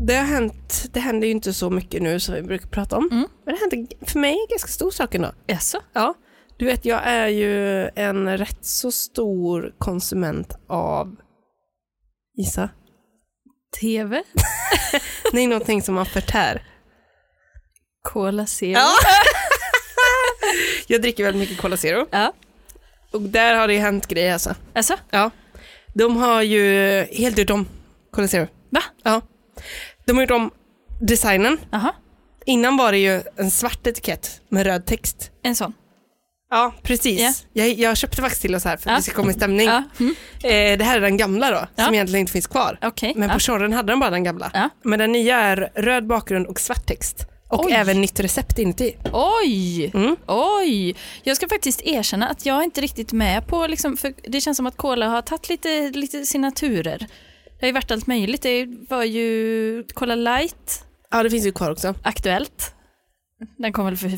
Det 0.06 0.16
har 0.16 0.24
hänt, 0.24 0.88
det 0.92 1.00
händer 1.00 1.26
ju 1.26 1.32
inte 1.32 1.52
så 1.52 1.70
mycket 1.70 2.02
nu 2.02 2.20
som 2.20 2.34
vi 2.34 2.42
brukar 2.42 2.68
prata 2.68 2.96
om. 2.96 3.08
Mm. 3.12 3.28
Men 3.44 3.54
det 3.54 3.60
händer 3.60 4.06
för 4.06 4.18
mig 4.18 4.32
en 4.32 4.46
ganska 4.50 4.68
stor 4.68 4.90
sak 4.90 5.14
ändå. 5.14 5.32
Jaså? 5.46 5.78
Ja, 5.92 6.14
du 6.58 6.66
vet 6.66 6.84
jag 6.84 7.00
är 7.04 7.28
ju 7.28 7.84
en 7.96 8.38
rätt 8.38 8.64
så 8.64 8.92
stor 8.92 9.74
konsument 9.78 10.58
av, 10.68 11.16
gissa? 12.36 12.70
TV? 13.80 14.22
Nej, 15.32 15.46
någonting 15.46 15.82
som 15.82 15.94
man 15.94 16.06
förtär. 16.06 16.62
Cola 18.02 18.46
Zero? 18.46 18.72
Ja. 18.72 18.92
jag 20.86 21.02
dricker 21.02 21.24
väldigt 21.24 21.40
mycket 21.40 21.58
Cola 21.62 21.76
Zero 21.76 22.06
ja. 22.10 22.32
och 23.12 23.20
där 23.22 23.54
har 23.54 23.68
det 23.68 23.78
hänt 23.78 24.06
grejer 24.06 24.32
alltså. 24.32 24.54
Alltså? 24.74 24.96
Ja. 25.10 25.30
De 25.94 26.16
har 26.16 26.42
ju 26.42 26.62
helt 27.12 27.38
gjort 27.38 27.50
om 27.50 27.68
Cola 28.12 28.28
Zero. 28.28 28.46
Va? 28.70 28.82
Ja. 29.02 29.20
De 30.06 30.12
har 30.16 30.22
gjort 30.22 30.30
om 30.30 30.50
designen. 31.00 31.58
Jaha, 31.70 31.92
Innan 32.46 32.76
var 32.76 32.92
det 32.92 32.98
ju 32.98 33.22
en 33.36 33.50
svart 33.50 33.86
etikett 33.86 34.40
med 34.48 34.66
röd 34.66 34.86
text. 34.86 35.30
en 35.42 35.56
sån. 35.56 35.72
Ja, 36.52 36.74
precis. 36.82 37.20
Ja. 37.20 37.32
Jag, 37.64 37.68
jag 37.74 37.96
köpte 37.96 38.16
faktiskt 38.22 38.42
till 38.42 38.54
oss 38.54 38.64
här 38.64 38.76
för 38.76 38.90
att 38.90 38.94
Ja. 38.94 38.96
vi 38.96 39.02
ska 39.02 39.12
komma 39.14 39.30
i 39.30 39.34
stämning. 39.34 39.66
Ja. 39.68 39.82
Mm. 40.00 40.14
Eh, 40.42 40.78
det 40.78 40.84
här 40.84 40.96
är 40.96 41.00
den 41.00 41.16
gamla 41.16 41.50
då, 41.50 41.66
Ja. 41.76 41.84
som 41.84 41.94
egentligen 41.94 42.20
inte 42.20 42.32
finns 42.32 42.46
kvar. 42.46 42.78
Okej. 42.82 43.12
Men 43.16 43.28
ja. 43.28 43.34
på 43.34 43.40
shorren 43.40 43.72
hade 43.72 43.92
de 43.92 44.00
bara 44.00 44.10
den 44.10 44.24
gamla. 44.24 44.50
Ja. 44.54 44.68
Men 44.82 44.98
den 44.98 45.12
nya 45.12 45.36
är 45.40 45.70
röd 45.74 46.06
bakgrund 46.06 46.46
och 46.46 46.60
svart 46.60 46.86
text. 46.86 47.26
Och 47.50 47.64
Oj. 47.66 47.72
även 47.72 48.00
nytt 48.00 48.20
recept 48.20 48.58
inuti. 48.58 48.96
Oj! 49.12 49.90
Mm. 49.94 50.16
Oj! 50.26 50.96
Jag 51.22 51.36
ska 51.36 51.48
faktiskt 51.48 51.82
erkänna 51.82 52.28
att 52.28 52.46
jag 52.46 52.58
är 52.58 52.62
inte 52.62 52.80
riktigt 52.80 53.12
med 53.12 53.46
på, 53.46 53.66
liksom, 53.66 53.96
för 53.96 54.14
det 54.22 54.40
känns 54.40 54.56
som 54.56 54.66
att 54.66 54.76
Cola 54.76 55.08
har 55.08 55.22
tagit 55.22 55.48
lite, 55.48 55.90
lite 55.90 56.26
sina 56.26 56.50
turer. 56.50 56.98
Det 56.98 57.66
har 57.66 57.66
ju 57.66 57.72
varit 57.72 57.90
allt 57.90 58.06
möjligt. 58.06 58.42
Det 58.42 58.66
var 58.88 59.04
ju 59.04 59.84
Cola 59.94 60.14
Light, 60.14 60.84
Ja, 61.10 61.22
det 61.22 61.30
finns 61.30 61.46
ju 61.46 61.52
kvar 61.52 61.70
också. 61.70 61.94
Aktuellt. 62.02 62.74
Den 63.58 63.72
kom 63.72 63.84
väl 63.84 63.96
för 63.96 64.10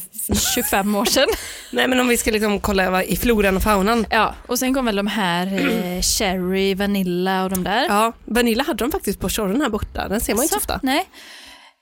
25 0.55 0.95
år 0.95 1.05
sedan. 1.05 1.29
Nej, 1.73 1.89
men 1.89 2.01
om 2.01 2.09
vi 2.09 2.17
ska 2.17 2.31
liksom 2.31 2.61
kolla 2.61 3.03
i 3.05 3.17
floran 3.17 3.57
och 3.57 3.63
faunan. 3.63 4.07
Ja, 4.11 4.35
och 4.47 4.59
sen 4.59 4.75
kom 4.75 4.85
väl 4.85 4.97
de 4.97 5.07
här 5.07 5.47
eh, 5.47 6.01
Cherry, 6.01 6.75
Vanilla 6.75 7.45
och 7.45 7.51
de 7.51 7.65
där. 7.65 7.85
Ja, 7.89 8.13
Vanilla 8.25 8.65
hade 8.65 8.85
de 8.85 8.91
faktiskt 8.93 9.21
på 9.21 9.29
shorren 9.29 9.61
här 9.61 9.69
borta. 9.69 10.09
Den 10.09 10.21
ser 10.21 10.35
man 10.35 10.43
inte 10.43 10.53
så 10.53 10.59
ofta. 10.59 10.81
Nej. 10.83 11.09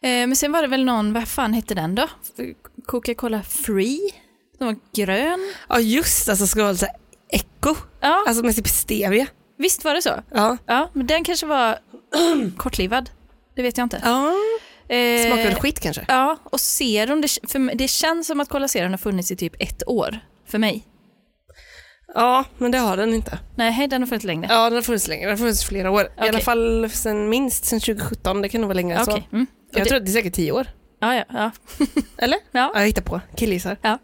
Eh, 0.02 0.08
men 0.26 0.36
sen 0.36 0.52
var 0.52 0.62
det 0.62 0.68
väl 0.68 0.84
någon, 0.84 1.12
vad 1.12 1.28
fan 1.28 1.52
hette 1.52 1.74
den 1.74 1.94
då? 1.94 2.08
Coca-Cola 2.86 3.42
Free? 3.42 3.98
Den 4.58 4.66
var 4.66 4.76
grön. 4.94 5.52
Ja, 5.68 5.80
just 5.80 6.28
alltså 6.28 6.46
ska 6.46 6.62
vara 6.62 6.72
här 6.74 6.88
Echo. 7.32 7.74
Ja, 8.00 8.24
Alltså 8.26 8.44
med 8.44 8.56
typ 8.56 8.68
stevia. 8.68 9.26
visst 9.58 9.84
var 9.84 9.94
det 9.94 10.02
så? 10.02 10.22
Ja. 10.34 10.56
Ja, 10.66 10.90
men 10.92 11.06
den 11.06 11.24
kanske 11.24 11.46
var 11.46 11.78
kortlivad. 12.56 13.10
Det 13.56 13.62
vet 13.62 13.78
jag 13.78 13.84
inte. 13.84 14.00
ja. 14.04 14.32
Eh, 14.88 15.26
Smakar 15.26 15.44
väl 15.44 15.54
skit 15.54 15.80
kanske? 15.80 16.04
Ja, 16.08 16.36
och 16.44 16.60
Serum, 16.60 17.20
det, 17.20 17.28
för 17.48 17.74
det 17.74 17.88
känns 17.88 18.26
som 18.26 18.40
att 18.40 18.48
Cola 18.48 18.68
Serum 18.68 18.90
har 18.90 18.98
funnits 18.98 19.30
i 19.30 19.36
typ 19.36 19.54
ett 19.58 19.88
år. 19.88 20.18
För 20.48 20.58
mig. 20.58 20.86
Ja, 22.14 22.44
men 22.58 22.70
det 22.70 22.78
har 22.78 22.96
den 22.96 23.14
inte. 23.14 23.38
Nej, 23.56 23.88
den 23.88 24.02
har 24.02 24.06
funnits 24.06 24.24
längre. 24.24 24.46
Ja, 24.50 24.64
den 24.64 24.74
har 24.74 24.82
funnits 24.82 25.08
längre. 25.08 25.22
Den 25.22 25.30
har 25.30 25.36
funnits 25.36 25.64
flera 25.64 25.90
år. 25.90 26.02
I 26.02 26.06
Okej. 26.16 26.28
alla 26.28 26.40
fall 26.40 26.90
sen, 26.90 27.28
minst 27.28 27.64
sen 27.64 27.80
2017. 27.80 28.42
Det 28.42 28.48
kan 28.48 28.60
nog 28.60 28.68
vara 28.68 28.74
längre 28.76 28.96
än 28.96 29.02
Okej. 29.08 29.26
så. 29.30 29.36
Mm. 29.36 29.46
Jag 29.72 29.82
det- 29.84 29.88
tror 29.88 29.96
att 29.98 30.04
det 30.04 30.10
är 30.10 30.12
säkert 30.12 30.34
tio 30.34 30.52
år. 30.52 30.66
Ja, 31.00 31.14
ja, 31.14 31.24
ja. 31.28 31.50
Eller? 32.18 32.38
Ja. 32.52 32.70
Ja, 32.74 32.80
jag 32.80 32.86
hittar 32.86 33.02
på. 33.02 33.20
Killgissar. 33.36 33.76
Ja. 33.82 33.98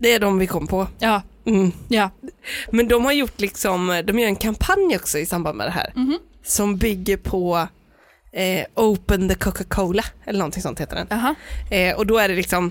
Det 0.00 0.12
är 0.12 0.20
de 0.20 0.38
vi 0.38 0.46
kom 0.46 0.66
på. 0.66 0.86
Ja, 0.98 1.22
Mm. 1.46 1.72
ja. 1.88 2.10
Men 2.72 2.88
de 2.88 3.04
har 3.04 3.12
gjort 3.12 3.40
liksom, 3.40 4.02
de 4.06 4.18
gör 4.18 4.28
en 4.28 4.36
kampanj 4.36 4.96
också 4.96 5.18
i 5.18 5.26
samband 5.26 5.56
med 5.58 5.66
det 5.66 5.70
här. 5.70 5.92
Mhm. 5.96 6.18
Som 6.44 6.76
bygger 6.76 7.16
på 7.16 7.68
eh, 8.32 8.64
Open 8.74 9.28
the 9.28 9.34
Coca-Cola, 9.34 10.04
eller 10.24 10.38
någonting 10.38 10.62
sånt 10.62 10.80
heter 10.80 10.96
den. 10.96 11.06
Jaha. 11.10 11.34
Eh, 11.70 11.96
och 11.96 12.06
då 12.06 12.18
är 12.18 12.28
det 12.28 12.34
liksom, 12.34 12.70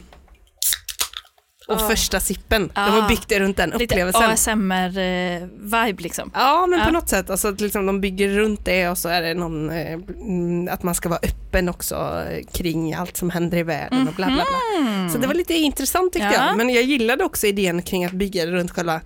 och 1.68 1.76
Ah. 1.76 1.90
första 1.90 2.20
sippen. 2.20 2.68
De 2.74 2.80
Ah. 2.82 2.90
har 2.90 3.10
byggt 3.10 3.30
det 3.30 3.40
runt 3.40 3.58
den 3.58 3.70
Lite 3.70 3.84
upplevelsen. 3.84 4.24
ASMR-vibe 4.24 6.02
liksom. 6.02 6.32
Ja, 6.34 6.66
men 6.68 6.80
Ja. 6.80 6.86
på 6.86 6.92
något 6.92 7.10
sätt. 7.10 7.30
Alltså, 7.30 7.48
att 7.48 7.62
liksom, 7.62 7.86
de 7.86 8.02
bygger 8.02 8.30
runt 8.30 8.66
det 8.66 8.90
och 8.90 8.98
så 8.98 9.10
är 9.10 9.22
det 9.22 9.34
någon, 9.34 9.70
eh, 9.70 9.94
mm, 9.94 10.68
att 10.74 10.84
man 10.84 10.96
ska 10.96 11.10
vara 11.10 11.20
öppen 11.24 11.70
också 11.70 11.96
eh, 12.30 12.46
kring 12.54 12.94
allt 12.94 13.18
som 13.18 13.30
händer 13.30 13.58
i 13.58 13.64
världen 13.64 14.08
och 14.08 14.14
bla 14.14 14.26
bla 14.26 14.36
bla. 14.36 14.88
Mm. 14.88 15.10
Så 15.10 15.18
det 15.18 15.28
var 15.28 15.34
lite 15.34 15.54
intressant 15.54 16.14
tyckte 16.14 16.28
Ja. 16.34 16.48
jag. 16.48 16.58
Men 16.58 16.70
jag 16.70 16.84
gillade 16.84 17.24
också 17.24 17.48
idén 17.48 17.82
kring 17.82 18.06
att 18.06 18.12
bygga 18.12 18.46
det 18.46 18.52
runt 18.52 18.72
själva 18.72 19.02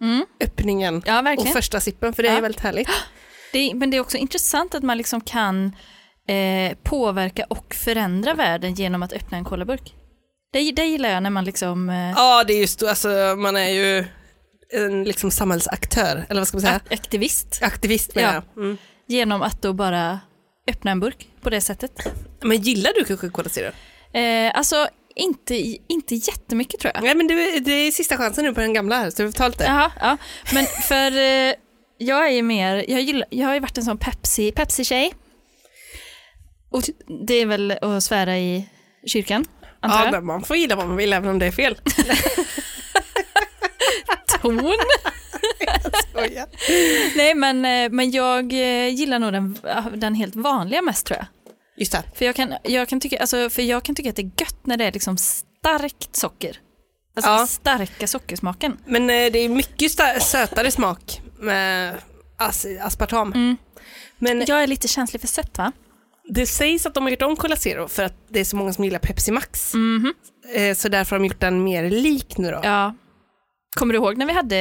Mm. 0.00 0.24
öppningen 0.44 1.02
Ja, 1.06 1.34
och 1.38 1.48
första 1.48 1.80
sippen, 1.80 2.12
för 2.12 2.22
det 2.22 2.28
är 2.28 2.34
Ja. 2.34 2.40
väldigt 2.40 2.60
härligt. 2.60 2.88
Det, 3.52 3.74
men 3.74 3.90
det 3.90 3.96
är 3.96 4.00
också 4.00 4.16
intressant 4.16 4.74
att 4.74 4.82
man 4.82 4.98
liksom 4.98 5.20
kan 5.20 5.76
eh, 6.28 6.76
påverka 6.82 7.44
och 7.48 7.74
förändra 7.74 8.34
världen 8.34 8.74
genom 8.74 9.02
att 9.02 9.12
öppna 9.12 9.38
en 9.38 9.44
colaburk. 9.44 9.94
Det, 10.56 10.72
det 10.72 10.84
gillar 10.84 11.08
jag 11.08 11.22
när 11.22 11.30
man 11.30 11.44
liksom 11.44 11.88
eh, 11.90 12.10
Ja, 12.10 12.44
det 12.46 12.52
är 12.52 12.60
just 12.60 12.82
alltså 12.82 13.08
man 13.38 13.56
är 13.56 13.68
ju 13.68 14.04
en 14.72 15.04
liksom 15.04 15.30
samhällsaktör, 15.30 16.26
eller 16.28 16.40
vad 16.40 16.48
ska 16.48 16.54
man 16.56 16.62
säga? 16.62 16.80
ak- 16.88 16.92
aktivist 16.94 17.58
Aktivist 17.62 18.14
menar 18.14 18.34
Ja. 18.34 18.42
jag. 18.54 18.64
Mm. 18.64 18.78
genom 19.06 19.42
att 19.42 19.62
då 19.62 19.72
bara 19.72 20.20
öppna 20.68 20.90
en 20.90 21.00
burk 21.00 21.28
på 21.42 21.50
det 21.50 21.60
sättet. 21.60 21.92
Men 22.42 22.56
gillar 22.62 22.92
du 22.94 23.04
Coca-Cola 23.04 23.48
Zero? 23.48 23.72
Eh, 24.18 24.52
alltså 24.54 24.88
inte, 25.16 25.54
inte 25.88 26.14
jättemycket 26.14 26.80
tror 26.80 26.92
jag. 26.94 27.04
Nej 27.04 27.14
men 27.14 27.26
det, 27.26 27.60
det 27.60 27.72
är 27.72 27.90
sista 27.90 28.16
chansen 28.16 28.44
nu 28.44 28.54
på 28.54 28.60
den 28.60 28.74
gamla 28.74 28.96
här, 28.96 29.10
så 29.10 29.22
du 29.22 29.28
får 29.32 29.38
ta 29.38 29.48
lite. 29.48 29.64
Jaha, 29.64 29.92
ja. 30.00 30.16
Men 30.54 30.66
för 30.66 31.16
eh, 31.18 31.54
jag 31.98 32.26
är 32.26 32.30
ju 32.32 32.42
mer, 32.42 32.84
jag, 32.90 33.00
gillar, 33.00 33.26
jag 33.30 33.46
har 33.46 33.54
ju 33.54 33.60
varit 33.60 33.78
en 33.78 33.84
sån 33.84 33.98
Pepsi, 33.98 34.52
Pepsi-tjej. 34.52 35.12
Och 36.70 36.82
det 37.26 37.34
är 37.34 37.46
väl 37.46 37.70
att 37.70 38.02
svära 38.02 38.38
i 38.38 38.68
kyrkan, 39.06 39.44
antar 39.90 39.98
Ja, 39.98 40.04
jag. 40.04 40.12
men 40.12 40.26
man 40.26 40.42
får 40.42 40.56
gilla 40.56 40.76
vad 40.76 40.86
man 40.88 40.96
vill 40.96 41.12
även 41.12 41.28
om 41.30 41.38
det 41.38 41.46
är 41.46 41.50
fel. 41.52 41.76
Ton. 44.42 44.72
Nej 47.16 47.34
men, 47.34 47.64
eh, 47.64 47.90
men 47.90 48.10
jag 48.10 48.52
eh, 48.52 48.88
gillar 48.94 49.18
nog 49.18 49.32
den, 49.32 49.58
den 49.94 50.14
helt 50.14 50.36
vanliga 50.36 50.82
mest 50.82 51.06
tror 51.06 51.16
jag. 51.18 51.26
Just 51.76 51.92
det. 51.92 52.02
För 52.14 52.24
jag, 52.24 52.34
kan, 52.36 52.54
jag 52.62 52.88
kan 52.88 53.00
tycka, 53.00 53.18
alltså, 53.20 53.50
för 53.50 53.62
jag 53.62 53.82
kan 53.82 53.94
tycka 53.94 54.10
att 54.10 54.16
det 54.16 54.22
är 54.22 54.30
gött 54.40 54.66
när 54.66 54.76
det 54.76 54.84
är 54.84 54.92
liksom 54.92 55.16
starkt 55.18 56.16
socker. 56.16 56.58
Alltså 57.16 57.30
Ja. 57.30 57.46
starka 57.46 58.06
sockersmaken. 58.06 58.78
Men 58.86 59.02
eh, 59.02 59.32
det 59.32 59.38
är 59.38 59.48
mycket 59.48 59.92
sötare 60.22 60.70
smak 60.70 61.20
med 61.38 61.94
as 62.36 62.66
aspartam. 62.80 63.32
Mm. 63.32 63.56
Men 64.18 64.44
Jag 64.46 64.62
är 64.62 64.66
lite 64.66 64.88
känslig 64.88 65.20
för 65.20 65.28
sött 65.28 65.58
va? 65.58 65.72
Det 66.28 66.46
sägs 66.46 66.86
att 66.86 66.94
de 66.94 67.02
har 67.04 67.10
gjort 67.10 67.22
om 67.22 67.36
Cola 67.36 67.56
Zero 67.56 67.88
för 67.88 68.02
att 68.02 68.14
det 68.28 68.40
är 68.40 68.44
så 68.44 68.56
många 68.56 68.72
som 68.72 68.84
gillar 68.84 68.98
Pepsi 68.98 69.32
Max. 69.32 69.74
Mhm. 69.74 70.14
Eh, 70.56 70.74
så 70.74 70.88
därför 70.88 71.16
har 71.16 71.20
de 71.20 71.26
gjort 71.26 71.40
den 71.40 71.64
mer 71.64 71.90
lik 71.90 72.38
nu 72.38 72.50
då. 72.50 72.60
Ja. 72.62 72.94
Kommer 73.76 73.92
du 73.94 73.98
ihåg 73.98 74.16
när 74.16 74.26
vi 74.26 74.32
hade 74.32 74.56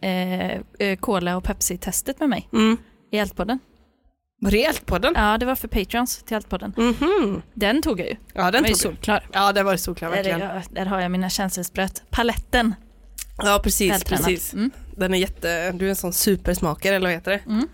eh, 0.00 0.50
eh, 0.88 0.96
Cola 1.00 1.36
och 1.36 1.44
Pepsi-testet 1.44 2.20
med 2.20 2.28
mig 2.28 2.48
Mm. 2.52 2.76
i 3.12 3.18
Altpodden? 3.20 3.58
Var 4.40 4.50
det 4.50 4.66
allt 4.66 4.86
på 4.86 4.98
den? 4.98 5.12
Ja, 5.16 5.38
det 5.38 5.46
var 5.46 5.54
för 5.54 5.68
Patreons 5.68 6.22
till 6.22 6.36
Altpodden. 6.36 6.74
Mhm. 6.76 7.42
Den 7.54 7.82
tog 7.82 8.00
jag 8.00 8.06
ju. 8.08 8.16
Ja, 8.34 8.42
Den 8.42 8.52
den 8.52 8.62
var 8.62 8.68
ju 8.68 8.74
tog 8.74 8.90
du. 8.92 8.96
solklar. 8.96 9.26
Ja, 9.32 9.52
det 9.52 9.62
var 9.62 9.76
solklar 9.76 10.08
Där, 10.10 10.16
verkligen. 10.16 10.40
är- 10.42 10.62
där 10.70 10.86
har 10.86 11.00
jag 11.00 11.10
mina 11.10 11.30
känselspröt. 11.30 12.02
Paletten. 12.10 12.74
Ja, 13.38 13.60
precis. 13.64 14.04
Precis. 14.04 14.54
Mm. 14.54 14.70
Den 14.96 15.14
är 15.14 15.18
jätte, 15.18 15.72
du 15.72 15.84
är 15.86 15.90
en 15.90 15.96
sån 15.96 16.12
supersmakare, 16.12 16.94
eller 16.96 17.06
vad 17.06 17.14
heter 17.14 17.30
det? 17.30 17.40
Mm. 17.50 17.68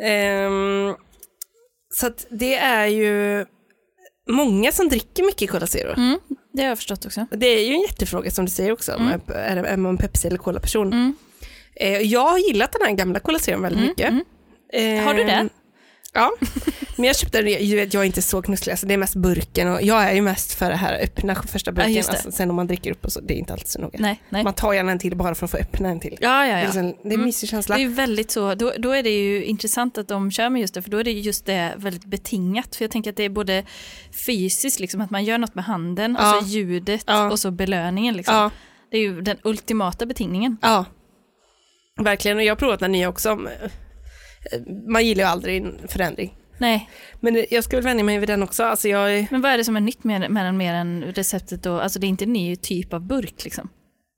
Ehm, 0.00 0.96
så 1.96 2.06
att 2.06 2.26
det 2.30 2.54
är 2.54 2.86
ju 2.86 3.46
många 4.28 4.72
som 4.72 4.88
dricker 4.88 5.22
mycket 5.24 5.50
Cola 5.50 5.66
Zero. 5.66 5.92
Mm, 5.96 6.18
det 6.52 6.62
har 6.62 6.68
jag 6.68 6.78
förstått 6.78 7.06
också. 7.06 7.26
Det 7.30 7.46
är 7.46 7.68
ju 7.68 7.74
en 7.74 7.80
jättefråga 7.80 8.30
som 8.30 8.44
du 8.44 8.50
säger 8.50 8.72
också, 8.72 8.92
Mm. 8.92 9.20
är, 9.28 9.56
är 9.56 9.76
man 9.76 9.96
Pepsi 9.98 10.26
eller 10.28 10.38
Cola-person? 10.38 10.92
Mm. 10.92 11.16
Eh, 11.76 12.00
jag 12.00 12.20
har 12.28 12.38
gillat 12.38 12.72
den 12.72 12.82
här 12.88 12.92
gamla 12.94 13.20
Cola 13.20 13.38
Zero 13.38 13.60
väldigt 13.60 13.78
Mm, 14.00 14.14
mycket. 14.16 14.26
Ehm, 14.72 15.04
Har 15.06 15.14
du 15.14 15.24
det? 15.24 15.48
Ja, 16.16 16.30
men 16.96 17.04
jag 17.06 17.16
köpte 17.16 17.42
den, 17.42 17.52
jag, 17.68 17.76
vet, 17.76 17.94
jag 17.94 18.00
är 18.00 18.04
inte 18.06 18.22
så 18.22 18.42
knusslig, 18.42 18.70
alltså 18.72 18.86
det 18.86 18.94
är 18.94 18.98
mest 18.98 19.14
burken 19.16 19.68
och 19.72 19.82
jag 19.82 20.02
är 20.04 20.12
ju 20.14 20.20
mest 20.20 20.52
för 20.54 20.70
det 20.70 20.76
här 20.76 21.00
öppna 21.02 21.34
första 21.34 21.72
burken. 21.72 21.92
det. 21.92 22.08
Alltså, 22.08 22.32
sen 22.32 22.50
om 22.50 22.56
man 22.56 22.66
dricker 22.66 22.90
upp 22.90 23.04
och 23.04 23.12
så, 23.12 23.20
det 23.20 23.34
är 23.34 23.38
inte 23.38 23.52
alltid 23.52 23.68
så 23.68 23.80
noga. 23.80 23.98
Nej, 24.00 24.22
nej. 24.28 24.44
Man 24.44 24.52
tar 24.54 24.72
gärna 24.72 24.92
en 24.92 24.98
till 24.98 25.16
bara 25.16 25.34
för 25.34 25.44
att 25.44 25.50
få 25.50 25.56
öppna 25.56 25.88
en 25.88 26.00
till. 26.00 26.16
Ja, 26.20 26.46
ja, 26.46 26.54
Det 26.54 26.60
är, 26.60 26.64
ja. 26.64 26.72
det 26.72 26.78
är 26.78 26.82
en 26.82 26.94
Mm. 27.12 27.22
mysig 27.22 27.48
känsla. 27.48 27.74
Det 27.76 27.80
är 27.80 27.88
ju 27.88 27.94
väldigt 27.94 28.30
så, 28.30 28.54
då, 28.54 28.72
då 28.78 28.90
är 28.90 29.02
det 29.02 29.10
ju 29.10 29.44
intressant 29.44 29.98
att 29.98 30.08
de 30.08 30.30
kör 30.30 30.50
med 30.50 30.60
just 30.60 30.74
det, 30.74 30.82
för 30.82 30.90
då 30.90 30.98
är 30.98 31.04
det 31.04 31.10
ju 31.10 31.20
just 31.20 31.46
det 31.46 31.74
väldigt 31.76 32.04
betingat. 32.04 32.76
För 32.76 32.84
jag 32.84 32.90
tänker 32.90 33.10
att 33.10 33.16
det 33.16 33.24
är 33.24 33.28
både 33.28 33.64
fysiskt, 34.26 34.80
liksom, 34.80 35.00
att 35.00 35.10
man 35.10 35.24
gör 35.24 35.38
något 35.38 35.54
med 35.54 35.64
handen, 35.64 36.16
Ja. 36.20 36.36
och 36.38 36.42
så 36.44 36.48
ljudet 36.50 37.04
Ja. 37.06 37.30
och 37.30 37.38
så 37.38 37.50
belöningen. 37.50 38.14
Liksom. 38.16 38.34
Ja, 38.34 38.50
Det 38.90 38.96
är 38.96 39.02
ju 39.02 39.20
den 39.20 39.36
ultimata 39.42 40.06
betingningen. 40.06 40.56
ja. 40.62 40.84
Verkligen, 42.00 42.36
och 42.36 42.42
jag 42.42 42.50
har 42.50 42.56
provat 42.56 42.80
den 42.80 42.92
nya 42.92 43.08
också. 43.08 43.38
Man 44.88 45.06
gillar 45.06 45.24
ju 45.24 45.28
aldrig 45.30 45.62
en 45.62 45.78
förändring. 45.88 46.34
Nej, 46.58 46.90
Men 47.20 47.44
jag 47.50 47.64
ska 47.64 47.76
väl 47.76 47.84
vänja 47.84 48.04
mig 48.04 48.18
vid 48.18 48.28
den 48.28 48.42
också. 48.42 48.64
Alltså 48.64 48.88
jag, 48.88 49.26
men 49.30 49.40
vad 49.40 49.52
är 49.52 49.58
det 49.58 49.64
som 49.64 49.76
är 49.76 49.80
nytt 49.80 50.04
med, 50.04 50.30
med 50.30 50.44
den 50.46 50.56
mer 50.56 50.74
än 50.74 51.02
receptet 51.04 51.62
då? 51.62 51.80
Alltså 51.80 51.98
det 51.98 52.06
är 52.06 52.08
inte 52.08 52.24
en 52.24 52.32
ny 52.32 52.56
typ 52.56 52.92
av 52.92 53.00
burk 53.00 53.44
liksom. 53.44 53.68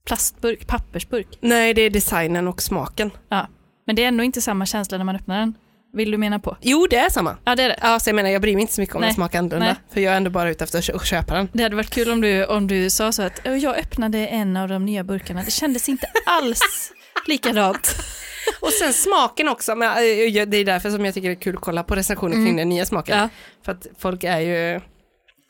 Plastburk, 0.06 0.66
pappersburk. 0.66 1.26
nej, 1.40 1.74
det 1.74 1.82
är 1.82 1.90
designen 1.90 2.48
och 2.48 2.62
smaken. 2.62 3.10
Ja. 3.28 3.46
Men 3.86 3.96
det 3.96 4.04
är 4.04 4.08
ändå 4.08 4.24
inte 4.24 4.40
samma 4.40 4.66
känsla 4.66 4.98
när 4.98 5.04
man 5.04 5.16
öppnar 5.16 5.38
den. 5.40 5.54
Vill 5.92 6.10
du 6.10 6.18
mena 6.18 6.38
på? 6.38 6.56
Jo, 6.60 6.86
det 6.90 6.96
är 6.96 7.10
samma. 7.10 7.36
Ja 7.44 7.56
det 7.56 7.62
är 7.62 7.68
det. 7.68 7.78
Ja, 7.82 8.00
så 8.00 8.08
jag 8.08 8.14
menar, 8.16 8.30
jag 8.30 8.42
bryr 8.42 8.54
mig 8.54 8.60
inte 8.60 8.72
så 8.74 8.80
mycket 8.80 8.94
om 8.96 9.00
Nej. 9.00 9.08
den 9.08 9.14
smakar 9.14 9.38
annorlunda. 9.38 9.66
Nej. 9.66 9.74
För 9.92 10.00
jag 10.00 10.12
är 10.12 10.16
ändå 10.16 10.30
bara 10.30 10.50
ute 10.50 10.64
efter 10.64 10.78
att 10.78 10.84
kö- 10.84 10.98
köpa 11.04 11.34
den. 11.34 11.48
Det 11.52 11.62
hade 11.62 11.76
varit 11.76 11.90
kul 11.90 12.10
om 12.10 12.20
du, 12.20 12.44
om 12.44 12.66
du 12.66 12.90
sa 12.90 13.12
så 13.12 13.22
att 13.22 13.40
"Åh, 13.44 13.56
jag 13.58 13.76
öppnade 13.78 14.26
en 14.26 14.56
av 14.56 14.68
de 14.68 14.84
nya 14.84 15.04
burkarna. 15.04 15.42
Det 15.42 15.50
kändes 15.50 15.88
inte 15.88 16.06
alls 16.26 16.92
likadant. 17.26 17.96
Och 18.60 18.72
sen 18.72 18.92
smaken 18.92 19.48
också. 19.48 19.74
Men, 19.74 19.88
eh, 19.90 20.46
det 20.46 20.56
är 20.56 20.64
därför 20.64 20.90
som 20.90 21.04
jag 21.04 21.14
tycker 21.14 21.28
det 21.28 21.34
är 21.34 21.40
kul 21.40 21.56
att 21.56 21.62
kolla 21.62 21.82
på 21.84 21.94
recensioner 21.94 22.34
kring 22.34 22.56
den 22.56 22.68
nya 22.68 22.86
smaken. 22.86 23.18
Mm. 23.18 23.28
Ja. 23.32 23.64
För 23.64 23.72
att 23.72 23.86
folk 23.98 24.24
är 24.24 24.38
ju... 24.40 24.80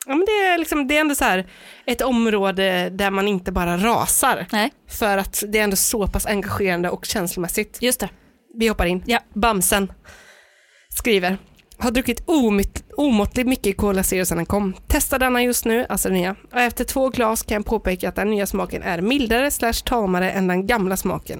Ja, 0.05 0.15
men 0.15 0.25
det, 0.25 0.31
är 0.31 0.57
liksom, 0.57 0.87
det 0.87 0.97
är 0.97 1.01
ändå 1.01 1.15
så 1.15 1.23
här 1.23 1.47
ett 1.85 2.01
område 2.01 2.89
där 2.89 3.11
man 3.11 3.27
inte 3.27 3.51
bara 3.51 3.77
rasar. 3.77 4.45
Nej, 4.51 4.71
För 4.87 5.17
att 5.17 5.43
det 5.47 5.59
är 5.59 5.63
ändå 5.63 5.75
så 5.75 6.07
pass 6.07 6.25
engagerande 6.25 6.89
och 6.89 7.05
känslomässigt. 7.05 7.77
just 7.81 7.99
det. 7.99 8.09
Vi 8.55 8.67
hoppar 8.67 8.85
in. 8.85 9.03
Ja. 9.05 9.19
Bamsen 9.33 9.91
skriver. 10.97 11.37
Har 11.79 11.91
druckit 11.91 12.23
omåttligt 12.97 13.49
mycket 13.49 13.77
Cola 13.77 14.03
Zero 14.03 14.25
sedan 14.25 14.37
den 14.37 14.45
kom. 14.45 14.73
Testar 14.87 15.19
denna 15.19 15.43
just 15.43 15.65
nu, 15.65 15.85
alltså 15.89 16.09
den 16.09 16.17
nya. 16.17 16.35
Och 16.53 16.59
efter 16.59 16.83
två 16.83 17.09
glas 17.09 17.43
kan 17.43 17.55
jag 17.55 17.65
påpeka 17.65 18.09
att 18.09 18.15
den 18.15 18.29
nya 18.29 18.45
smaken 18.45 18.83
är 18.83 19.01
mildare 19.01 19.51
slash 19.51 19.73
tamare 19.85 20.31
än 20.31 20.47
den 20.47 20.67
gamla 20.67 20.97
smaken. 20.97 21.39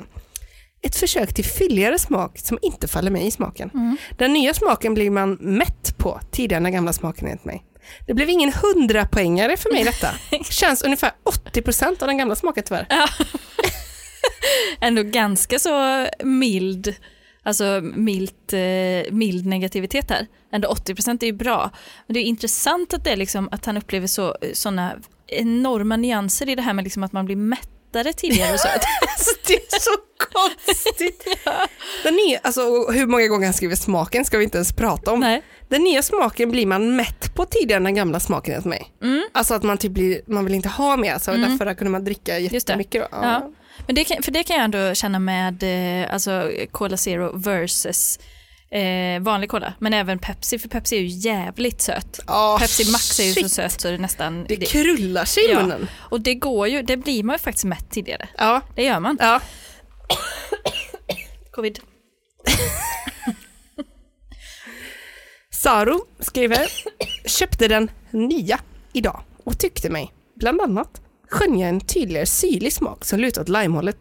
Ett 0.81 0.95
försök 0.95 1.33
till 1.33 1.45
fylligare 1.45 1.99
smak 1.99 2.39
som 2.39 2.59
inte 2.61 2.87
faller 2.87 3.11
mig 3.11 3.27
i 3.27 3.31
smaken. 3.31 3.97
Den 4.17 4.33
nya 4.33 4.53
smaken 4.53 4.93
blir 4.93 5.09
man 5.09 5.33
mätt 5.33 5.97
på, 5.97 6.19
tidigare 6.31 6.57
än 6.57 6.63
den 6.63 6.73
gamla 6.73 6.93
smaken 6.93 7.27
enligt 7.27 7.45
mig. 7.45 7.63
Det 8.07 8.13
blev 8.13 8.29
ingen 8.29 8.53
hundrapoängare 8.53 9.57
för 9.57 9.73
mig 9.73 9.83
detta. 9.83 10.07
Känns 10.43 10.81
ungefär 10.81 11.11
80% 11.53 12.01
av 12.01 12.07
den 12.07 12.17
gamla 12.17 12.35
smaken 12.35 12.63
tyvärr. 12.67 12.87
Ändå 14.81 15.03
ganska 15.03 15.59
så 15.59 16.05
mild, 16.23 16.95
alltså 17.43 17.81
mild, 17.83 18.53
eh, 18.53 19.11
mild 19.13 19.45
negativitet 19.45 20.09
här. 20.09 20.27
Ändå 20.51 20.67
80% 20.67 21.23
är 21.23 21.27
ju 21.27 21.33
bra. 21.33 21.71
Men 22.07 22.13
det 22.13 22.19
är 22.19 22.23
intressant 22.23 22.93
att 22.93 23.03
det 23.03 23.09
är 23.11 23.17
liksom 23.17 23.49
att 23.51 23.65
han 23.65 23.77
upplever 23.77 24.07
så, 24.07 24.35
sådana 24.53 24.93
enorma 25.27 25.95
nyanser 25.97 26.49
i 26.49 26.55
det 26.55 26.61
här 26.61 26.73
med 26.73 26.83
liksom 26.83 27.03
att 27.03 27.13
man 27.13 27.25
blir 27.25 27.35
mättare 27.35 28.13
tidigare 28.13 28.53
och 28.53 28.59
så. 28.59 28.67
Det 29.47 29.53
är 29.53 29.79
så 29.79 29.91
konstigt. 30.33 31.23
Den 32.03 32.13
nya, 32.15 32.39
alltså, 32.43 32.61
hur 32.91 33.05
många 33.05 33.27
gånger 33.27 33.45
han 33.47 33.53
skriver 33.53 33.75
smaken 33.75 34.25
ska 34.25 34.37
vi 34.37 34.43
inte 34.43 34.57
ens 34.57 34.73
prata 34.73 35.11
om. 35.11 35.19
Nej. 35.19 35.41
Den 35.69 35.83
nya 35.83 36.01
smaken 36.01 36.51
blir 36.51 36.65
man 36.65 36.95
mätt 36.95 37.35
på 37.35 37.45
tidigare 37.45 37.77
än 37.77 37.83
den 37.83 37.95
gamla 37.95 38.19
smaken 38.19 38.53
enligt 38.53 38.65
mig. 38.65 38.93
Mm. 39.03 39.23
Alltså 39.31 39.53
att 39.53 39.63
man 39.63 39.77
typ 39.77 39.91
blir, 39.91 40.21
man 40.27 40.45
vill 40.45 40.53
inte 40.55 40.69
ha 40.69 40.97
mer, 40.97 41.17
så 41.19 41.31
Mm. 41.31 41.49
därför 41.49 41.73
kunde 41.73 41.91
man 41.91 42.03
dricka 42.03 42.33
det. 42.33 42.39
jättemycket. 42.39 43.01
Då. 43.11 43.17
Ja. 43.21 43.49
Men 43.89 43.95
det 43.95 44.03
kan, 44.03 44.23
för 44.23 44.31
det 44.31 44.43
kan 44.43 44.55
jag 44.55 44.63
ändå 44.65 44.93
känna 44.95 45.19
med 45.19 45.63
eh, 46.03 46.13
alltså 46.13 46.51
Cola 46.71 46.97
Zero 46.97 47.37
versus 47.37 48.19
eh, 48.71 49.21
vanlig 49.21 49.49
cola. 49.49 49.73
Men 49.79 49.93
även 49.93 50.19
Pepsi, 50.19 50.59
för 50.59 50.69
Pepsi 50.69 50.95
är 50.95 50.99
ju 50.99 51.07
jävligt 51.07 51.81
söt. 51.81 52.19
Ja, 52.27 52.57
Pepsi 52.59 52.91
Max 52.91 53.19
är 53.19 53.23
ju 53.23 53.33
så 53.33 53.49
söt 53.49 53.81
så 53.81 53.87
det 53.87 53.93
är 53.93 53.97
nästan... 53.97 54.45
Det 54.49 54.55
krullar 54.55 55.25
sig 55.25 55.43
i 55.45 55.51
Ja. 55.51 55.61
munnen. 55.61 55.87
och 55.95 56.21
det 56.21 56.35
går 56.35 56.67
ju, 56.67 56.81
det 56.81 56.97
blir 56.97 57.23
man 57.23 57.33
ju 57.33 57.39
faktiskt 57.39 57.65
mätt 57.65 57.89
tidigare. 57.91 58.29
Ja. 58.37 58.61
Det 58.75 58.83
gör 58.83 58.99
man. 58.99 59.17
ja. 59.19 59.41
Covid. 61.51 61.79
Saro 65.51 66.05
skriver, 66.19 66.67
köpte 67.25 67.67
den 67.67 67.91
nya 68.11 68.59
idag 68.93 69.21
och 69.43 69.57
tyckte 69.59 69.89
mig, 69.89 70.13
bland 70.35 70.61
annat, 70.61 71.01
skönja 71.31 71.67
en 71.67 71.79
tydligare 71.81 72.25
syrlig 72.25 72.73
smak 72.73 73.05
som 73.05 73.19
lutar 73.19 73.41
åt 73.41 73.49
limehållet. 73.49 73.97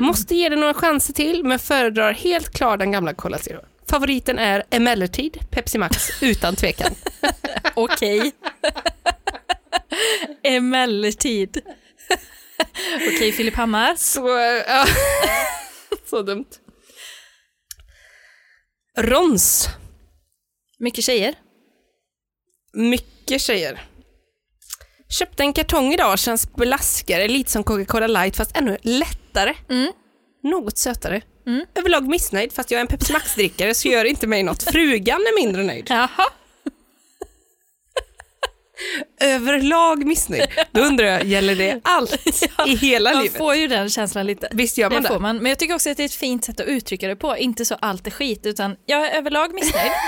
Måste 0.00 0.34
ge 0.34 0.48
den 0.48 0.60
några 0.60 0.74
chanser 0.74 1.14
till, 1.14 1.44
men 1.44 1.58
föredrar 1.58 2.12
helt 2.12 2.50
klart 2.50 2.78
den 2.78 2.92
gamla 2.92 3.14
Cola 3.14 3.38
Zero. 3.38 3.60
Favoriten 3.90 4.38
är 4.38 4.64
emellertid 4.70 5.38
Pepsi 5.50 5.78
Max, 5.78 6.22
utan 6.22 6.56
tvekan. 6.56 6.94
Okej. 7.74 8.32
Emellertid. 10.42 11.60
Okej, 13.14 13.32
Filip 13.32 13.54
Hammar. 13.54 13.94
Så, 13.96 14.28
ja. 14.68 14.86
Så 16.10 16.22
dumt. 16.22 16.46
Rons, 18.98 19.68
Mycket 20.78 21.04
tjejer. 21.04 21.34
mycket 22.72 23.40
tjejer. 23.40 23.82
Köpte 25.18 25.42
en 25.42 25.52
kartong 25.52 25.92
idag, 25.94 26.18
känns 26.18 26.52
blaskare, 26.52 27.28
lite 27.28 27.50
som 27.50 27.64
Coca-Cola 27.64 28.06
light 28.06 28.36
fast 28.36 28.56
ännu 28.56 28.78
lättare. 28.82 29.54
Mm. 29.70 29.92
Något 30.42 30.78
sötare. 30.78 31.20
Mm. 31.46 31.64
Överlag 31.74 32.08
missnöjd, 32.08 32.52
fast 32.52 32.70
jag 32.70 32.78
är 32.78 32.80
en 32.80 32.86
Pepsi 32.86 33.12
Max-drickare 33.12 33.74
så 33.74 33.88
gör 33.88 34.04
inte 34.04 34.26
mig 34.26 34.42
något. 34.42 34.62
Frugan 34.62 35.20
är 35.20 35.40
mindre 35.44 35.62
nöjd. 35.62 35.86
Jaha. 35.88 36.08
Överlag 39.20 40.06
missnöjd. 40.06 40.46
Då 40.72 40.80
undrar 40.80 41.06
jag, 41.06 41.24
gäller 41.24 41.54
det 41.56 41.80
allt 41.84 42.26
i 42.66 42.76
hela 42.76 43.12
Man 43.12 43.22
livet? 43.22 43.38
får 43.38 43.54
ju 43.54 43.66
den 43.68 43.90
känslan 43.90 44.26
lite. 44.26 44.48
Visst 44.52 44.78
gör 44.78 44.90
man 44.90 45.02
Det 45.02 45.08
det? 45.08 45.18
man. 45.18 45.36
Men 45.36 45.46
jag 45.46 45.58
tycker 45.58 45.74
också 45.74 45.90
att 45.90 45.96
det 45.96 46.02
är 46.02 46.04
ett 46.04 46.14
fint 46.14 46.44
sätt 46.44 46.60
att 46.60 46.66
uttrycka 46.66 47.08
det 47.08 47.16
på. 47.16 47.36
Inte 47.36 47.64
så 47.64 47.74
allt 47.74 48.06
är 48.06 48.10
skit, 48.10 48.46
utan 48.46 48.76
jag 48.86 49.06
är 49.06 49.18
överlag 49.18 49.54
missnöjd. 49.54 49.92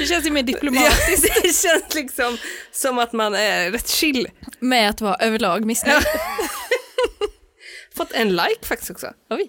det 0.00 0.06
känns 0.06 0.26
ju 0.26 0.30
mer 0.30 0.40
Ja, 0.40 0.46
diplomatiskt 0.46 1.22
det 1.42 1.56
känns 1.56 1.94
liksom 1.94 2.38
som 2.72 2.98
att 2.98 3.12
man 3.12 3.34
är 3.34 3.70
rätt 3.70 3.88
chill. 3.88 4.28
med 4.60 4.90
att 4.90 5.00
vara 5.00 5.14
överlag 5.14 5.64
missnöjd. 5.64 6.02
Fått 7.96 8.12
en 8.12 8.28
like 8.36 8.66
faktiskt 8.66 8.90
också. 8.90 9.06
Oj. 9.30 9.48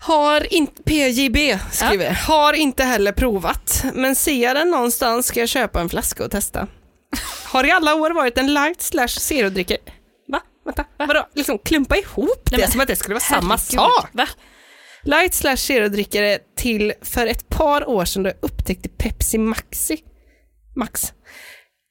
Har 0.00 0.52
inte, 0.54 0.82
PJB 0.82 1.58
skriver, 1.72 2.10
har 2.10 2.52
inte 2.52 2.84
heller 2.84 3.12
provat, 3.12 3.84
men 3.94 4.16
ser 4.16 4.42
jag 4.42 4.56
den 4.56 4.70
någonstans 4.70 5.26
ska 5.26 5.40
jag 5.40 5.48
köpa 5.48 5.80
en 5.80 5.88
flaska 5.88 6.24
och 6.24 6.30
testa. 6.30 6.66
Har 7.44 7.64
i 7.66 7.70
alla 7.70 7.94
år 7.94 8.10
varit 8.10 8.38
en 8.38 8.54
light 8.54 8.82
slash 8.82 9.06
zero-drickare. 9.08 9.78
Va? 10.28 10.40
Vänta, 10.64 10.84
vadå? 10.98 11.28
Liksom 11.34 11.58
klumpa 11.58 11.96
ihop 11.96 12.42
det 12.50 12.58
men- 12.58 12.70
som 12.70 12.80
att 12.80 12.86
det 12.88 12.96
skulle 12.96 13.14
vara 13.14 13.24
samma 13.24 13.56
Herregud. 13.56 13.80
sak. 13.96 14.08
Va? 14.12 14.28
Light 15.02 15.34
slash 15.34 15.56
zero-drickare 15.56 16.38
till 16.56 16.92
för 17.02 17.26
ett 17.26 17.48
par 17.48 17.88
år 17.88 18.04
sedan 18.04 18.22
då 18.22 18.28
jag 18.28 18.36
upptäckte 18.40 18.88
Pepsi 18.88 19.38
Maxi. 19.38 19.98
Max. 20.76 21.12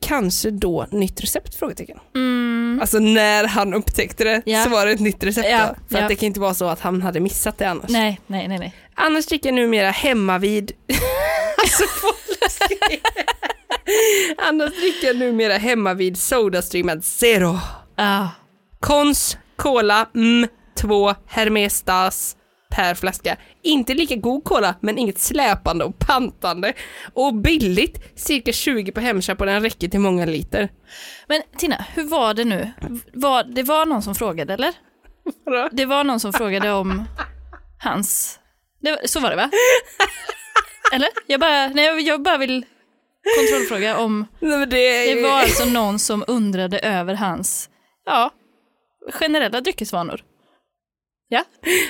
Kanske 0.05 0.51
då 0.51 0.87
nytt 0.91 1.21
recept? 1.23 1.55
Frågetecken. 1.55 1.97
Alltså 2.81 2.99
när 2.99 3.47
han 3.47 3.73
upptäckte 3.73 4.23
det 4.23 4.29
Mm. 4.29 4.41
Ja. 4.45 4.63
så 4.63 4.69
var 4.69 4.85
det 4.85 4.91
ett 4.91 4.99
nytt 4.99 5.23
recept 5.23 5.47
Ja, 5.49 5.67
då. 5.67 5.95
För 5.95 6.03
att 6.03 6.09
det 6.09 6.15
kan 6.15 6.27
inte 6.27 6.39
vara 6.39 6.53
så 6.53 6.65
att 6.67 6.79
han 6.79 7.01
hade 7.01 7.19
missat 7.19 7.57
det 7.57 7.65
annars. 7.65 7.89
Nej, 7.89 8.19
nej, 8.27 8.47
nej. 8.47 8.59
nej. 8.59 8.73
Annars 8.95 9.25
dricker 9.25 9.49
jag 9.49 9.55
numera 9.55 9.89
hemma 9.91 10.37
vid... 10.37 10.71
alltså. 11.61 11.83
Annars 14.37 14.69
dricker 14.79 15.07
jag 15.07 15.17
numera 15.17 15.57
hemma 15.57 15.93
vid 15.93 16.17
Sodastreamad 16.17 17.03
Zero. 17.05 17.59
Ah. 17.95 18.27
Kons, 18.79 19.37
Cola, 19.55 20.09
mm, 20.15 20.47
två 20.75 21.13
Hermestas 21.27 22.35
per 22.69 22.95
flaska. 22.95 23.37
Inte 23.61 23.93
lika 23.93 24.15
god 24.15 24.43
cola, 24.43 24.75
men 24.81 24.97
inget 24.97 25.19
släpande 25.19 25.85
och 25.85 25.99
pantande. 25.99 26.73
Och 27.13 27.33
billigt, 27.35 28.19
cirka 28.19 28.51
20 28.51 28.91
på 28.91 28.99
Hemköp 28.99 29.39
och 29.39 29.45
den 29.45 29.61
räcker 29.63 29.87
till 29.87 29.99
många 29.99 30.25
liter. 30.25 30.69
Men 31.27 31.41
Tina, 31.57 31.85
hur 31.93 32.03
var 32.03 32.33
det 32.33 32.45
nu? 32.45 32.71
Var, 33.13 33.43
det 33.43 33.63
var 33.63 33.85
någon 33.85 34.01
som 34.01 34.15
frågade, 34.15 34.53
eller? 34.53 34.73
Vadå? 35.45 35.69
Det 35.71 35.85
var 35.85 36.03
någon 36.03 36.19
som 36.19 36.33
frågade 36.33 36.71
om 36.71 37.03
hans... 37.83 38.39
Var- 38.81 39.07
så 39.07 39.19
var 39.19 39.29
det 39.29 39.35
va? 39.35 39.49
Eller? 40.93 41.09
Jag 41.27 41.39
bara, 41.39 41.67
nej, 41.67 42.01
jag- 42.07 42.21
bara 42.21 42.37
vill 42.37 42.65
kontrollfråga 43.39 43.97
om... 43.97 44.27
Nej, 44.39 44.65
det, 44.67 45.13
Det 45.15 45.21
var 45.23 45.39
alltså 45.39 45.65
någon 45.65 45.99
som 45.99 46.23
undrade 46.27 46.79
över 46.79 47.13
hans, 47.13 47.69
ja, 48.05 48.31
generella 49.13 49.61
dryckesvanor. 49.61 50.21
Ja, 51.29 51.43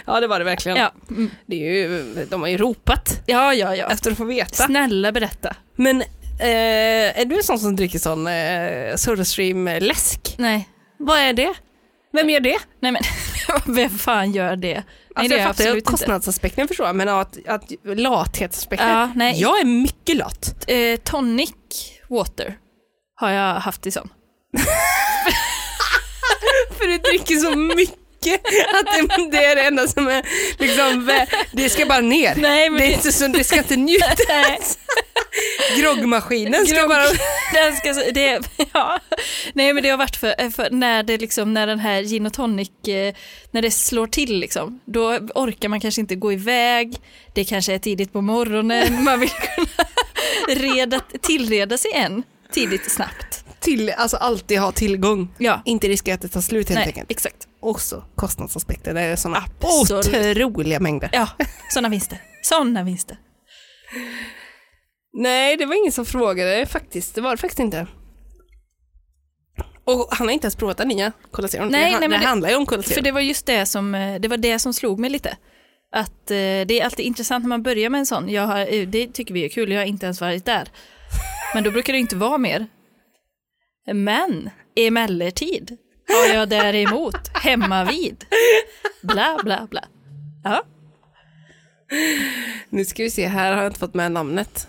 Ja, 0.05 0.19
det 0.19 0.27
var 0.27 0.39
det 0.39 0.45
verkligen. 0.45 0.77
ja, 0.77 0.93
mm. 1.09 1.31
Det 1.45 1.55
är 1.55 1.71
ju, 1.73 2.25
de 2.29 2.41
har 2.41 2.47
ju 2.47 2.57
ropat 2.57 3.21
ja, 3.25 3.53
ja. 3.53 3.75
ja. 3.75 3.87
efter 3.91 4.11
att 4.11 4.17
få 4.17 4.23
veta. 4.23 4.65
Snälla 4.65 5.11
berätta. 5.11 5.55
Men 5.75 6.01
eh, 6.01 7.19
är 7.19 7.25
du 7.25 7.35
en 7.37 7.43
sån 7.43 7.59
som 7.59 7.75
dricker 7.75 7.99
sån 7.99 8.27
eh, 8.27 8.95
Sodastream-läsk? 8.95 10.35
Nej, 10.37 10.69
Vad 10.97 11.19
är 11.19 11.33
det? 11.33 11.53
Vem 12.13 12.29
gör 12.29 12.39
det? 12.39 12.57
nej 12.79 12.91
men 12.91 13.01
vem 13.75 13.89
fan 13.89 14.31
gör 14.31 14.55
det? 14.55 14.73
Nej, 14.73 14.83
Alltså 15.15 15.29
det 15.29 15.35
jag 15.35 15.43
är 15.43 15.47
fattar 15.47 15.63
ju 15.63 15.69
absolut 15.69 15.75
inte. 15.83 15.91
kostnadsaspekten 15.91 16.67
förstår 16.67 16.85
jag, 16.87 16.95
men 16.95 17.09
att, 17.09 17.37
att 17.47 17.63
lathetsaspekten. 17.83 18.89
Ja, 18.89 19.11
nej. 19.15 19.41
Jag 19.41 19.59
är 19.59 19.65
mycket 19.65 20.15
lat. 20.17 20.63
Eh, 20.67 20.95
tonic 21.03 21.51
water 22.09 22.57
har 23.15 23.29
jag 23.31 23.53
haft 23.55 23.85
i 23.87 23.91
sån. 23.91 24.09
För 26.77 26.87
du 26.87 26.97
dricker 26.97 27.35
så 27.35 27.55
mycket. 27.57 27.95
Mycket 28.17 28.41
att 28.73 28.85
det, 29.17 29.31
det 29.31 29.45
är 29.45 29.55
det 29.55 29.61
enda 29.61 29.87
som 29.87 30.07
är 30.07 30.23
liksom, 30.59 31.11
det 31.51 31.69
ska 31.69 31.85
bara 31.85 32.01
ner. 32.01 32.35
Nej, 32.35 32.69
men 32.69 32.79
det, 32.79 32.85
är 32.85 32.93
inte 32.93 33.11
så, 33.11 33.27
det 33.27 33.43
ska 33.43 33.57
inte 33.57 33.75
njutas. 33.75 34.77
Groggmaskinen 35.77 36.65
ska 36.67 36.75
Grogg. 36.75 36.89
bara... 36.89 37.03
Den 37.53 37.75
ska, 37.75 37.93
det, 37.93 38.39
ja. 38.73 38.99
Nej 39.53 39.73
men 39.73 39.83
det 39.83 39.89
har 39.89 39.97
varit 39.97 40.15
för, 40.15 40.49
för 40.51 40.69
när, 40.69 41.03
det 41.03 41.17
liksom, 41.17 41.53
när 41.53 41.67
den 41.67 41.79
här 41.79 42.01
gin 42.01 42.25
och 42.25 42.33
tonic, 42.33 42.69
eh, 42.87 43.15
när 43.51 43.61
det 43.61 43.71
slår 43.71 44.07
till 44.07 44.39
liksom, 44.39 44.79
då 44.85 45.11
orkar 45.35 45.69
man 45.69 45.79
kanske 45.79 46.01
inte 46.01 46.15
gå 46.15 46.33
iväg, 46.33 46.97
det 47.33 47.45
kanske 47.45 47.73
är 47.73 47.79
tidigt 47.79 48.13
på 48.13 48.21
morgonen, 48.21 49.03
man 49.03 49.19
vill 49.19 49.29
kunna 49.29 49.87
reda, 50.47 50.99
tillreda 51.21 51.77
sig 51.77 51.91
en 51.93 52.23
tidigt 52.51 52.91
snabbt. 52.91 53.36
Till, 53.67 53.89
alltså 53.89 54.17
alltid 54.17 54.59
ha 54.59 54.71
tillgång. 54.71 55.33
Ja, 55.37 55.61
Inte 55.65 55.87
riskera 55.87 56.15
att 56.15 56.21
det 56.21 56.27
tar 56.27 56.41
slut 56.41 56.69
helt 56.69 56.79
nej, 56.79 56.87
enkelt. 56.87 57.11
exakt. 57.11 57.47
Också 57.59 58.03
kostnadsaspekter, 58.15 58.93
det 58.93 59.01
är 59.01 59.15
sådana 59.15 59.43
Absolut. 59.61 60.37
otroliga 60.37 60.79
mängder. 60.79 61.09
Ja, 61.13 61.27
sådana 61.69 61.89
vinster. 61.89 62.21
Sådana 62.43 62.83
vinster. 62.83 63.17
Nej, 65.13 65.57
det 65.57 65.65
var 65.65 65.75
ingen 65.81 65.91
som 65.91 66.05
frågade 66.05 66.65
faktiskt. 66.65 67.15
Det 67.15 67.21
var 67.21 67.31
det 67.31 67.37
faktiskt 67.37 67.59
inte. 67.59 67.87
Och 69.85 70.07
han 70.11 70.27
har 70.27 70.33
inte 70.33 70.45
ens 70.45 70.55
provat 70.55 70.77
den 70.77 70.87
nya 70.87 71.11
Cola 71.31 71.47
Zero. 71.47 71.65
Nej, 71.65 71.71
det, 71.93 71.99
nej, 71.99 72.09
men 72.09 72.09
det, 72.09 72.17
det- 72.17 72.25
handlar 72.25 72.49
ju 72.49 72.55
om 72.55 72.65
Cola 72.65 72.83
Zero. 72.83 72.93
För 72.95 73.01
det 73.01 73.11
var 73.11 73.21
just 73.21 73.45
det 73.45 73.65
som, 73.65 73.95
eh, 73.95 74.19
det 74.19 74.27
var 74.27 74.37
det 74.37 74.59
som 74.59 74.73
slog 74.73 74.99
mig 74.99 75.09
lite. 75.09 75.37
Att 75.95 76.31
eh, 76.31 76.35
det 76.37 76.79
är 76.79 76.85
alltid 76.85 77.05
intressant 77.05 77.43
när 77.43 77.49
man 77.49 77.63
börjar 77.63 77.89
med 77.89 77.99
en 77.99 78.05
sån. 78.05 78.29
Jag 78.29 78.43
har, 78.47 78.73
eh, 78.73 78.87
det 78.87 79.07
tycker 79.13 79.33
vi 79.33 79.45
är 79.45 79.49
kul, 79.49 79.71
jag 79.71 79.79
har 79.81 79.85
inte 79.85 80.05
ens 80.05 80.21
varit 80.21 80.45
där. 80.45 80.67
Men 81.53 81.63
då 81.63 81.71
brukar 81.71 81.93
det 81.93 81.99
inte 81.99 82.15
vara 82.15 82.37
mer. 82.37 82.67
Men 83.93 84.49
emellertid 84.75 85.77
har 86.07 86.35
jag 86.35 86.49
däremot 86.49 87.27
hemma 87.33 87.83
vid. 87.83 88.25
Bla 89.01 89.39
bla 89.43 89.67
bla. 89.69 89.83
Ja, 90.43 90.63
Nu 92.69 92.85
ska 92.85 93.03
vi 93.03 93.11
se, 93.11 93.27
här 93.27 93.53
har 93.53 93.63
jag 93.63 93.69
inte 93.69 93.79
fått 93.79 93.93
med 93.93 94.11
namnet. 94.11 94.67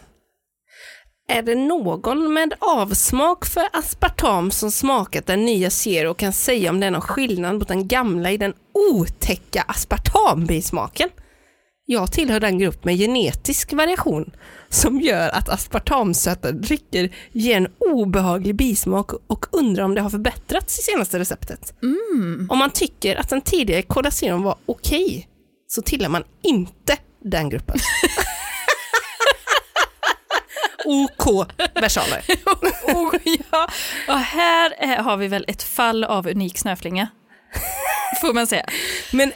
Är 1.28 1.42
det 1.42 1.54
någon 1.54 2.32
med 2.32 2.54
avsmak 2.58 3.46
för 3.46 3.68
aspartam 3.72 4.50
som 4.50 4.70
smakat 4.70 5.26
den 5.26 5.44
nya 5.44 5.70
Zero 5.70 6.10
och 6.10 6.18
kan 6.18 6.32
säga 6.32 6.70
om 6.70 6.80
det 6.80 6.86
är 6.86 6.90
någon 6.90 7.00
skillnad 7.00 7.54
mot 7.58 7.68
den 7.68 7.88
gamla 7.88 8.30
i 8.30 8.36
den 8.36 8.54
otäcka 8.90 9.64
aspartambismaken? 9.68 11.08
Jag 11.90 12.12
tillhör 12.12 12.40
den 12.40 12.58
grupp 12.58 12.84
med 12.84 12.96
genetisk 12.96 13.72
variation 13.72 14.30
som 14.68 15.00
gör 15.00 15.28
att 15.28 15.48
aspartamsöta 15.48 16.52
drycker 16.52 17.14
ger 17.32 17.56
en 17.56 17.68
obehaglig 17.78 18.56
bismak 18.56 19.10
och 19.26 19.46
undrar 19.52 19.84
om 19.84 19.94
det 19.94 20.00
har 20.00 20.10
förbättrats 20.10 20.78
i 20.78 20.82
senaste 20.82 21.18
receptet. 21.18 21.74
Om 22.48 22.58
man 22.58 22.70
tycker 22.70 23.16
att 23.16 23.28
den 23.28 23.40
tidigare 23.40 23.82
Cola 23.82 24.10
Zero 24.10 24.42
var 24.42 24.56
okej 24.66 25.28
så 25.66 25.82
tillhör 25.82 26.08
man 26.08 26.24
inte 26.42 26.96
den 27.24 27.48
gruppen. 27.48 27.78
OK 30.84 31.48
versaler. 31.74 32.24
och, 32.96 33.14
ja. 33.50 33.68
och 34.08 34.18
här 34.18 34.74
är, 34.78 34.96
har 34.96 35.16
vi 35.16 35.28
väl 35.28 35.44
ett 35.48 35.62
fall 35.62 36.04
av 36.04 36.26
unik 36.26 36.58
snöflinga. 36.58 37.08
Får 38.20 38.34
man 38.34 38.46
säga. 38.46 38.66
Men 39.12 39.32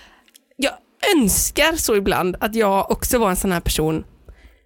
önskar 1.16 1.76
så 1.76 1.96
ibland 1.96 2.36
att 2.40 2.54
jag 2.54 2.90
också 2.90 3.18
var 3.18 3.30
en 3.30 3.36
sån 3.36 3.52
här 3.52 3.60
person 3.60 4.04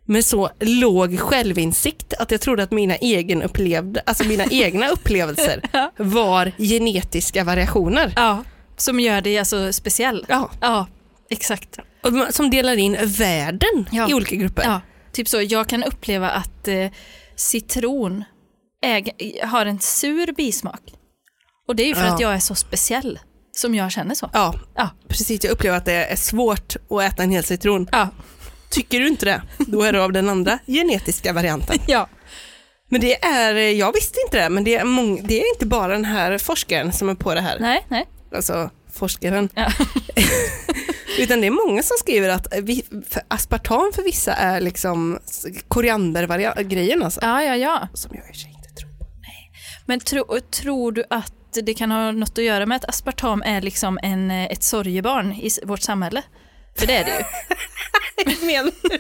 med 0.09 0.25
så 0.25 0.51
låg 0.61 1.19
självinsikt 1.21 2.15
att 2.19 2.31
jag 2.31 2.41
trodde 2.41 2.63
att 2.63 2.71
mina, 2.71 2.97
egen 2.97 3.43
upplevde, 3.43 4.03
alltså 4.07 4.25
mina 4.25 4.45
egna 4.51 4.89
upplevelser 4.89 5.63
var 5.97 6.53
genetiska 6.59 7.45
variationer. 7.45 8.13
Ja, 8.17 8.45
som 8.77 9.01
gör 9.01 9.21
dig 9.21 9.39
alltså 9.39 9.73
speciell. 9.73 10.25
Ja, 10.29 10.51
Ja, 10.61 10.87
exakt. 11.31 11.79
och 12.03 12.35
som 12.35 12.51
delar 12.51 12.77
in 12.77 12.97
världen 13.05 13.87
Ja. 13.93 14.09
i 14.11 14.15
olika 14.15 14.37
grupper. 14.37 14.63
Ja, 14.65 14.81
typ 15.13 15.29
så. 15.29 15.43
Jag 15.43 15.69
kan 15.69 15.85
uppleva 15.85 16.31
att 16.31 16.69
eh, 16.69 16.87
citron 17.37 18.25
äg- 18.87 19.41
har 19.47 19.67
en 19.67 19.81
sur 19.81 20.33
bismak. 20.33 20.81
Och 21.69 21.77
det 21.77 21.83
är 21.83 21.87
ju 21.87 21.95
för 21.95 22.07
Ja. 22.07 22.15
att 22.15 22.21
jag 22.21 22.35
är 22.35 22.39
så 22.39 22.55
speciell 22.55 23.19
som 23.59 23.75
jag 23.75 23.93
känner 23.93 24.15
så. 24.15 24.31
Ja, 24.33 24.55
Ja, 24.77 24.91
precis. 25.09 25.45
Jag 25.45 25.51
upplever 25.53 25.77
att 25.77 25.85
det 25.85 25.93
är 26.05 26.17
svårt 26.17 26.77
att 26.91 27.03
äta 27.03 27.23
en 27.23 27.31
hel 27.31 27.45
citron. 27.45 27.89
ja, 27.93 28.09
Tycker 28.71 29.01
du 29.01 29.09
inte 29.09 29.25
det, 29.27 29.43
då 29.59 29.83
är 29.83 29.93
du 29.93 30.01
av 30.01 30.13
den 30.13 30.29
andra 30.29 30.59
genetiska 30.67 31.33
varianten. 31.33 31.79
ja. 31.87 32.09
Men 32.89 33.01
det 33.01 33.25
är, 33.25 33.55
jag 33.55 33.93
visste 33.93 34.19
inte 34.27 34.43
det, 34.43 34.49
men 34.51 34.65
det 34.65 34.75
är, 34.77 34.85
mång, 34.85 35.27
det 35.27 35.41
är 35.43 35.55
inte 35.55 35.67
bara 35.67 35.93
den 35.93 36.05
här 36.05 36.39
forskaren 36.39 36.93
som 36.93 37.09
är 37.09 37.15
på 37.15 37.35
det 37.35 37.41
här. 37.41 37.59
Nej, 37.61 37.87
nej. 37.89 38.07
Alltså 38.37 38.71
forskaren. 38.93 39.49
Ja. 39.55 39.73
Utan 41.19 41.41
det 41.41 41.47
är 41.47 41.67
många 41.69 41.83
som 41.83 41.97
skriver 42.01 42.29
att 42.29 42.47
vi, 42.63 42.83
för 43.09 43.23
aspartam 43.29 43.93
för 43.95 44.03
vissa 44.03 44.33
är 44.35 44.61
liksom 44.61 45.19
koriandergrejen 45.69 47.03
alltså. 47.03 47.21
Ja, 47.23 47.43
ja, 47.43 47.57
ja. 47.57 47.89
Som 47.95 48.11
jag 48.15 48.19
i 48.19 48.23
och 48.23 48.27
för 48.27 48.41
sig 48.41 48.51
inte 48.57 48.69
tror 48.81 48.91
på. 48.91 49.07
Men 49.87 50.01
tro, 50.01 50.25
tror 50.51 50.93
du 50.93 51.05
att 51.11 51.33
det 51.63 51.75
kan 51.75 51.91
ha 51.91 52.13
något 52.13 52.39
att 52.39 52.45
göra 52.45 52.67
med 52.67 52.77
att 52.77 52.89
aspartam 52.89 53.43
är 53.43 53.61
liksom 53.63 53.99
en, 54.03 54.31
eh, 54.31 54.45
ett 54.45 54.63
sorgebarn 54.63 55.33
i 55.33 55.51
vårt 55.65 55.83
samhälle? 55.83 56.23
För 56.79 56.87
det 56.87 56.97
är 56.97 57.05
det 57.05 57.11
ju. 57.19 57.25
Men, 58.47 58.73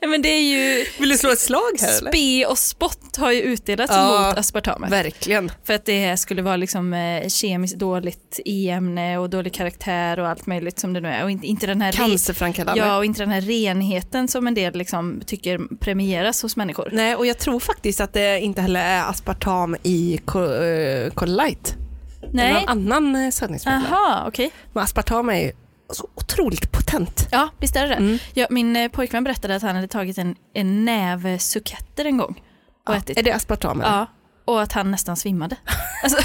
Ja, 0.00 0.08
Men 0.08 0.22
det 0.22 0.28
är 0.28 0.40
ju, 0.42 0.86
vill 0.98 1.08
du 1.08 1.18
slå 1.18 1.30
ett 1.30 1.38
slag 1.38 1.60
här 1.80 1.98
eller? 1.98 2.10
spe 2.10 2.46
och 2.46 2.58
spott 2.58 3.16
har 3.16 3.32
ju 3.32 3.42
utdelats 3.42 3.92
Ja, 3.96 4.26
mot 4.28 4.38
aspartamet. 4.38 4.90
Verkligen. 4.92 5.50
För 5.64 5.74
att 5.74 5.84
det 5.86 6.16
skulle 6.16 6.42
vara 6.42 6.56
liksom 6.56 6.92
eh, 6.94 7.28
kemiskt 7.28 7.78
dåligt 7.78 8.40
i 8.44 8.68
ämne 8.70 9.18
och 9.18 9.30
dålig 9.30 9.54
karaktär 9.54 10.18
och 10.18 10.28
allt 10.28 10.46
möjligt 10.46 10.78
som 10.78 10.92
det 10.92 11.00
nu 11.00 11.08
är. 11.08 11.24
Och 11.24 11.30
inte, 11.30 11.46
inte 11.46 11.66
den 11.66 11.80
här 11.80 11.92
Cancerframkallande. 11.92 12.82
Ja, 12.82 12.96
och 12.96 13.04
inte 13.04 13.22
den 13.22 13.30
här 13.30 13.40
renheten 13.40 14.28
som 14.28 14.46
en 14.46 14.54
del 14.54 14.74
liksom 14.74 15.22
tycker 15.26 15.76
premieras 15.80 16.42
hos 16.42 16.56
människor. 16.56 16.88
Nej, 16.92 17.14
och 17.16 17.26
jag 17.26 17.38
tror 17.38 17.60
faktiskt 17.60 18.00
att 18.00 18.12
det 18.12 18.40
inte 18.40 18.60
heller 18.60 18.80
är 18.80 19.10
aspartam 19.10 19.76
i 19.82 20.20
Co- 20.24 20.62
eh, 20.62 21.26
Light. 21.26 21.74
Det 22.20 22.26
är 22.26 22.52
Nej. 22.52 22.52
någon 22.52 22.92
annan 22.92 23.24
eh, 23.24 23.30
sötningsmedel. 23.30 23.82
Aha, 23.92 24.24
okej. 24.28 24.50
Men 24.72 24.82
aspartam 24.82 25.28
är 25.28 25.40
ju 25.40 25.52
så 25.94 26.08
otroligt 26.14 26.72
potent. 26.72 27.28
Ja, 27.30 27.48
visst 27.60 27.76
är 27.76 27.82
det 27.82 27.88
det. 27.88 27.94
Mm. 27.94 28.18
Ja, 28.34 28.46
min 28.50 28.76
eh, 28.76 28.88
pojkvän 28.88 29.24
berättade 29.24 29.56
att 29.56 29.62
han 29.62 29.74
hade 29.74 29.88
tagit 29.88 30.18
en, 30.18 30.36
en 30.54 30.84
näve 30.84 31.38
suketter 31.38 32.04
en 32.04 32.16
gång 32.16 32.42
och 32.88 32.94
ätit. 32.94 33.18
Är 33.18 33.22
det 33.22 33.32
aspartam? 33.32 33.80
eller? 33.80 33.90
Ja, 33.90 34.06
och 34.44 34.62
att 34.62 34.72
han 34.72 34.90
nästan 34.90 35.16
svimmade. 35.16 35.56
Alltså, 36.02 36.18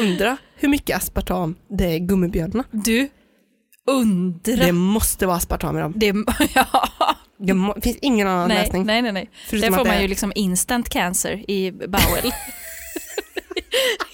Undra 0.00 0.36
hur 0.56 0.68
mycket 0.68 0.96
aspartam 0.96 1.54
det 1.68 1.84
är 1.84 1.92
i 1.94 1.98
gummibjörnarna. 2.00 2.64
du, 2.70 3.08
undra. 3.86 4.56
Det 4.56 4.72
måste 4.72 5.26
vara 5.26 5.36
aspartam 5.36 5.78
i 5.78 5.80
dem. 5.80 5.92
Det, 5.96 6.14
ja. 6.54 6.88
Det 7.38 7.54
må, 7.54 7.76
finns 7.82 7.96
ingen 8.02 8.28
annan 8.28 8.48
nej, 8.48 8.58
läsning. 8.58 8.86
nej, 8.86 9.02
nej, 9.02 9.12
nej. 9.12 9.30
Förutom 9.48 9.70
Där 9.70 9.78
får 9.78 9.84
det 9.84 9.90
man 9.90 9.98
är- 9.98 10.02
ju 10.02 10.08
liksom 10.08 10.32
instant 10.34 10.88
cancer 10.88 11.50
i 11.50 11.72
bowel. 11.72 12.32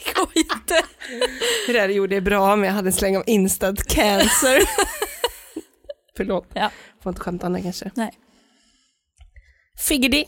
det 0.04 0.14
går 0.14 0.28
inte. 0.34 0.82
Det 1.66 1.72
där 1.72 1.88
gjorde 1.88 2.14
jag 2.14 2.24
bra 2.24 2.56
men 2.56 2.66
jag 2.66 2.74
hade 2.74 2.88
en 2.88 2.92
släng 2.92 3.16
av 3.16 3.22
instant 3.26 3.86
cancer. 3.88 4.62
Förlåt, 6.16 6.46
Ja. 6.54 6.70
får 7.02 7.10
inte 7.10 7.20
skämta 7.22 7.46
om 7.46 7.52
det 7.52 7.62
kanske. 7.62 7.90
Nej. 7.94 8.10
Figgedy. 9.88 10.24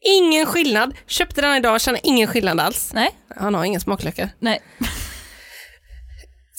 Ingen 0.00 0.46
skillnad. 0.46 0.94
Köpte 1.06 1.40
den 1.40 1.56
idag, 1.56 1.80
känner 1.80 2.00
ingen 2.04 2.28
skillnad 2.28 2.60
alls. 2.60 2.90
Nej, 2.94 3.10
Han 3.36 3.54
har 3.54 3.64
inga 3.64 3.80
smaklökar. 3.80 4.28
nej. 4.38 4.62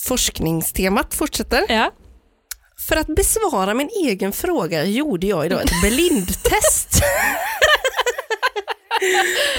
Forskningstemat 0.08 1.14
fortsätter. 1.14 1.64
Ja. 1.68 1.92
För 2.88 2.96
att 2.96 3.06
besvara 3.06 3.74
min 3.74 3.88
egen 4.04 4.32
fråga 4.32 4.84
gjorde 4.84 5.26
jag 5.26 5.46
idag 5.46 5.62
ett 5.62 5.80
blindtest. 5.82 7.02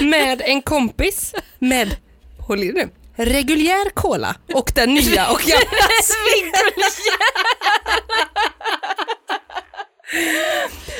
med 0.00 0.42
en 0.44 0.62
kompis 0.62 1.34
med, 1.58 1.96
håll 2.50 2.62
i 2.64 2.72
nu, 2.72 2.88
reguljär 3.16 3.90
cola 3.90 4.36
och 4.54 4.72
den 4.74 4.94
nya 4.94 5.30
och 5.30 5.38
gamla 5.38 5.64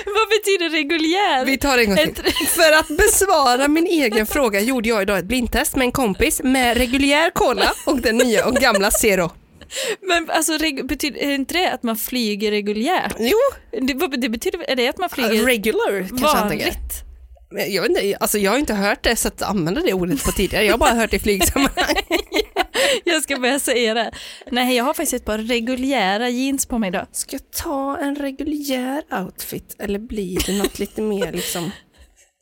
Vad 0.07 0.29
betyder 0.29 0.71
reguljär? 0.71 1.45
Vi 1.45 1.59
tar 1.59 1.77
det 1.77 1.83
en 1.83 1.89
gång 1.97 2.15
till. 2.15 2.47
För 2.47 2.73
att 2.73 2.89
besvara 2.89 3.69
min 3.69 3.87
egen 3.87 4.27
fråga 4.27 4.61
gjorde 4.61 4.89
jag 4.89 5.03
idag 5.03 5.19
ett 5.19 5.25
blindtest 5.25 5.77
med 5.77 5.85
en 5.85 5.93
kompis 5.93 6.41
med 6.45 6.77
reguljär 6.77 7.31
cola 7.31 7.73
och 7.87 8.01
den 8.01 8.17
nya 8.17 8.47
och 8.47 8.55
gamla 8.55 8.91
Zero. 8.91 9.31
Men 10.09 10.31
alltså, 10.31 10.59
betyder, 10.85 11.21
är 11.21 11.31
inte 11.31 11.55
det 11.55 11.73
att 11.73 11.83
man 11.83 11.97
flyger 11.97 12.51
reguljärt? 12.51 13.15
Jo, 13.19 13.39
Det, 13.81 14.17
det 14.17 14.29
betyder, 14.29 14.71
är 14.71 14.77
det 14.77 14.89
att 14.89 14.99
man 14.99 15.09
flyger 15.11 15.45
regular 15.45 16.07
vanligt? 16.23 17.10
Jag, 17.51 17.83
vet 17.83 17.91
inte, 17.91 18.17
alltså 18.21 18.39
jag 18.39 18.51
har 18.51 18.59
inte 18.59 18.75
hört 18.75 19.03
det 19.03 19.17
så 19.17 19.29
att 19.29 19.43
använda 19.43 19.81
det 19.81 19.93
ordet 19.93 20.25
på 20.25 20.33
tidigare, 20.33 20.65
jag 20.65 20.73
har 20.73 20.79
bara 20.79 20.95
hört 20.95 21.11
det 21.11 21.17
i 21.17 21.21
flygsammanhang. 21.21 21.95
Jag 23.05 23.23
ska 23.23 23.37
börja 23.37 23.59
säga 23.59 23.95
det. 23.95 24.11
Nej, 24.51 24.77
jag 24.77 24.85
har 24.85 24.95
faktiskt 24.95 25.15
ett 25.15 25.25
par 25.25 25.39
reguljära 25.39 26.29
jeans 26.29 26.67
på 26.67 26.79
mig 26.79 26.89
idag. 26.89 27.07
Ska 27.13 27.37
jag 27.37 27.51
ta 27.51 27.99
en 27.99 28.17
reguljär 28.17 29.03
outfit 29.25 29.77
eller 29.79 29.99
blir 29.99 30.47
det 30.47 30.59
något 30.59 30.79
lite 30.79 31.03
mer 31.03 31.33
liksom 31.33 31.71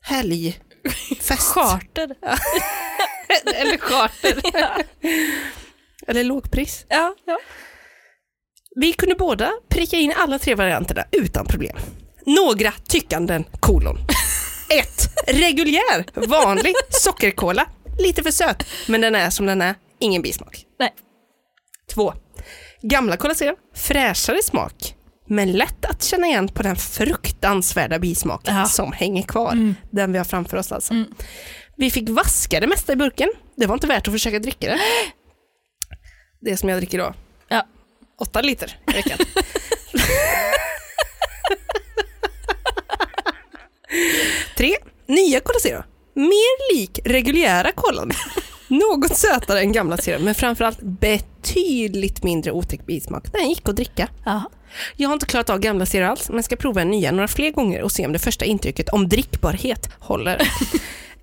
helgfest? 0.01 1.39
Charter. 1.39 2.15
eller 3.55 3.77
charter. 3.77 4.41
Eller 6.07 6.23
lågpris. 6.23 6.85
Ja, 6.89 7.15
ja. 7.25 7.39
Vi 8.75 8.93
kunde 8.93 9.15
båda 9.15 9.51
pricka 9.69 9.97
in 9.97 10.13
alla 10.17 10.39
tre 10.39 10.55
varianterna 10.55 11.03
utan 11.11 11.45
problem. 11.45 11.77
Några 12.25 12.71
tyckanden, 12.71 13.45
kolon. 13.59 13.97
1. 14.69 15.09
Reguljär, 15.27 16.27
vanlig 16.27 16.73
sockerkola. 16.89 17.65
Lite 17.99 18.23
för 18.23 18.31
söt, 18.31 18.63
men 18.87 19.01
den 19.01 19.15
är 19.15 19.29
som 19.29 19.45
den 19.45 19.61
är. 19.61 19.75
Ingen 19.99 20.21
bismak. 20.21 20.65
Nej. 20.79 20.93
2. 21.93 22.13
Gamla 22.81 23.17
Cola 23.17 23.35
Zero, 23.35 23.55
fräschare 23.75 24.43
smak. 24.43 24.95
Men 25.27 25.51
lätt 25.51 25.85
att 25.85 26.03
känna 26.03 26.27
igen 26.27 26.47
på 26.47 26.63
den 26.63 26.75
fruktansvärda 26.75 27.99
bismaken 27.99 28.55
Ja. 28.55 28.65
som 28.65 28.91
hänger 28.91 29.23
kvar. 29.23 29.73
Den 29.91 30.11
vi 30.11 30.17
har 30.17 30.25
framför 30.25 30.57
oss 30.57 30.71
alltså. 30.71 30.93
Vi 31.77 31.91
fick 31.91 32.09
vaska 32.09 32.59
det 32.59 32.67
mesta 32.67 32.93
i 32.93 32.95
burken. 32.95 33.29
Det 33.55 33.65
var 33.65 33.73
inte 33.73 33.87
värt 33.87 34.07
att 34.07 34.13
försöka 34.13 34.39
dricka 34.39 34.67
det. 34.67 34.79
Det 36.41 36.57
som 36.57 36.69
jag 36.69 36.77
dricker 36.79 36.97
då. 36.97 37.13
Ja. 37.47 37.67
Åtta 38.21 38.41
liter 38.41 38.79
i 38.87 38.93
veckan. 38.93 39.17
Tre, 44.57 44.75
nya 45.07 45.39
Cola 45.39 45.59
Zero. 45.59 45.83
Mer 46.13 46.75
lik 46.75 46.99
reguljära 47.05 47.71
kolan. 47.71 48.11
Något 48.67 49.17
sötare 49.17 49.59
än 49.59 49.71
gamla 49.71 49.97
Zero, 49.97 50.19
men 50.19 50.35
framförallt 50.35 50.81
betydligt 50.81 52.23
mindre 52.23 52.51
otäck 52.51 52.85
bismak. 52.85 53.31
Den 53.33 53.49
gick 53.49 53.69
att 53.69 53.75
dricka. 53.75 54.07
Ja. 54.25 54.43
Jag 54.95 55.09
har 55.09 55.13
inte 55.13 55.25
klarat 55.25 55.49
av 55.49 55.59
gamla 55.59 55.85
Zero 55.85 56.05
alls, 56.05 56.29
men 56.29 56.43
ska 56.43 56.55
prova 56.55 56.81
en 56.81 56.89
nya 56.89 57.11
några 57.11 57.27
fler 57.27 57.51
gånger 57.51 57.81
och 57.81 57.91
se 57.91 58.05
om 58.05 58.13
det 58.13 58.19
första 58.19 58.45
intrycket 58.45 58.89
om 58.89 59.09
drickbarhet 59.09 59.89
håller. 59.99 60.41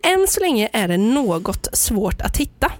Än 0.02 0.26
så 0.28 0.40
länge 0.40 0.68
är 0.72 0.88
det 0.88 0.96
något 0.96 1.68
svårt 1.72 2.20
att 2.20 2.36
hitta. 2.36 2.72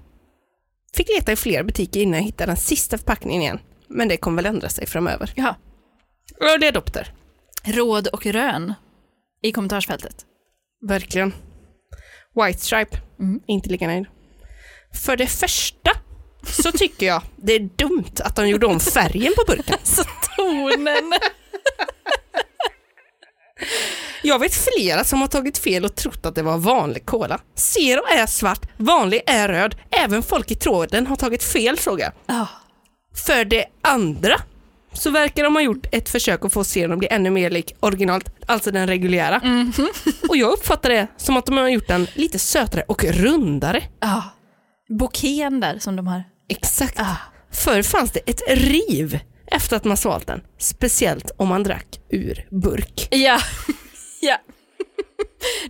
Fick 0.94 1.08
leta 1.08 1.32
i 1.32 1.36
fler 1.36 1.62
butiker 1.62 2.00
innan 2.00 2.18
jag 2.18 2.24
hittade 2.24 2.50
den 2.50 2.56
sista 2.56 2.98
förpackningen 2.98 3.42
igen. 3.42 3.58
Men 3.88 4.08
det 4.08 4.16
kommer 4.16 4.42
väl 4.42 4.54
ändra 4.54 4.68
sig 4.68 4.86
framöver. 4.86 5.32
ja. 5.34 5.54
Early 6.40 6.66
adopter. 6.66 7.12
Råd 7.64 8.06
och 8.06 8.26
rön 8.26 8.74
i 9.46 9.52
kommentarsfältet. 9.52 10.16
Verkligen. 10.88 11.34
White 12.34 12.58
Stripe. 12.58 12.98
Inte 13.46 13.68
lika 13.68 13.86
nöjd. 13.86 14.06
För 15.04 15.16
det 15.16 15.26
första 15.26 15.90
så 16.44 16.72
tycker 16.72 17.06
jag 17.06 17.22
det 17.36 17.52
är 17.52 17.68
dumt 17.76 18.14
att 18.24 18.36
de 18.36 18.48
gjorde 18.48 18.66
om 18.66 18.80
färgen 18.80 19.32
på 19.36 19.44
burken. 19.52 19.78
Så 19.82 20.02
tonen. 20.36 21.12
Jag 24.22 24.38
vet 24.38 24.54
flera 24.54 25.04
som 25.04 25.20
har 25.20 25.28
tagit 25.28 25.58
fel 25.58 25.84
och 25.84 25.94
trott 25.94 26.26
att 26.26 26.34
det 26.34 26.42
var 26.42 26.58
vanlig 26.58 27.06
cola. 27.06 27.40
Zero 27.54 28.06
är 28.06 28.26
svart, 28.26 28.68
vanlig 28.76 29.22
är 29.26 29.48
röd. 29.48 29.76
Även 29.90 30.22
folk 30.22 30.50
i 30.50 30.54
tråden 30.54 31.06
har 31.06 31.16
tagit 31.16 31.42
fel 31.42 31.78
jag. 31.98 32.12
Ja. 32.26 32.48
För 33.26 33.44
det 33.44 33.64
andra 33.82 34.40
så 34.96 35.10
verkar 35.10 35.44
de 35.44 35.54
ha 35.54 35.62
gjort 35.62 35.86
ett 35.92 36.08
försök 36.08 36.44
att 36.44 36.52
få 36.52 36.64
serien 36.64 36.92
att 36.92 36.98
bli 36.98 37.08
ännu 37.10 37.30
mer 37.30 37.50
lik 37.50 37.76
originalet, 37.80 38.30
alltså 38.46 38.70
den 38.70 38.86
reguljära. 38.86 39.40
Och 40.28 40.36
jag 40.36 40.52
uppfattar 40.52 40.90
det 40.90 41.06
som 41.16 41.36
att 41.36 41.46
de 41.46 41.56
har 41.56 41.68
gjort 41.68 41.88
den 41.88 42.06
lite 42.14 42.38
sötare 42.38 42.82
och 42.88 43.04
rundare. 43.04 43.82
ja. 44.00 44.24
Bouqueten 44.88 45.60
där 45.60 45.78
som 45.78 45.96
de 45.96 46.06
har. 46.06 46.24
Exakt. 46.48 47.00
Ah. 47.00 47.16
Förr 47.52 47.82
fanns 47.82 48.10
det 48.12 48.20
ett 48.30 48.42
riv 48.48 49.18
efter 49.46 49.76
att 49.76 49.84
man 49.84 49.96
svalt 49.96 50.26
den. 50.26 50.40
Speciellt 50.58 51.30
om 51.36 51.48
man 51.48 51.62
drack 51.62 52.00
ur 52.10 52.46
burk. 52.50 53.08
Ja. 53.10 53.38
ja. 54.20 54.36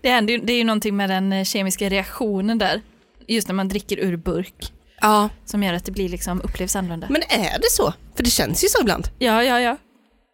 Det, 0.02 0.10
händer 0.10 0.34
ju, 0.34 0.40
det 0.40 0.52
är 0.52 0.56
ju 0.56 0.64
någonting 0.64 0.96
med 0.96 1.10
den 1.10 1.32
eh, 1.32 1.44
kemiska 1.44 1.88
reaktionen 1.88 2.58
där. 2.58 2.82
Just 3.28 3.48
när 3.48 3.54
man 3.54 3.68
dricker 3.68 3.98
ur 3.98 4.16
burk. 4.16 4.72
Ja. 5.00 5.28
Som 5.44 5.62
gör 5.62 5.74
att 5.74 5.84
det 5.84 5.92
blir 5.92 6.08
liksom, 6.08 6.40
upplevs 6.44 6.76
annorlunda. 6.76 7.06
Men 7.10 7.22
är 7.22 7.58
det 7.58 7.70
så? 7.70 7.92
För 8.16 8.22
det 8.24 8.30
känns 8.30 8.64
ju 8.64 8.68
så 8.68 8.80
ibland. 8.80 9.08
Ja, 9.18 9.44
ja, 9.44 9.60
ja. 9.60 9.76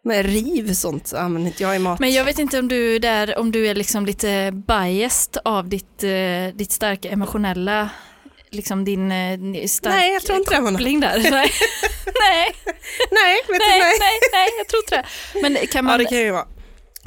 Med 0.05 0.25
riv 0.25 0.73
sånt 0.73 1.13
använder 1.13 1.51
inte 1.51 1.63
jag 1.63 1.75
i 1.75 1.79
mat. 1.79 1.99
Men 1.99 2.13
jag 2.13 2.25
vet 2.25 2.39
inte 2.39 2.59
om 2.59 2.67
du 2.67 2.95
är 2.95 2.99
där, 2.99 3.37
om 3.37 3.51
du 3.51 3.67
är 3.67 3.75
liksom 3.75 4.05
lite 4.05 4.51
biased 4.67 5.41
av 5.45 5.69
ditt, 5.69 6.03
eh, 6.03 6.55
ditt 6.55 6.71
starka 6.71 7.09
emotionella, 7.09 7.89
liksom 8.49 8.85
din 8.85 9.11
eh, 9.11 9.65
starka 9.67 9.95
Nej, 9.95 10.13
jag 10.13 10.21
tror 10.21 10.37
inte 10.37 10.51
det 10.51 10.61
där. 11.01 11.17
nej, 11.29 11.51
nej, 13.11 13.37
Nej, 13.49 13.79
nej, 13.79 13.79
nej. 13.99 14.19
nej, 14.33 14.49
jag 14.57 14.67
tror 14.67 14.83
inte 14.83 14.95
det. 14.95 15.41
Men 15.41 15.53
kan 15.53 15.67
Ja, 15.73 15.81
man, 15.81 15.99
det 15.99 16.05
kan 16.05 16.17
ju 16.17 16.31
vara. 16.31 16.47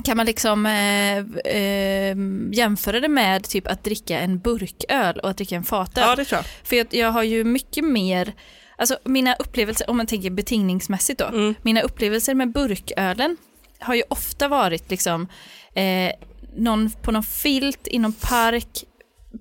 Kan 0.04 0.16
man 0.16 0.26
liksom 0.26 0.66
eh, 0.66 1.18
eh, 1.56 2.16
jämföra 2.52 3.00
det 3.00 3.08
med 3.08 3.44
typ 3.44 3.66
att 3.66 3.84
dricka 3.84 4.18
en 4.20 4.38
burköl 4.38 5.18
och 5.18 5.30
att 5.30 5.36
dricka 5.36 5.56
en 5.56 5.64
fatöl? 5.64 6.04
Ja, 6.06 6.16
det 6.16 6.24
tror 6.24 6.38
jag. 6.38 6.46
För 6.68 6.76
jag, 6.76 6.86
jag 6.90 7.12
har 7.12 7.22
ju 7.22 7.44
mycket 7.44 7.84
mer, 7.84 8.32
alltså 8.78 8.98
mina 9.04 9.34
upplevelser, 9.34 9.90
om 9.90 9.96
man 9.96 10.06
tänker 10.06 10.30
betingningsmässigt 10.30 11.18
då, 11.18 11.24
Mm. 11.26 11.54
mina 11.62 11.80
upplevelser 11.80 12.34
med 12.34 12.52
burkölen 12.52 13.36
har 13.78 13.94
ju 13.94 14.02
ofta 14.08 14.48
varit 14.48 14.90
liksom 14.90 15.28
eh, 15.74 16.12
någon, 16.56 16.90
på 17.02 17.12
någon 17.12 17.22
filt 17.22 17.88
i 17.88 17.98
någon 17.98 18.12
park, 18.12 18.84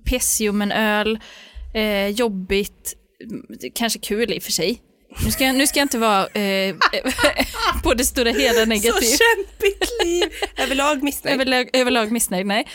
pessiumenöl, 0.04 1.18
eh, 1.74 2.06
jobbigt, 2.08 2.94
mm, 3.30 3.46
kanske 3.74 3.98
kul 3.98 4.32
i 4.32 4.38
och 4.38 4.42
för 4.42 4.52
sig. 4.52 4.82
Nu 5.24 5.30
ska, 5.30 5.52
nu 5.52 5.66
ska 5.66 5.78
jag 5.78 5.84
inte 5.84 5.98
vara 5.98 6.26
eh, 6.26 6.74
på 7.82 7.94
det 7.94 8.04
stora 8.04 8.30
hela 8.30 8.64
negativ. 8.64 8.92
Så 8.92 9.18
kämpigt 9.18 10.04
liv. 10.04 10.28
Överlag 10.56 11.02
missnöjd. 11.02 11.34
Överlag, 11.34 11.70
överlag 11.72 12.12
missnöjd, 12.12 12.46
nej. 12.46 12.66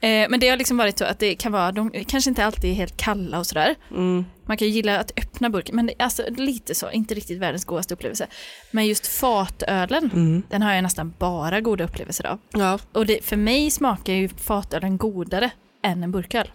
Eh, 0.00 0.28
men 0.28 0.40
det 0.40 0.48
har 0.48 0.56
liksom 0.56 0.76
varit 0.76 0.98
så 0.98 1.04
att 1.04 1.18
det 1.18 1.34
kan 1.34 1.52
vara, 1.52 1.72
de 1.72 1.90
kanske 1.90 2.30
inte 2.30 2.44
alltid 2.44 2.70
är 2.70 2.74
helt 2.74 2.96
kalla 2.96 3.38
och 3.38 3.46
sådär. 3.46 3.74
Mm. 3.90 4.24
Man 4.46 4.56
kan 4.56 4.68
ju 4.68 4.74
gilla 4.74 4.98
att 4.98 5.12
öppna 5.16 5.50
burken, 5.50 5.76
men 5.76 5.86
det, 5.86 5.94
alltså, 5.98 6.22
lite 6.36 6.74
så, 6.74 6.90
inte 6.90 7.14
riktigt 7.14 7.38
världens 7.38 7.64
godaste 7.64 7.94
upplevelse. 7.94 8.26
Men 8.70 8.86
just 8.86 9.06
fatölen, 9.06 10.42
den 10.50 10.62
har 10.62 10.72
jag 10.74 10.82
nästan 10.82 11.14
bara 11.18 11.60
goda 11.60 11.84
upplevelser 11.84 12.26
av. 12.26 12.38
Ja. 12.50 12.78
Och 12.92 13.06
det, 13.06 13.24
för 13.24 13.36
mig 13.36 13.70
smakar 13.70 14.12
ju 14.12 14.28
fatölen 14.28 14.98
godare 14.98 15.50
än 15.82 16.02
en 16.02 16.12
burköl. 16.12 16.50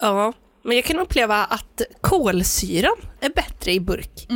ja, 0.00 0.32
men 0.64 0.76
jag 0.76 0.84
kan 0.84 0.98
uppleva 0.98 1.36
att 1.44 1.82
kolsyran 2.00 2.96
är 3.20 3.30
bättre 3.30 3.72
i 3.72 3.80
burk. 3.80 4.26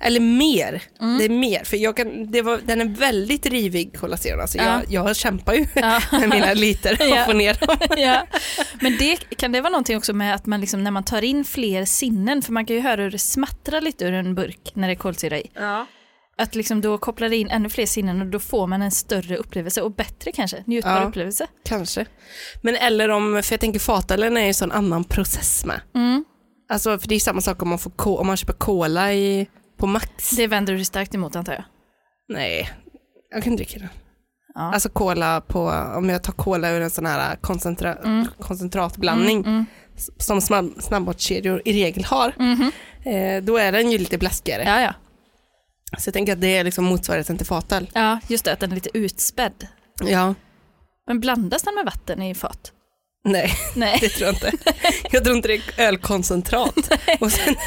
Eller 0.00 0.20
mer. 0.20 0.82
Det 1.18 1.24
är 1.24 1.28
mer, 1.28 1.64
för 1.64 1.76
jag 1.76 1.96
kan, 1.96 2.30
det 2.30 2.42
var, 2.42 2.60
den 2.64 2.80
är 2.80 2.84
väldigt 2.84 3.46
rivig 3.46 3.96
kolasyran. 3.98 4.40
Alltså 4.40 4.58
Ja. 4.58 4.64
jag, 4.88 5.06
jag 5.08 5.16
kämpar 5.16 5.54
ju 5.54 5.66
Ja. 5.74 6.00
med 6.12 6.28
mina 6.28 6.54
liter 6.54 6.92
och 7.00 7.06
Ja. 7.16 7.24
får 7.24 7.34
ner 7.34 7.54
dem. 7.66 7.76
ja. 8.02 8.26
Men 8.80 8.96
det, 8.98 9.16
kan 9.16 9.52
det 9.52 9.60
vara 9.60 9.70
någonting 9.70 9.96
också 9.96 10.12
med 10.12 10.34
att 10.34 10.46
man 10.46 10.60
liksom, 10.60 10.84
när 10.84 10.90
man 10.90 11.04
tar 11.04 11.24
in 11.24 11.44
fler 11.44 11.84
sinnen, 11.84 12.42
för 12.42 12.52
man 12.52 12.66
kan 12.66 12.76
ju 12.76 12.82
höra 12.82 13.02
hur 13.02 13.10
det 13.10 13.18
smattrar 13.18 13.80
lite 13.80 14.04
ur 14.04 14.12
en 14.12 14.34
burk 14.34 14.70
när 14.74 14.88
det 14.88 14.94
är 14.94 14.98
kolsyra 14.98 15.38
i. 15.38 15.50
Ja. 15.54 15.86
Att 16.38 16.54
liksom 16.54 16.80
då 16.80 16.98
kopplar 16.98 17.28
det 17.28 17.36
in 17.36 17.48
ännu 17.50 17.68
fler 17.68 17.86
sinnen 17.86 18.20
och 18.20 18.26
då 18.26 18.38
får 18.38 18.66
man 18.66 18.82
en 18.82 18.90
större 18.90 19.36
upplevelse 19.36 19.82
och 19.82 19.94
bättre 19.94 20.32
kanske, 20.32 20.62
njutbar 20.66 20.90
Ja. 21.00 21.04
upplevelse. 21.04 21.46
Kanske. 21.64 22.06
Men 22.62 22.76
eller 22.76 23.08
om, 23.08 23.40
för 23.44 23.52
jag 23.52 23.60
tänker 23.60 23.80
fatölen 23.80 24.36
är 24.36 24.40
ju 24.40 24.48
en 24.48 24.54
sån 24.54 24.72
annan 24.72 25.04
process 25.04 25.64
med. 25.64 25.80
Mm. 25.94 26.24
Alltså 26.68 26.98
för 26.98 27.08
det 27.08 27.14
är 27.14 27.20
samma 27.20 27.40
sak 27.40 27.62
om 27.62 27.68
man, 27.68 27.78
får, 27.78 28.20
om 28.20 28.26
man 28.26 28.36
köper 28.36 28.52
cola 28.52 29.12
i, 29.12 29.46
på 29.78 29.86
Max. 29.86 30.30
Det 30.30 30.46
vänder 30.46 30.72
du 30.72 30.76
dig 30.76 30.84
starkt 30.84 31.14
emot 31.14 31.36
antar 31.36 31.52
jag. 31.52 31.64
Nej, 32.28 32.70
jag 33.30 33.44
kan 33.44 33.56
dricka 33.56 33.78
den. 33.78 33.88
Ja. 34.54 34.60
Alltså 34.60 34.88
cola 34.88 35.40
på, 35.40 35.60
om 35.96 36.08
jag 36.08 36.22
tar 36.22 36.32
cola 36.32 36.70
ur 36.70 36.80
en 36.80 36.90
sån 36.90 37.06
här 37.06 37.36
koncentra, 37.36 37.94
Mm. 37.94 38.26
koncentratblandning 38.40 39.66
s- 39.96 40.10
som 40.26 40.40
snabb, 40.40 40.72
snabbmatskedjor 40.78 41.62
i 41.64 41.72
regel 41.84 42.04
har, 42.04 42.32
Mhm. 42.38 42.70
eh, 43.04 43.42
då 43.42 43.56
är 43.56 43.72
den 43.72 43.90
ju 43.90 43.98
lite 43.98 44.18
blaskigare. 44.18 44.62
Ja, 44.66 44.80
ja. 44.80 44.94
Så 45.98 46.08
jag 46.08 46.14
tänker 46.14 46.32
att 46.32 46.40
det 46.40 46.56
är 46.56 46.64
liksom 46.64 46.84
motsvarigheten 46.84 47.36
till 47.38 47.46
fatöl. 47.46 47.90
ja, 47.94 48.20
just 48.28 48.44
det, 48.44 48.52
att 48.52 48.60
den 48.60 48.70
är 48.70 48.74
lite 48.74 48.90
utspädd. 48.98 49.66
Ja, 50.04 50.34
Men 51.06 51.20
blandas 51.20 51.62
den 51.62 51.74
med 51.74 51.84
vatten 51.84 52.22
i 52.22 52.34
fat? 52.34 52.72
nej 53.24 53.52
Nej. 53.76 53.98
det 54.00 54.08
tror 54.08 54.26
jag 54.26 54.34
inte. 54.34 54.52
Jag 55.10 55.24
tror 55.24 55.36
inte 55.36 55.48
det 55.48 55.54
är 55.54 55.86
ölkoncentrat. 55.88 56.90
Och 57.20 57.32
sen 57.32 57.54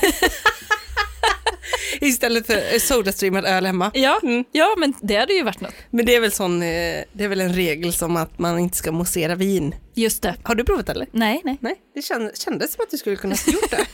Istället 2.02 2.48
för 2.48 2.80
sodastreamad 2.80 3.46
öl 3.46 3.66
hemma. 3.66 3.92
Ja, 3.94 4.20
Mm. 4.24 4.46
ja, 4.52 4.76
men 4.78 4.94
det 5.02 5.16
hade 5.16 5.34
ju 5.34 5.44
varit 5.44 5.62
något. 5.62 5.74
Men 5.90 6.06
det 6.06 6.16
är 6.16 6.20
väl 6.20 6.32
sån, 6.32 6.62
eh, 6.62 7.04
det 7.14 7.24
är 7.24 7.28
väl 7.28 7.42
en 7.42 7.54
regel 7.54 7.94
som 7.94 8.18
att 8.18 8.40
man 8.40 8.60
inte 8.60 8.78
ska 8.78 8.92
mosera 8.92 9.36
vin. 9.36 9.76
Just 9.94 10.24
det. 10.24 10.36
Har 10.44 10.56
du 10.56 10.64
provat 10.64 10.90
eller? 10.90 11.08
Nej, 11.12 11.42
nej. 11.44 11.58
Nej, 11.62 11.76
det 11.96 12.02
känd, 12.02 12.38
kändes 12.38 12.74
som 12.74 12.84
att 12.84 12.92
du 12.92 12.98
skulle 12.98 13.16
kunna 13.16 13.36
ha 13.46 13.54
gjort 13.54 13.72
det. 13.72 13.86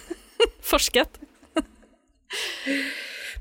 Forskat. 0.63 1.09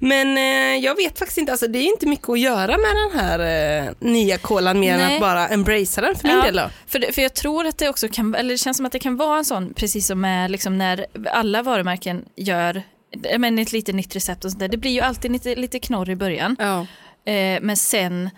Men 0.05 0.39
eh, 0.39 0.85
jag 0.85 0.95
vet 0.97 1.19
faktiskt 1.19 1.39
inte, 1.39 1.53
alltså 1.53 1.67
det 1.67 1.79
är 1.79 1.87
inte 1.87 2.07
mycket 2.07 2.29
att 2.29 2.41
göra 2.41 2.67
med 2.79 2.97
den 2.97 3.21
här 3.21 3.39
eh, 3.87 3.93
nya 4.01 4.39
kolan 4.39 4.81
mer 4.81 4.93
än 4.93 4.99
Nej. 5.01 5.15
att 5.15 5.21
bara 5.21 5.49
embracea 5.49 6.05
den 6.05 6.17
för 6.17 6.29
min 6.29 6.37
Ja. 6.37 6.43
del 6.45 6.57
då. 6.57 6.71
För, 6.87 7.13
för 7.13 7.23
jag 7.23 7.35
tror 7.35 7.67
att 7.67 7.79
det 7.79 7.89
också 7.89 8.09
kan, 8.09 8.35
eller 8.35 8.51
det 8.51 8.59
känns 8.59 8.77
som 8.77 8.87
att 8.87 8.93
det 8.93 8.99
kan 8.99 9.17
vara 9.17 9.39
en 9.39 9.45
sån, 9.45 9.75
precis 9.75 10.07
som 10.07 10.21
med 10.21 10.51
liksom 10.51 10.79
när 10.79 11.07
alla 11.33 11.63
varumärken 11.63 12.25
gör 12.37 12.83
men 13.39 13.59
ett 13.59 13.73
lite 13.73 13.93
nytt 13.93 14.17
recept 14.17 14.45
och 14.45 14.51
sånt 14.51 14.61
där. 14.61 14.69
Det 14.69 14.77
blir 14.77 14.91
ju 14.91 15.01
alltid 15.01 15.33
lite, 15.33 15.55
lite 15.55 15.79
knorr 15.79 16.11
i 16.11 16.17
början. 16.17 16.57
Ja. 16.59 16.87
Eh, 17.33 17.59
men 17.63 17.77
sen 17.77 18.31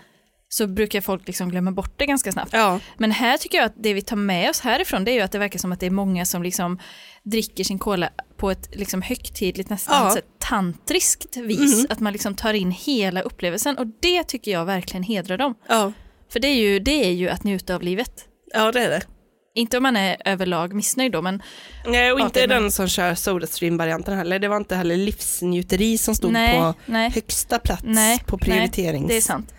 så 0.49 0.67
brukar 0.67 1.01
folk 1.01 1.27
liksom 1.27 1.49
glömma 1.49 1.71
bort 1.71 1.93
det 1.99 2.05
ganska 2.05 2.31
snabbt. 2.31 2.53
Ja. 2.53 2.79
Men 2.97 3.11
här 3.11 3.37
tycker 3.37 3.57
jag 3.57 3.65
att 3.65 3.73
det 3.83 3.93
vi 3.93 4.01
tar 4.01 4.15
med 4.15 4.49
oss 4.49 4.61
härifrån 4.61 5.05
det 5.05 5.11
är 5.11 5.13
ju 5.13 5.21
att 5.21 5.31
det 5.31 5.39
verkar 5.39 5.59
som 5.59 5.71
att 5.71 5.79
det 5.79 5.85
är 5.85 5.89
många 5.91 6.25
som 6.25 6.43
liksom 6.43 6.79
dricker 7.23 7.63
sin 7.63 7.79
cola 7.79 8.09
på 8.37 8.51
ett 8.51 8.69
liksom 8.75 9.01
högtidligt, 9.01 9.69
nästan 9.69 10.05
Ja. 10.05 10.09
så 10.11 10.19
tantriskt 10.39 11.37
vis. 11.37 11.85
Att 11.89 11.99
man 11.99 12.13
liksom 12.13 12.35
tar 12.35 12.53
in 12.53 12.71
hela 12.71 13.21
upplevelsen 13.21 13.77
och 13.77 13.87
det 14.01 14.23
tycker 14.23 14.51
jag 14.51 14.65
verkligen 14.65 15.03
hedrar 15.03 15.37
dem. 15.37 15.55
Ja. 15.67 15.91
För 16.33 16.39
det 16.39 16.47
är 16.47 16.55
ju, 16.55 16.79
det 16.79 17.05
är 17.05 17.11
ju 17.11 17.29
att 17.29 17.43
njuta 17.43 17.75
av 17.75 17.81
livet. 17.81 18.11
ja, 18.53 18.71
det 18.71 18.79
är 18.79 18.89
det. 18.89 19.01
Inte 19.57 19.77
om 19.77 19.83
man 19.83 19.97
är 19.97 20.17
överlag 20.25 20.73
missnöjd 20.73 21.11
då, 21.11 21.21
men 21.21 21.41
Nej, 21.87 22.11
och 22.11 22.19
inte 22.19 22.47
den 22.47 22.71
som 22.71 22.87
kör 22.87 23.15
Sodastream-varianten 23.15 24.17
heller. 24.17 24.39
Det 24.39 24.47
var 24.47 24.57
inte 24.57 24.75
heller 24.75 24.97
livsnjuteri 24.97 25.97
som 25.97 26.15
stod 26.15 26.31
nej, 26.31 26.59
på 26.59 26.73
nej, 26.85 27.09
högsta 27.09 27.59
plats 27.59 27.83
nej, 27.85 28.19
på 28.25 28.37
nej, 28.37 28.49
prioriterings... 28.49 29.07
det 29.07 29.17
är 29.17 29.21
sant. 29.21 29.53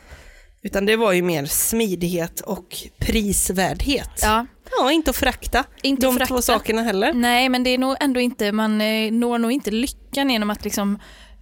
Utan 0.62 0.86
det 0.86 0.96
var 0.96 1.12
ju 1.12 1.22
mer 1.22 1.46
smidighet 1.46 2.40
och 2.40 2.76
prisvärdhet. 2.98 4.10
Ja, 4.22 4.46
Ja, 4.78 4.92
inte 4.92 5.10
att 5.10 5.16
förakta 5.16 5.64
inte 5.82 6.06
de 6.06 6.14
förakta. 6.14 6.34
två 6.34 6.42
sakerna 6.42 6.82
heller. 6.82 7.12
Nej, 7.12 7.48
men 7.48 7.64
det 7.64 7.70
är 7.70 7.78
nog 7.78 7.96
ändå 8.00 8.20
inte, 8.20 8.52
man 8.52 8.80
eh, 8.80 9.12
når 9.12 9.38
nog 9.38 9.52
inte 9.52 9.70
lyckan 9.70 10.30
genom 10.30 10.50
att 10.50 10.64
liksom 10.64 10.98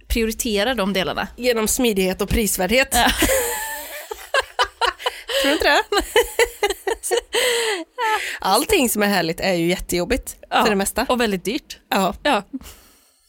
prioritera 0.07 0.73
de 0.73 0.93
delarna. 0.93 1.27
Genom 1.37 1.67
smidighet 1.67 2.21
och 2.21 2.29
prisvärdhet. 2.29 2.89
Ja. 2.91 3.09
Tror 5.41 5.49
du 5.49 5.53
inte 5.53 5.65
det? 5.65 5.81
Allting 8.39 8.89
som 8.89 9.03
är 9.03 9.07
härligt 9.07 9.39
är 9.39 9.53
ju 9.53 9.67
jättejobbigt 9.67 10.35
Ja. 10.49 10.63
för 10.63 10.69
det 10.69 10.75
mesta. 10.75 11.05
Och 11.09 11.21
väldigt 11.21 11.45
dyrt. 11.45 11.79
Ja, 11.89 12.13
Ja, 12.23 12.43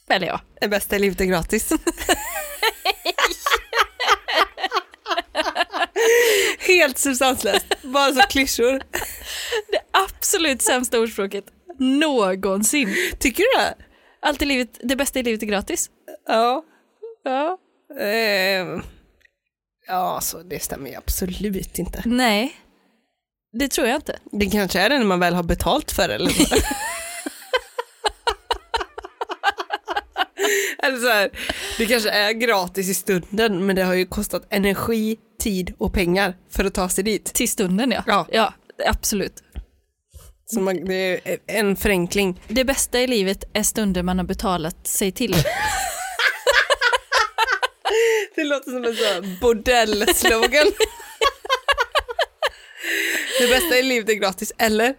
eller 0.09 0.27
ja. 0.27 0.41
det 0.61 0.67
bästa 0.67 0.95
i 0.95 0.99
livet 0.99 1.21
är 1.21 1.25
gratis. 1.25 1.69
Helt 6.59 6.97
substanslöst, 6.97 7.65
bara 7.81 8.13
så 8.13 8.21
klyschor. 8.21 8.81
Det 9.71 9.81
absolut 9.91 10.61
sämsta 10.61 10.99
ordspråket 10.99 11.45
någonsin. 11.79 12.95
Tycker 13.19 13.43
du 13.43 13.49
det? 13.59 13.75
Allt 14.21 14.41
i 14.41 14.45
livet, 14.45 14.79
det 14.83 14.95
bästa 14.95 15.19
i 15.19 15.23
livet 15.23 15.43
är 15.43 15.47
gratis. 15.47 15.89
Ja. 16.27 16.63
Ja. 17.23 17.57
Ehm. 17.99 18.81
Ja, 19.87 20.19
så 20.21 20.43
det 20.43 20.63
stämmer 20.63 20.89
ju 20.89 20.95
absolut 20.95 21.79
inte. 21.79 22.01
Nej, 22.05 22.55
det 23.53 23.67
tror 23.67 23.87
jag 23.87 23.95
inte. 23.95 24.19
Det 24.31 24.45
kanske 24.45 24.79
är 24.79 24.89
det 24.89 24.97
när 24.97 25.05
man 25.05 25.19
väl 25.19 25.33
har 25.33 25.43
betalt 25.43 25.91
för 25.91 26.07
det. 26.07 26.15
Eller 26.15 26.29
så. 26.29 26.55
eller 30.83 30.97
så 30.97 31.07
här, 31.07 31.29
det 31.77 31.85
kanske 31.85 32.09
är 32.09 32.31
gratis 32.31 32.89
i 32.89 32.93
stunden 32.93 33.65
men 33.65 33.75
det 33.75 33.83
har 33.83 33.93
ju 33.93 34.05
kostat 34.05 34.47
energi, 34.49 35.17
tid 35.47 35.73
och 35.77 35.93
pengar 35.93 36.35
för 36.49 36.65
att 36.65 36.73
ta 36.73 36.89
sig 36.89 37.03
dit. 37.03 37.25
Till 37.25 37.49
stunden 37.49 37.91
ja. 37.91 38.03
Ja. 38.07 38.27
ja 38.31 38.53
absolut. 38.85 39.43
Så 40.45 40.59
man, 40.59 40.85
det 40.85 41.29
är 41.29 41.37
en 41.47 41.75
förenkling. 41.75 42.41
Det 42.47 42.65
bästa 42.65 42.99
i 42.99 43.07
livet 43.07 43.43
är 43.53 43.63
stunder 43.63 44.03
man 44.03 44.17
har 44.17 44.25
betalat 44.25 44.87
sig 44.87 45.11
till. 45.11 45.35
Det 48.35 48.43
låter 48.43 48.71
som 48.71 48.83
en 48.83 48.95
sån 48.95 49.37
bordell-slogan. 49.41 50.67
Det 53.39 53.47
bästa 53.47 53.77
i 53.77 53.83
livet 53.83 54.09
är 54.09 54.13
gratis, 54.13 54.53
eller? 54.57 54.95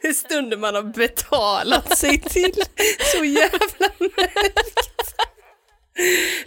är 0.11 0.15
stunder 0.15 0.57
man 0.57 0.75
har 0.75 0.83
betalat 0.83 1.97
sig 1.97 2.21
till. 2.21 2.63
Så 3.15 3.25
jävla 3.25 3.89
märkt. 3.99 5.15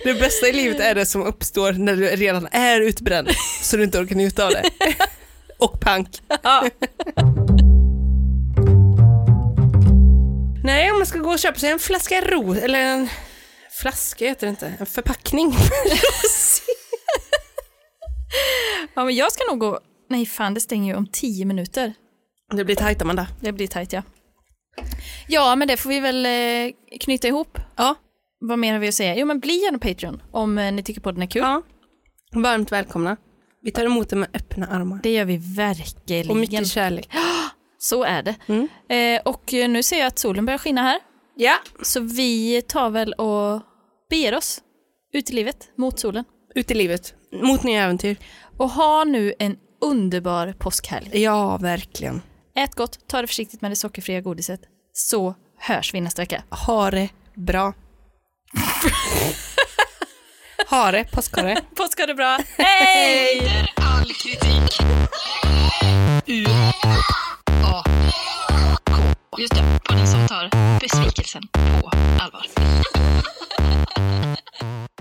Det 0.04 0.14
bästa 0.14 0.48
i 0.48 0.52
livet 0.52 0.80
är 0.80 0.94
det 0.94 1.06
som 1.06 1.22
uppstår 1.22 1.72
när 1.72 1.96
du 1.96 2.06
redan 2.06 2.48
är 2.52 2.80
utbränd 2.80 3.28
så 3.62 3.76
du 3.76 3.84
inte 3.84 3.98
orkar 3.98 4.14
njuta 4.14 4.46
av 4.46 4.50
det. 4.50 4.70
Och 5.58 5.80
pank. 5.80 6.22
Ja. 6.42 6.68
Nej, 10.64 10.90
om 10.90 10.98
man 10.98 11.06
ska 11.06 11.18
gå 11.18 11.30
och 11.30 11.38
köpa 11.38 11.58
sig 11.58 11.70
en 11.70 11.78
flaska 11.78 12.20
ros, 12.20 12.58
eller 12.58 12.80
en 12.80 13.08
flaska 13.80 14.28
heter 14.28 14.46
det 14.46 14.50
inte, 14.50 14.74
en 14.80 14.86
förpackning. 14.86 15.54
ja, 18.94 19.04
men 19.04 19.14
jag 19.14 19.32
ska 19.32 19.44
nog 19.44 19.58
gå... 19.58 19.80
Nej 20.10 20.26
fan, 20.26 20.54
det 20.54 20.60
stänger 20.60 20.92
ju 20.92 20.98
om 20.98 21.06
tio 21.12 21.44
minuter. 21.44 21.94
Det 22.52 22.64
blir 22.64 22.76
tajt 22.76 23.02
Amanda. 23.02 23.26
Det 23.40 23.52
blir 23.52 23.66
tajt 23.66 23.92
ja. 23.92 24.02
Ja, 25.28 25.56
men 25.56 25.68
det 25.68 25.76
får 25.76 25.90
vi 25.90 26.00
väl 26.00 26.26
eh, 26.26 26.72
knyta 27.00 27.28
ihop. 27.28 27.58
Ja. 27.76 27.94
Vad 28.40 28.58
mer 28.58 28.72
har 28.72 28.80
vi 28.80 28.88
att 28.88 28.94
säga? 28.94 29.16
Jo, 29.16 29.26
men 29.26 29.40
bli 29.40 29.62
gärna 29.62 29.78
Patreon 29.78 30.22
om 30.30 30.58
eh, 30.58 30.72
ni 30.72 30.82
tycker 30.82 31.00
podden 31.00 31.22
är 31.22 31.26
kul. 31.26 31.42
ja. 31.42 31.62
Varmt 32.32 32.72
välkomna. 32.72 33.16
Vi 33.62 33.70
tar 33.70 33.84
emot 33.84 34.08
det 34.08 34.16
med 34.16 34.28
öppna 34.34 34.66
armar. 34.66 35.00
Det 35.02 35.12
gör 35.12 35.24
vi 35.24 35.36
verkligen. 35.36 36.30
Och 36.30 36.36
mycket 36.36 36.66
kärlek. 36.68 37.08
Så 37.78 38.04
är 38.04 38.22
det. 38.22 38.34
Mm. 38.46 38.68
Eh, 38.88 39.22
och 39.24 39.54
eh, 39.54 39.68
nu 39.68 39.82
ser 39.82 39.98
jag 39.98 40.06
att 40.06 40.18
solen 40.18 40.46
börjar 40.46 40.58
skina 40.58 40.82
här. 40.82 40.98
Ja. 41.36 41.54
Så 41.82 42.00
vi 42.00 42.62
tar 42.62 42.90
väl 42.90 43.12
och 43.12 43.62
beger 44.10 44.34
oss 44.36 44.60
ut 45.12 45.30
i 45.30 45.32
livet 45.32 45.70
mot 45.76 45.98
solen. 46.00 46.24
Ut 46.54 46.70
i 46.70 46.74
livet. 46.74 47.14
Mot 47.42 47.62
nya 47.62 47.82
äventyr. 47.82 48.16
Och 48.56 48.70
ha 48.70 49.04
nu 49.04 49.34
en 49.38 49.56
underbar 49.80 50.54
påskhelg. 50.58 51.22
Ja, 51.22 51.56
verkligen. 51.56 52.22
Ät 52.56 52.74
gott, 52.74 52.98
ta 53.08 53.20
det 53.20 53.26
försiktigt 53.26 53.60
med 53.60 53.70
det 53.70 53.76
sockerfria 53.76 54.20
godiset. 54.20 54.60
Så 54.92 55.34
hörs 55.58 55.94
vi 55.94 56.00
nästa 56.00 56.22
vecka. 56.22 56.42
Ha 56.50 56.90
det 56.90 57.08
bra. 57.34 57.72
ha 60.70 60.90
det, 60.90 61.04
påskhare. 61.12 61.60
Påsk 61.76 61.98
ha 61.98 62.06
det 62.06 62.14
bra. 62.14 62.38
Hej! 62.58 63.38
Under 63.40 63.72
all 63.76 64.12
kritik. 64.14 64.80
U 66.26 66.44
A 66.48 66.72
K. 67.44 67.82
Just 69.38 69.54
det, 69.54 69.80
podden 69.84 70.06
som 70.06 70.26
tar 70.28 70.50
besvikelsen 70.80 71.42
på 71.52 71.90
allvar. 72.20 72.46